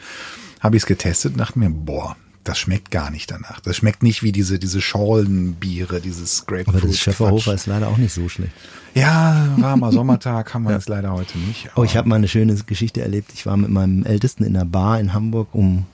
[0.60, 3.60] habe ich es getestet und dachte mir, boah, das schmeckt gar nicht danach.
[3.60, 6.76] Das schmeckt nicht wie diese diese Schorlenbiere, dieses Grapefruit.
[6.76, 8.52] Aber das Schöfferhofer ist leider auch nicht so schlecht.
[8.94, 11.70] Ja, warmer Sommertag haben wir jetzt leider heute nicht.
[11.76, 13.32] Oh, ich habe mal eine schöne Geschichte erlebt.
[13.34, 15.86] Ich war mit meinem Ältesten in einer Bar in Hamburg um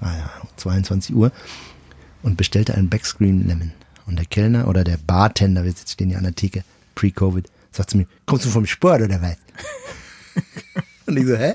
[0.00, 1.32] naja, 22 Uhr
[2.22, 3.72] und bestellte einen Backscreen Lemon.
[4.06, 6.64] Und der Kellner oder der Bartender, wir stehen ja an der Theke,
[6.94, 9.36] pre-Covid, sagt zu mir, kommst du vom Sport oder was?
[11.06, 11.54] und ich so, hä?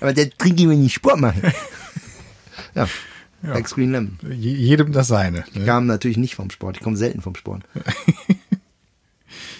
[0.00, 1.40] Aber der trinkt ich, wenn ich Sport mache.
[2.74, 2.88] ja,
[3.42, 4.18] Backscreen Lemon.
[4.30, 5.44] Je- jedem das seine.
[5.52, 5.64] Ich Ne?
[5.64, 7.62] kam natürlich nicht vom Sport, ich komme selten vom Sport.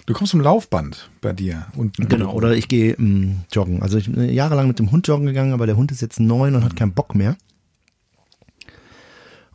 [0.06, 2.08] Du kommst zum Laufband bei dir unten.
[2.08, 3.82] Genau, oder ich gehe ähm, joggen.
[3.82, 6.20] Also ich bin äh, jahrelang mit dem Hund joggen gegangen, aber der Hund ist jetzt
[6.20, 7.36] neun und hat keinen Bock mehr.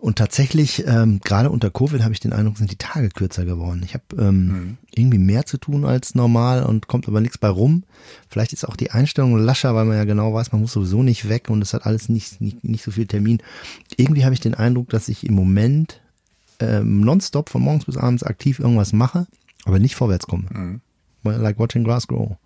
[0.01, 3.83] Und tatsächlich, ähm, gerade unter Covid habe ich den Eindruck, sind die Tage kürzer geworden.
[3.85, 7.83] Ich habe ähm, irgendwie mehr zu tun als normal und kommt aber nichts bei rum.
[8.27, 11.29] Vielleicht ist auch die Einstellung lascher, weil man ja genau weiß, man muss sowieso nicht
[11.29, 13.43] weg und es hat alles nicht, nicht, nicht so viel Termin.
[13.95, 16.01] Irgendwie habe ich den Eindruck, dass ich im Moment
[16.59, 19.27] ähm, nonstop von morgens bis abends aktiv irgendwas mache,
[19.65, 20.79] aber nicht vorwärts komme.
[21.23, 22.37] Like watching grass grow.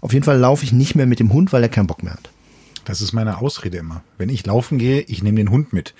[0.00, 2.14] Auf jeden Fall laufe ich nicht mehr mit dem Hund, weil er keinen Bock mehr
[2.14, 2.30] hat.
[2.88, 4.02] Das ist meine Ausrede immer.
[4.16, 5.94] Wenn ich laufen gehe, ich nehme den Hund mit.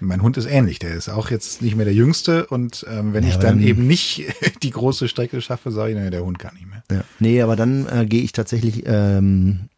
[0.00, 0.78] Und mein Hund ist ähnlich.
[0.78, 2.46] Der ist auch jetzt nicht mehr der Jüngste.
[2.46, 4.24] Und ähm, wenn Ja, ich dann dann- eben nicht
[4.62, 6.82] die große Strecke schaffe, sage ich, naja, der Hund kann nicht mehr.
[6.90, 7.04] Ja.
[7.18, 9.68] Nee, aber dann äh, gehe ich tatsächlich ähm,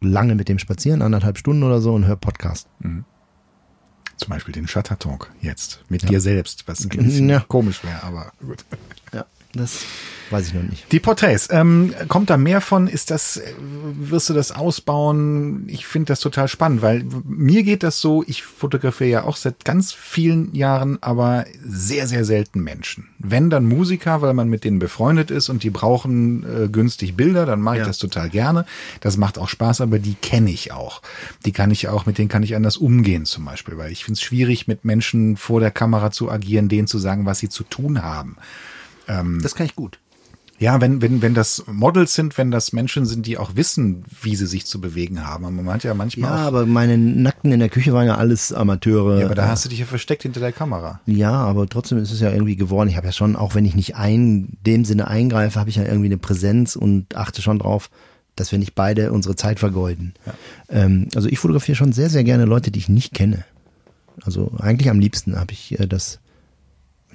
[0.00, 2.66] lange mit dem spazieren, anderthalb Stunden oder so und höre Podcast.
[2.80, 7.40] Zum Beispiel den Shutter Talk jetzt mit dir selbst, was ein bisschen Ja.
[7.46, 8.64] komisch wäre, aber gut.
[9.12, 9.26] Ja,
[9.56, 9.84] das
[10.30, 10.90] weiß ich noch nicht.
[10.92, 12.88] Die Porträts, ähm, kommt da mehr von?
[12.88, 15.64] Ist das, wirst du das ausbauen?
[15.68, 19.64] Ich finde das total spannend, weil mir geht das so, ich fotografiere ja auch seit
[19.64, 23.08] ganz vielen Jahren, aber sehr, sehr selten Menschen.
[23.18, 27.46] Wenn dann Musiker, weil man mit denen befreundet ist und die brauchen äh, günstig Bilder,
[27.46, 27.86] dann mache ich Ja.
[27.86, 28.66] das total gerne.
[29.00, 31.02] Das macht auch Spaß, aber die kenne ich auch.
[31.44, 34.18] Die kann ich auch, mit denen kann ich anders umgehen zum Beispiel, weil ich finde
[34.18, 37.62] es schwierig, mit Menschen vor der Kamera zu agieren, denen zu sagen, was sie zu
[37.62, 38.36] tun haben.
[39.06, 39.98] Das kann ich gut.
[40.58, 44.34] Ja, wenn, wenn, wenn das Models sind, wenn das Menschen sind, die auch wissen, wie
[44.36, 45.44] sie sich zu bewegen haben.
[45.44, 48.54] Aber Man meint ja manchmal Ja, aber meine Nackten in der Küche waren ja alles
[48.54, 49.18] Amateure.
[49.20, 51.00] ja, aber da hast du dich ja versteckt hinter der Kamera.
[51.04, 52.88] Ja, aber trotzdem ist es ja irgendwie geworden.
[52.88, 55.84] Ich habe ja schon, auch wenn ich nicht ein, dem Sinne eingreife, habe ich ja
[55.84, 57.90] irgendwie eine Präsenz und achte schon drauf,
[58.34, 60.14] dass wir nicht beide unsere Zeit vergeuden.
[60.70, 63.44] Ähm, also ich fotografiere schon sehr, sehr gerne Leute, die ich nicht kenne.
[64.24, 66.18] Also eigentlich am liebsten habe ich äh, das,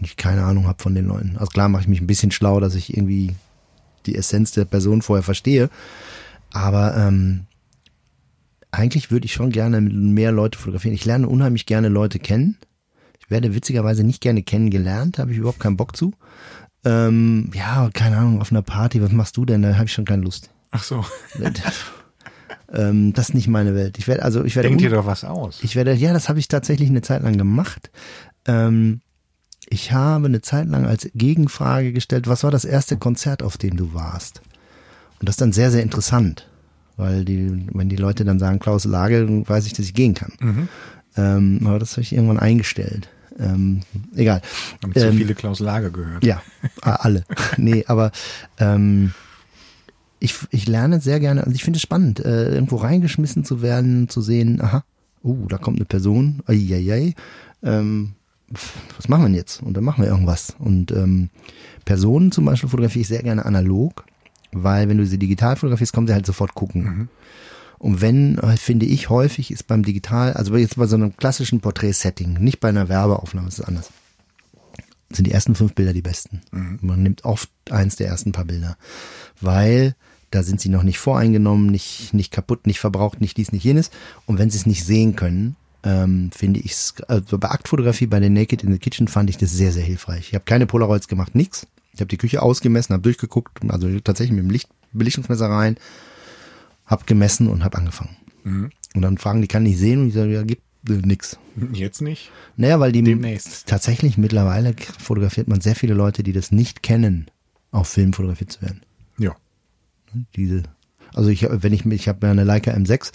[0.06, 1.38] ich keine Ahnung habe von den Leuten.
[1.38, 3.36] Also klar mache ich mich ein bisschen schlau, dass ich irgendwie
[4.06, 5.70] die Essenz der Person vorher verstehe.
[6.52, 7.46] Aber ähm,
[8.72, 10.96] eigentlich würde ich schon gerne mehr Leute fotografieren.
[10.96, 12.58] Ich lerne unheimlich gerne Leute kennen.
[13.20, 16.14] Ich werde witzigerweise nicht gerne kennengelernt, habe ich überhaupt keinen Bock zu.
[16.84, 19.62] Ähm, ja, keine Ahnung, auf einer Party, was machst du denn?
[19.62, 20.50] Da habe ich schon keine Lust.
[20.72, 21.06] Ach so.
[22.74, 23.98] ähm, das ist nicht meine Welt.
[23.98, 25.60] Ich werde, also ich werde, Denk dir doch was aus.
[25.64, 27.92] ich werde, ja, das habe ich tatsächlich eine Zeit lang gemacht.
[28.46, 29.02] Ähm,
[29.72, 33.78] ich habe eine Zeit lang als Gegenfrage gestellt, was war das erste Konzert, auf dem
[33.78, 34.42] du warst?
[35.20, 36.50] Und das ist dann sehr, sehr interessant,
[36.98, 40.14] weil die, wenn die Leute dann sagen, Klaus Lage, dann weiß ich, dass ich gehen
[40.14, 40.34] kann.
[40.42, 40.68] Mhm.
[41.16, 43.08] Ähm, aber das habe ich irgendwann eingestellt.
[43.40, 43.82] Ähm,
[44.14, 44.42] egal.
[44.84, 46.26] Haben zu Ähm, viele Klaus Lager gehört.
[46.26, 46.42] ja,
[46.82, 47.24] alle.
[47.58, 48.12] nee, aber
[48.60, 49.14] ähm,
[50.20, 54.10] ich, ich lerne sehr gerne, also ich finde es spannend, äh, irgendwo reingeschmissen zu werden,
[54.10, 54.84] zu sehen, aha,
[55.24, 57.16] uh, da kommt eine Person, ai,
[57.64, 58.21] ähm, pf,
[58.96, 59.62] was machen wir denn jetzt?
[59.62, 60.56] Und dann machen wir irgendwas.
[60.60, 61.30] Und ähm,
[61.86, 64.06] Personen zum Beispiel fotografiere ich sehr gerne analog,
[64.52, 67.10] weil wenn du sie digital fotografierst, kommen sie halt sofort gucken.
[67.80, 71.62] Und wenn, äh, finde ich, häufig ist beim Digital, also jetzt bei so einem klassischen
[71.62, 73.90] Porträt-Setting, nicht bei einer Werbeaufnahme, ist anders
[75.16, 76.42] sind die ersten fünf Bilder die besten.
[76.52, 78.78] Man nimmt oft eins der ersten paar Bilder,
[79.40, 79.96] weil
[80.32, 83.92] da sind sie noch nicht voreingenommen, nicht, nicht kaputt, nicht verbraucht, nicht dies, nicht jenes.
[84.26, 88.20] Und wenn sie es nicht sehen können, ähm, finde ich es, also bei Aktfotografie, bei
[88.20, 90.30] den Naked in the Kitchen fand ich das sehr, sehr hilfreich.
[90.30, 91.68] Ich habe keine Polaroids gemacht, nix.
[91.94, 95.76] Ich habe die Küche ausgemessen, habe durchgeguckt, also tatsächlich mit dem Licht, Belichtungsmesser rein,
[96.86, 98.16] habe gemessen und habe angefangen.
[98.96, 100.02] Und dann fragen die, kann ich sehen?
[100.02, 101.38] Und ich sage, ja, gibt äh, nix.
[101.74, 102.32] Jetzt nicht.
[102.58, 103.68] Naja, weil die Demnächst.
[103.68, 107.30] tatsächlich mittlerweile fotografiert man sehr viele Leute, die das nicht kennen,
[107.72, 108.82] auf Film fotografiert zu werden.
[109.18, 109.36] Ja.
[110.36, 110.64] Diese,
[111.14, 113.12] also ich, wenn ich, ich habe ja eine Leica M6,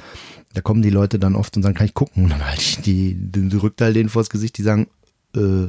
[0.55, 2.25] da kommen die Leute dann oft und sagen, kann ich gucken?
[2.25, 4.89] Und dann halte ich die, den Rückteil denen vors Gesicht, die sagen,
[5.35, 5.69] äh,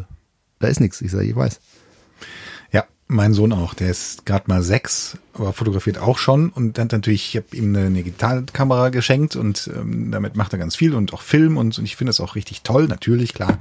[0.60, 1.02] da ist nichts.
[1.02, 1.60] Ich sage, ich weiß.
[3.10, 3.74] Ja, mein Sohn auch.
[3.74, 7.76] Der ist gerade mal sechs, aber fotografiert auch schon und dann natürlich, ich habe ihm
[7.76, 11.78] eine, eine Digitalkamera geschenkt und ähm, damit macht er ganz viel und auch Film und,
[11.78, 13.60] und ich finde das auch richtig toll, natürlich, klar.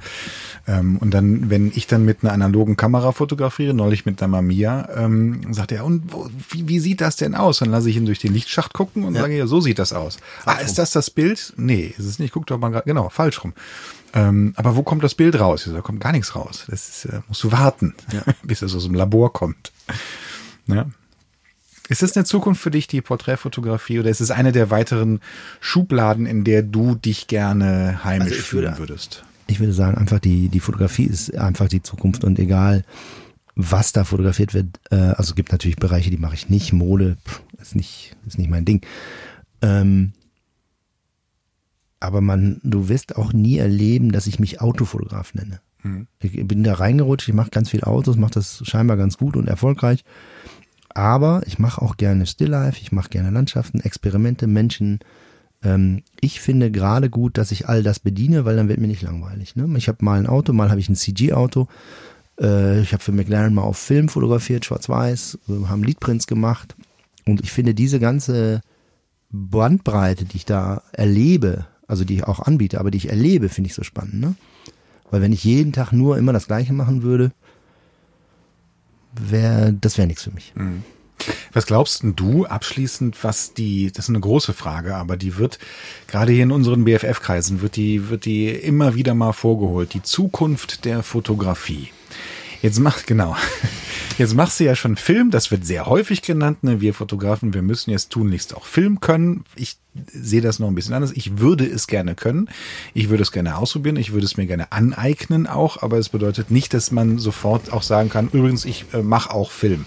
[0.67, 4.89] Ähm, und dann, wenn ich dann mit einer analogen Kamera fotografiere, neulich mit einer Mamiya,
[4.95, 7.59] ähm, sagt er, und wo, wie, wie sieht das denn aus?
[7.59, 10.17] Dann lasse ich ihn durch den Lichtschacht gucken und sage, ja, so sieht das aus.
[10.45, 11.53] Ah, ist das das Bild?
[11.57, 12.33] Nee, ist es nicht.
[12.33, 13.53] Guck doch mal gerade, genau, falsch rum.
[14.17, 15.69] Ähm, aber wo kommt das Bild raus?
[15.71, 16.65] Da kommt gar nichts raus.
[16.69, 17.93] Das ist, äh, musst du warten,
[18.43, 19.71] bis es aus dem Labor kommt.
[20.67, 20.85] Ja.
[21.89, 25.21] Ist das eine Zukunft für dich, die Porträtfotografie, oder ist es eine der weiteren
[25.61, 29.23] Schubladen, in der du dich gerne heimisch Also fühlen würde- würdest?
[29.49, 32.83] Ich würde sagen, einfach die, die Fotografie ist einfach die Zukunft und egal,
[33.55, 36.73] was da fotografiert wird, äh, also es gibt natürlich Bereiche, die mache ich nicht.
[36.73, 38.85] Mode pff, ist nicht, ist nicht mein Ding.
[39.61, 40.11] Ähm,
[41.99, 45.59] aber man, du wirst auch nie erleben, dass ich mich Autofotograf nenne.
[46.19, 49.47] Ich bin da reingerutscht, ich mache ganz viel Autos, mache das scheinbar ganz gut und
[49.47, 50.03] erfolgreich.
[50.89, 54.99] Aber ich mache auch gerne Stilllife, ich mache gerne Landschaften, Experimente, Menschen.
[55.63, 59.03] Ähm, ich finde gerade gut, dass ich all das bediene, weil dann wird mir nicht
[59.03, 59.55] langweilig.
[59.55, 59.71] Ne?
[59.77, 61.67] Ich habe mal ein Auto, mal habe ich ein CG-Auto.
[62.39, 66.75] Äh, ich habe für McLaren mal auf Film fotografiert, schwarz-weiß, wir haben Leadprints gemacht.
[67.25, 68.61] Und ich finde diese ganze
[69.29, 73.69] Bandbreite, die ich da erlebe, also die ich auch anbiete, aber die ich erlebe, finde
[73.69, 74.19] ich so spannend.
[74.19, 74.35] Ne?
[75.09, 77.31] Weil wenn ich jeden Tag nur immer das Gleiche machen würde,
[79.13, 80.53] wäre das wäre nichts für mich.
[81.51, 85.57] Was glaubst denn du abschließend, was die, das ist eine große Frage, aber die wird,
[86.07, 89.93] gerade hier in unseren BFF-Kreisen, wird die, wird die immer wieder mal vorgeholt.
[89.93, 91.89] Die Zukunft der Fotografie.
[92.61, 93.35] Jetzt macht, genau.
[94.17, 96.63] Jetzt machst du ja schon Film, das wird sehr häufig genannt.
[96.63, 96.81] Ne?
[96.81, 99.43] Wir Fotografen, wir müssen jetzt tunlichst auch Film können.
[99.55, 99.77] Ich
[100.11, 101.11] sehe das noch ein bisschen anders.
[101.13, 102.49] Ich würde es gerne können.
[102.95, 103.95] Ich würde es gerne ausprobieren.
[103.95, 105.83] Ich würde es mir gerne aneignen auch.
[105.83, 109.51] Aber es bedeutet nicht, dass man sofort auch sagen kann, übrigens, ich äh, mache auch
[109.51, 109.85] Film.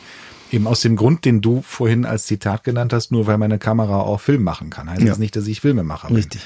[0.53, 4.01] Eben aus dem Grund, den du vorhin als Zitat genannt hast, nur weil meine Kamera
[4.01, 4.89] auch Film machen kann.
[4.89, 5.09] Heißt Ja.
[5.09, 6.13] das nicht, dass ich Filme mache.
[6.15, 6.41] Richtig.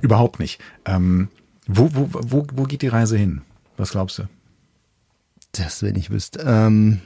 [0.00, 0.60] Überhaupt nicht.
[0.86, 1.28] Ähm,
[1.66, 3.42] wo, wo, wo, wo geht die Reise hin?
[3.76, 4.22] Was glaubst du?
[5.52, 6.44] Das, wenn ich wüsste.
[6.46, 7.00] Ähm,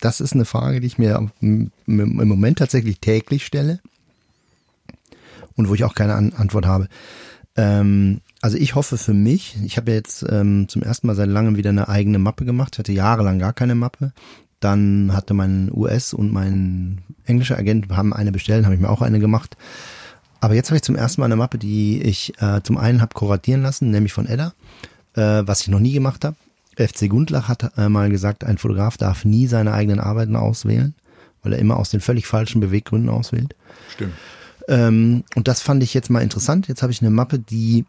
[0.00, 3.80] das ist eine Frage, die ich mir im Moment tatsächlich täglich stelle
[5.56, 6.88] und wo ich auch keine An Antwort habe.
[7.56, 11.56] Ähm, also ich hoffe für mich, ich habe jetzt ähm, zum ersten Mal seit langem
[11.56, 14.12] wieder eine eigene Mappe gemacht, hatte jahrelang gar keine Mappe.
[14.58, 19.02] Dann hatte mein US und mein englischer Agent haben eine bestellt, habe ich mir auch
[19.02, 19.56] eine gemacht.
[20.40, 23.14] Aber jetzt habe ich zum ersten Mal eine Mappe, die ich äh, zum einen habe
[23.14, 24.54] kuratieren lassen, nämlich von Edda,
[25.14, 26.36] äh, was ich noch nie gemacht habe.
[26.76, 30.94] FC Gundlach hat äh, mal gesagt, ein Fotograf darf nie seine eigenen Arbeiten auswählen,
[31.42, 33.54] weil er immer aus den völlig falschen Beweggründen auswählt.
[33.94, 34.14] Stimmt.
[34.68, 36.68] Ähm, und das fand ich jetzt mal interessant.
[36.68, 37.84] Jetzt habe ich eine Mappe, die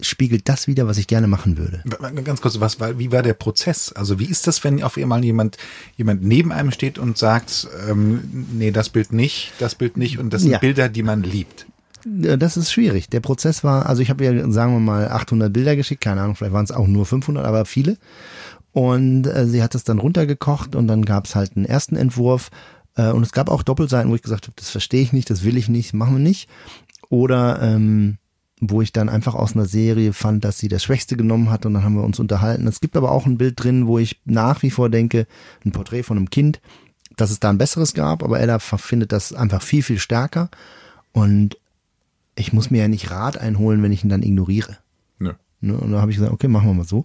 [0.00, 1.82] spiegelt das wieder, was ich gerne machen würde.
[2.22, 3.92] Ganz kurz, was war, wie war der Prozess?
[3.92, 5.56] Also wie ist das, wenn auf einmal jemand,
[5.96, 10.32] jemand neben einem steht und sagt, ähm, nee, das Bild nicht, das Bild nicht und
[10.32, 10.58] das sind Ja.
[10.58, 11.66] Bilder, die man liebt.
[12.06, 13.08] Äh, Das ist schwierig.
[13.10, 16.36] Der Prozess war, also ich habe ja, sagen wir mal, 800 Bilder geschickt, keine Ahnung,
[16.36, 17.96] vielleicht waren es auch nur 500, aber viele.
[18.72, 22.50] Und äh, sie hat es dann runtergekocht und dann gab es halt einen ersten Entwurf.
[22.94, 25.44] Äh, und es gab auch Doppelseiten, wo ich gesagt habe, das verstehe ich nicht, das
[25.44, 26.48] will ich nicht, machen wir nicht.
[27.08, 28.18] Oder ähm,
[28.60, 31.74] wo ich dann einfach aus einer Serie fand, dass sie das Schwächste genommen hat und
[31.74, 32.66] dann haben wir uns unterhalten.
[32.66, 35.26] Es gibt aber auch ein Bild drin, wo ich nach wie vor denke,
[35.64, 36.60] ein Porträt von einem Kind,
[37.16, 40.50] dass es da ein besseres gab, aber Ella findet das einfach viel, viel stärker.
[41.12, 41.56] Und
[42.36, 44.78] ich muss mir ja nicht Rat einholen, wenn ich ihn dann ignoriere.
[45.60, 45.78] Ne?
[45.78, 47.04] Und da habe ich gesagt, okay, machen wir mal so.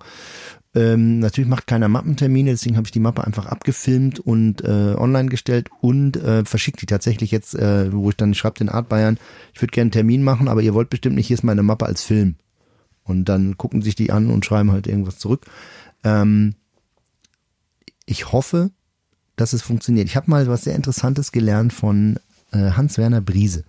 [0.73, 5.29] Ähm, natürlich macht keiner Mappentermine, deswegen habe ich die Mappe einfach abgefilmt und äh, online
[5.29, 9.17] gestellt und äh, verschickt die tatsächlich jetzt, äh, wo ich dann schreibe den Art Bayern,
[9.53, 11.85] ich würde gerne einen Termin machen, aber ihr wollt bestimmt nicht, hier ist meine Mappe
[11.85, 12.35] als Film.
[13.03, 15.45] Und dann gucken sich die an und schreiben halt irgendwas zurück.
[16.05, 16.55] Ähm,
[18.05, 18.71] ich hoffe,
[19.35, 20.07] dass es funktioniert.
[20.07, 22.17] Ich habe mal was sehr Interessantes gelernt von
[22.51, 23.65] äh, Hans-Werner Briese.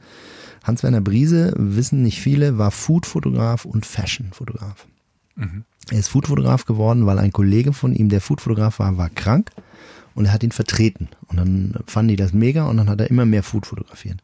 [0.65, 4.87] Hans-Werner Briese, wissen nicht viele, war Food-Fotograf und Fashion-Fotograf.
[5.91, 9.51] Er ist Foodfotograf geworden, weil ein Kollege von ihm, der Foodfotograf war, war krank
[10.15, 11.09] und er hat ihn vertreten.
[11.27, 14.19] Und dann fanden die das mega und dann hat er immer mehr Food fotografiert.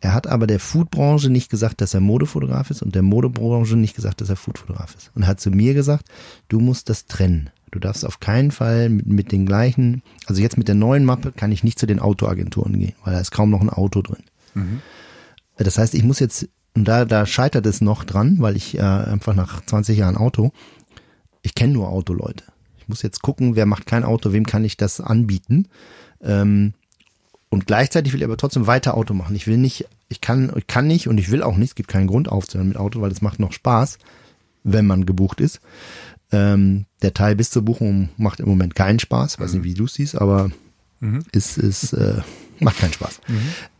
[0.00, 3.94] Er hat aber der Foodbranche nicht gesagt, dass er Modefotograf ist und der Modebranche nicht
[3.94, 5.10] gesagt, dass er Foodfotograf ist.
[5.14, 6.08] Und er hat zu mir gesagt,
[6.48, 7.50] du musst das trennen.
[7.70, 11.32] Du darfst auf keinen Fall mit, mit den gleichen, also jetzt mit der neuen Mappe
[11.32, 14.24] kann ich nicht zu den Autoagenturen gehen, weil da ist kaum noch ein Auto drin.
[15.56, 18.82] Das heißt, ich muss jetzt, und da, da scheitert es noch dran, weil ich äh,
[18.82, 20.52] einfach nach 20 Jahren Auto,
[21.42, 22.44] ich kenne nur Autoleute.
[22.78, 25.68] Ich muss jetzt gucken, wer macht kein Auto, wem kann ich das anbieten.
[26.20, 26.74] Ähm,
[27.50, 29.36] und gleichzeitig will ich aber trotzdem weiter Auto machen.
[29.36, 31.90] Ich will nicht, ich kann, ich kann nicht und ich will auch nicht, es gibt
[31.90, 33.98] keinen Grund aufzuhören mit Auto, weil es macht noch Spaß,
[34.64, 35.60] wenn man gebucht ist.
[36.32, 39.86] Ähm, der Teil bis zur Buchung macht im Moment keinen Spaß, weiß nicht, wie du
[39.86, 40.50] siehst, aber
[41.32, 42.22] ist, ist, äh,
[42.58, 43.20] macht keinen Spaß.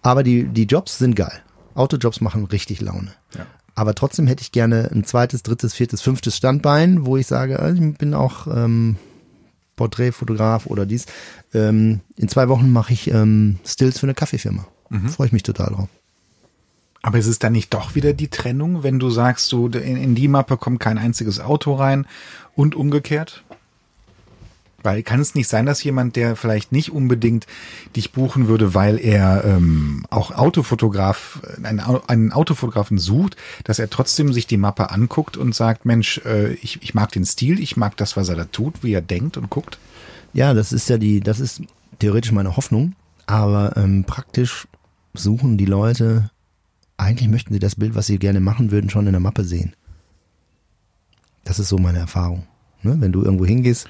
[0.02, 1.40] Aber die, die Jobs sind geil.
[1.74, 3.12] Autojobs machen richtig Laune.
[3.36, 3.46] Ja.
[3.74, 7.72] Aber trotzdem hätte ich gerne ein zweites, drittes, viertes, fünftes Standbein, wo ich sage, äh,
[7.72, 8.96] ich bin auch ähm,
[9.76, 11.06] Porträtfotograf oder dies.
[11.54, 14.66] Ähm, in zwei Wochen mache ich ähm, Stills für eine Kaffeefirma.
[15.08, 15.88] Freue ich mich total drauf.
[17.02, 20.14] Aber ist es dann nicht doch wieder die Trennung, wenn du sagst, du in, in
[20.14, 22.06] die Mappe kommt kein einziges Auto rein
[22.54, 23.42] und umgekehrt?
[24.82, 27.46] Weil kann es nicht sein, dass jemand, der vielleicht nicht unbedingt
[27.94, 33.90] dich buchen würde, weil er ähm, auch Autofotograf, einen, Au- einen Autofotografen sucht, dass er
[33.90, 37.76] trotzdem sich die Mappe anguckt und sagt, Mensch, äh, ich, ich mag den Stil, ich
[37.76, 39.78] mag das, was er da tut, wie er denkt und guckt?
[40.32, 41.62] Ja, das ist ja die, das ist
[41.98, 42.94] theoretisch meine Hoffnung,
[43.26, 44.66] aber ähm, praktisch
[45.14, 46.30] suchen die Leute,
[46.96, 49.74] eigentlich möchten sie das Bild, was sie gerne machen würden, schon in der Mappe sehen.
[51.44, 52.46] Das ist so meine Erfahrung.
[52.82, 52.96] Ne?
[52.98, 53.86] Wenn du irgendwo hingehst,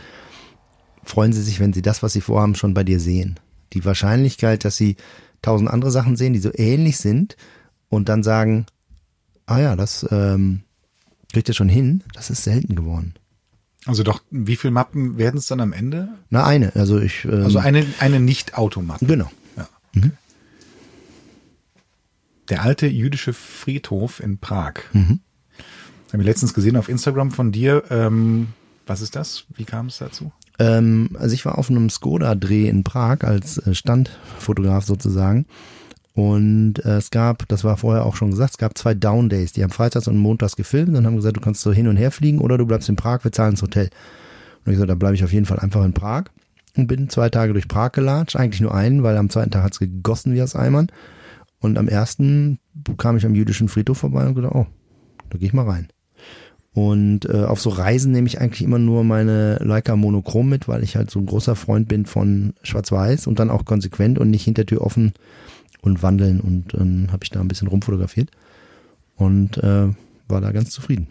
[1.04, 3.38] freuen sie sich, wenn sie das, was sie vorhaben, schon bei dir sehen.
[3.72, 4.96] Die Wahrscheinlichkeit, dass sie
[5.40, 7.36] tausend andere Sachen sehen, die so ähnlich sind
[7.88, 8.66] und dann sagen,
[9.46, 10.62] ah ja, das ähm,
[11.32, 13.14] kriegt ihr schon hin, das ist selten geworden.
[13.84, 16.08] Also doch, wie viele Mappen werden es dann am Ende?
[16.30, 17.24] Na, eine, also ich.
[17.24, 19.04] Ähm, Also eine, eine Nicht-Automappe.
[19.04, 19.30] Genau.
[19.56, 19.68] Ja.
[22.48, 24.74] Der alte jüdische Friedhof in Prag.
[24.92, 25.20] Mhm.
[26.12, 27.84] Haben wir letztens gesehen auf Instagram von dir.
[27.90, 28.48] Ähm,
[28.86, 29.44] was ist das?
[29.54, 30.30] Wie kam es dazu?
[30.62, 35.46] Ähm, also ich war auf einem Skoda-Dreh in Prag als äh, Standfotograf sozusagen.
[36.14, 39.52] Und äh, es gab, das war vorher auch schon gesagt, es gab zwei Down Days.
[39.52, 42.12] Die haben freitags und montags gefilmt und haben gesagt, du kannst so hin und her
[42.12, 43.90] fliegen oder du bleibst in Prag, wir zahlen das Hotel.
[44.64, 46.24] Und ich gesagt, da bleibe ich auf jeden Fall einfach in Prag.
[46.76, 48.36] und bin zwei Tage durch Prag gelatscht.
[48.36, 50.88] Eigentlich nur einen, weil am zweiten Tag hat's gegossen wie aus Eimern.
[51.58, 52.60] Und am ersten
[52.98, 54.66] kam ich am jüdischen Friedhof vorbei und gedacht, oh,
[55.30, 55.88] da gehe ich mal rein.
[56.74, 60.82] Und äh, auf so Reisen nehme ich eigentlich immer nur meine Leica Monochrom mit, weil
[60.82, 64.44] ich halt so ein großer Freund bin von Schwarz-Weiß und dann auch konsequent und nicht
[64.44, 65.12] Hintertür offen
[65.82, 66.40] und wandeln.
[66.40, 68.30] Und dann habe ich da ein bisschen rumfotografiert
[69.16, 69.88] und äh,
[70.28, 71.08] war da ganz zufrieden.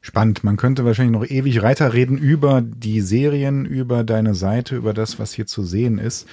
[0.00, 0.44] Spannend.
[0.44, 5.32] Man könnte wahrscheinlich noch ewig weiterreden über die Serien, über deine Seite, über das, was
[5.32, 6.28] hier zu sehen ist.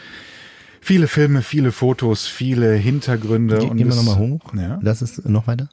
[0.82, 3.60] Viele Filme, viele Fotos, viele Hintergründe.
[3.60, 4.54] Ge und gehen wir nochmal hoch.
[4.56, 4.80] Ja.
[4.84, 5.70] Das ist noch weiter.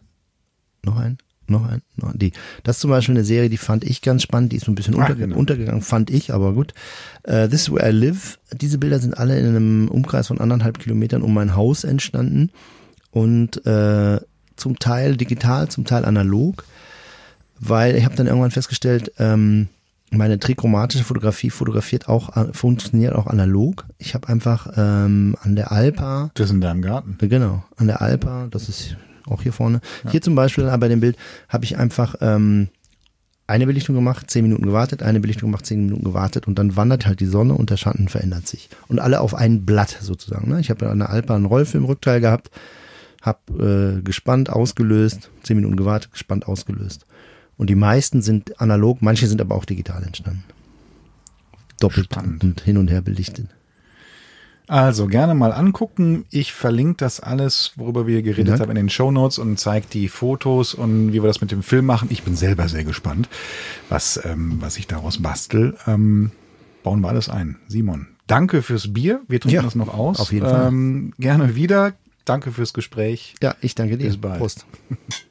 [0.85, 1.19] Noch ein.
[1.49, 1.83] Noch ein.
[1.97, 2.33] Noch die.
[2.62, 4.53] Das ist zum Beispiel eine Serie, die fand ich ganz spannend.
[4.53, 5.37] Die ist so ein bisschen Ah, unterge genau.
[5.37, 6.75] untergegangen, fand ich, aber gut.
[7.25, 8.39] Äh, This is where I live.
[8.53, 12.51] Diese Bilder sind alle in einem Umkreis von anderthalb Kilometern um mein Haus entstanden
[13.11, 14.20] und äh,
[14.57, 16.65] zum Teil digital, zum Teil analog,
[17.61, 19.69] weil ich habe dann irgendwann festgestellt, ähm,
[20.11, 23.85] meine trichromatische Fotografie fotografiert auch, äh, funktioniert auch analog.
[23.99, 27.16] Ich habe einfach ähm, an der Alpa Das ist in deinem Garten.
[27.20, 28.97] Genau, an der Alpa, das ist
[29.30, 29.80] auch hier vorne.
[30.10, 31.16] Hier zum Beispiel äh, bei dem Bild
[31.48, 32.68] habe ich einfach ähm,
[33.48, 37.06] eine Belichtung gemacht, zehn Minuten gewartet, eine Belichtung gemacht, zehn Minuten gewartet und dann wandert
[37.06, 38.68] halt die Sonne und der Schatten verändert sich.
[38.88, 40.50] Und alle auf ein Blatt sozusagen.
[40.50, 40.60] Ne?
[40.60, 42.50] Ich habe an der Alpa einen Rollfilm-Rückteil gehabt,
[43.22, 47.06] habe äh, gespannt, ausgelöst, zehn Minuten gewartet, gespannt, ausgelöst.
[47.56, 50.44] Und die meisten sind analog, manche sind aber auch digital entstanden.
[51.80, 52.44] Doppelt Spannend.
[52.44, 53.48] und hin und her belichtet.
[54.69, 56.27] Also gerne mal angucken.
[56.31, 58.61] Ich verlinke das alles, worüber wir geredet Dank.
[58.61, 61.62] haben, in den Show Notes und zeige die Fotos und wie wir das mit dem
[61.62, 62.09] Film machen.
[62.11, 63.28] Ich bin selber sehr gespannt,
[63.89, 65.77] was, ähm, was ich daraus bastel.
[65.86, 66.32] Ähm,
[66.82, 67.57] bauen wir alles ein.
[67.66, 69.23] Simon, danke fürs Bier.
[69.27, 70.20] Wir trinken Ja, das noch aus.
[70.20, 70.69] auf jeden Fall.
[70.69, 71.95] Ähm, gerne wieder.
[72.27, 73.35] Danke fürs Gespräch.
[73.43, 74.07] Ja, ich danke dir.
[74.07, 74.39] Bis bald.
[74.39, 74.66] Prost.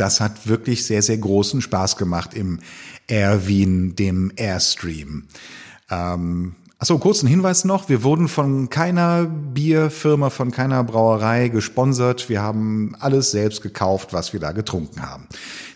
[0.00, 2.60] das hat wirklich sehr, sehr großen Spaß gemacht im
[3.06, 5.24] Air Wien, dem Airstream.
[5.90, 7.90] Ähm, Achso, kurzen Hinweis noch.
[7.90, 12.30] Wir wurden von keiner Bierfirma, von keiner Brauerei gesponsert.
[12.30, 15.26] Wir haben alles selbst gekauft, was wir da getrunken haben.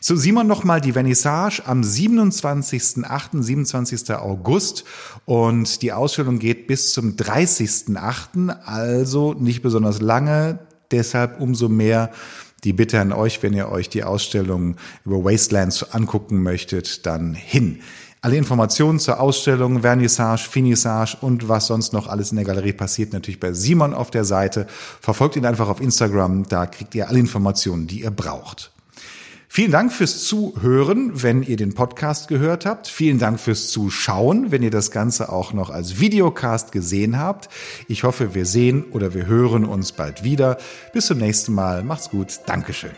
[0.01, 4.15] Zu Simon nochmal die Vernissage am 27.8., 27.
[4.15, 4.85] August.
[5.27, 10.61] Und die Ausstellung geht bis zum 30.8., also nicht besonders lange.
[10.91, 12.13] Deshalb umso mehr
[12.65, 17.81] die Bitte an euch, wenn ihr euch die Ausstellung über Wastelands angucken möchtet, dann hin.
[18.23, 23.12] Alle Informationen zur Ausstellung, Vernissage, Finissage und was sonst noch alles in der Galerie passiert,
[23.12, 24.66] natürlich bei Simon auf der Seite.
[25.01, 28.74] Verfolgt ihn einfach auf Instagram, da kriegt ihr alle Informationen, die ihr braucht.
[29.57, 32.89] Vielen Dank fürs Zuhören, wenn ihr den Podcast gehört habt.
[32.89, 37.49] Vielen Dank fürs Zuschauen, wenn ihr das Ganze auch noch als Videocast gesehen habt.
[37.87, 40.59] Ich hoffe, wir sehen oder wir hören uns bald wieder.
[40.93, 41.85] Bis zum nächsten Mal.
[41.85, 42.41] Macht's gut.
[42.47, 42.91] Dankeschön.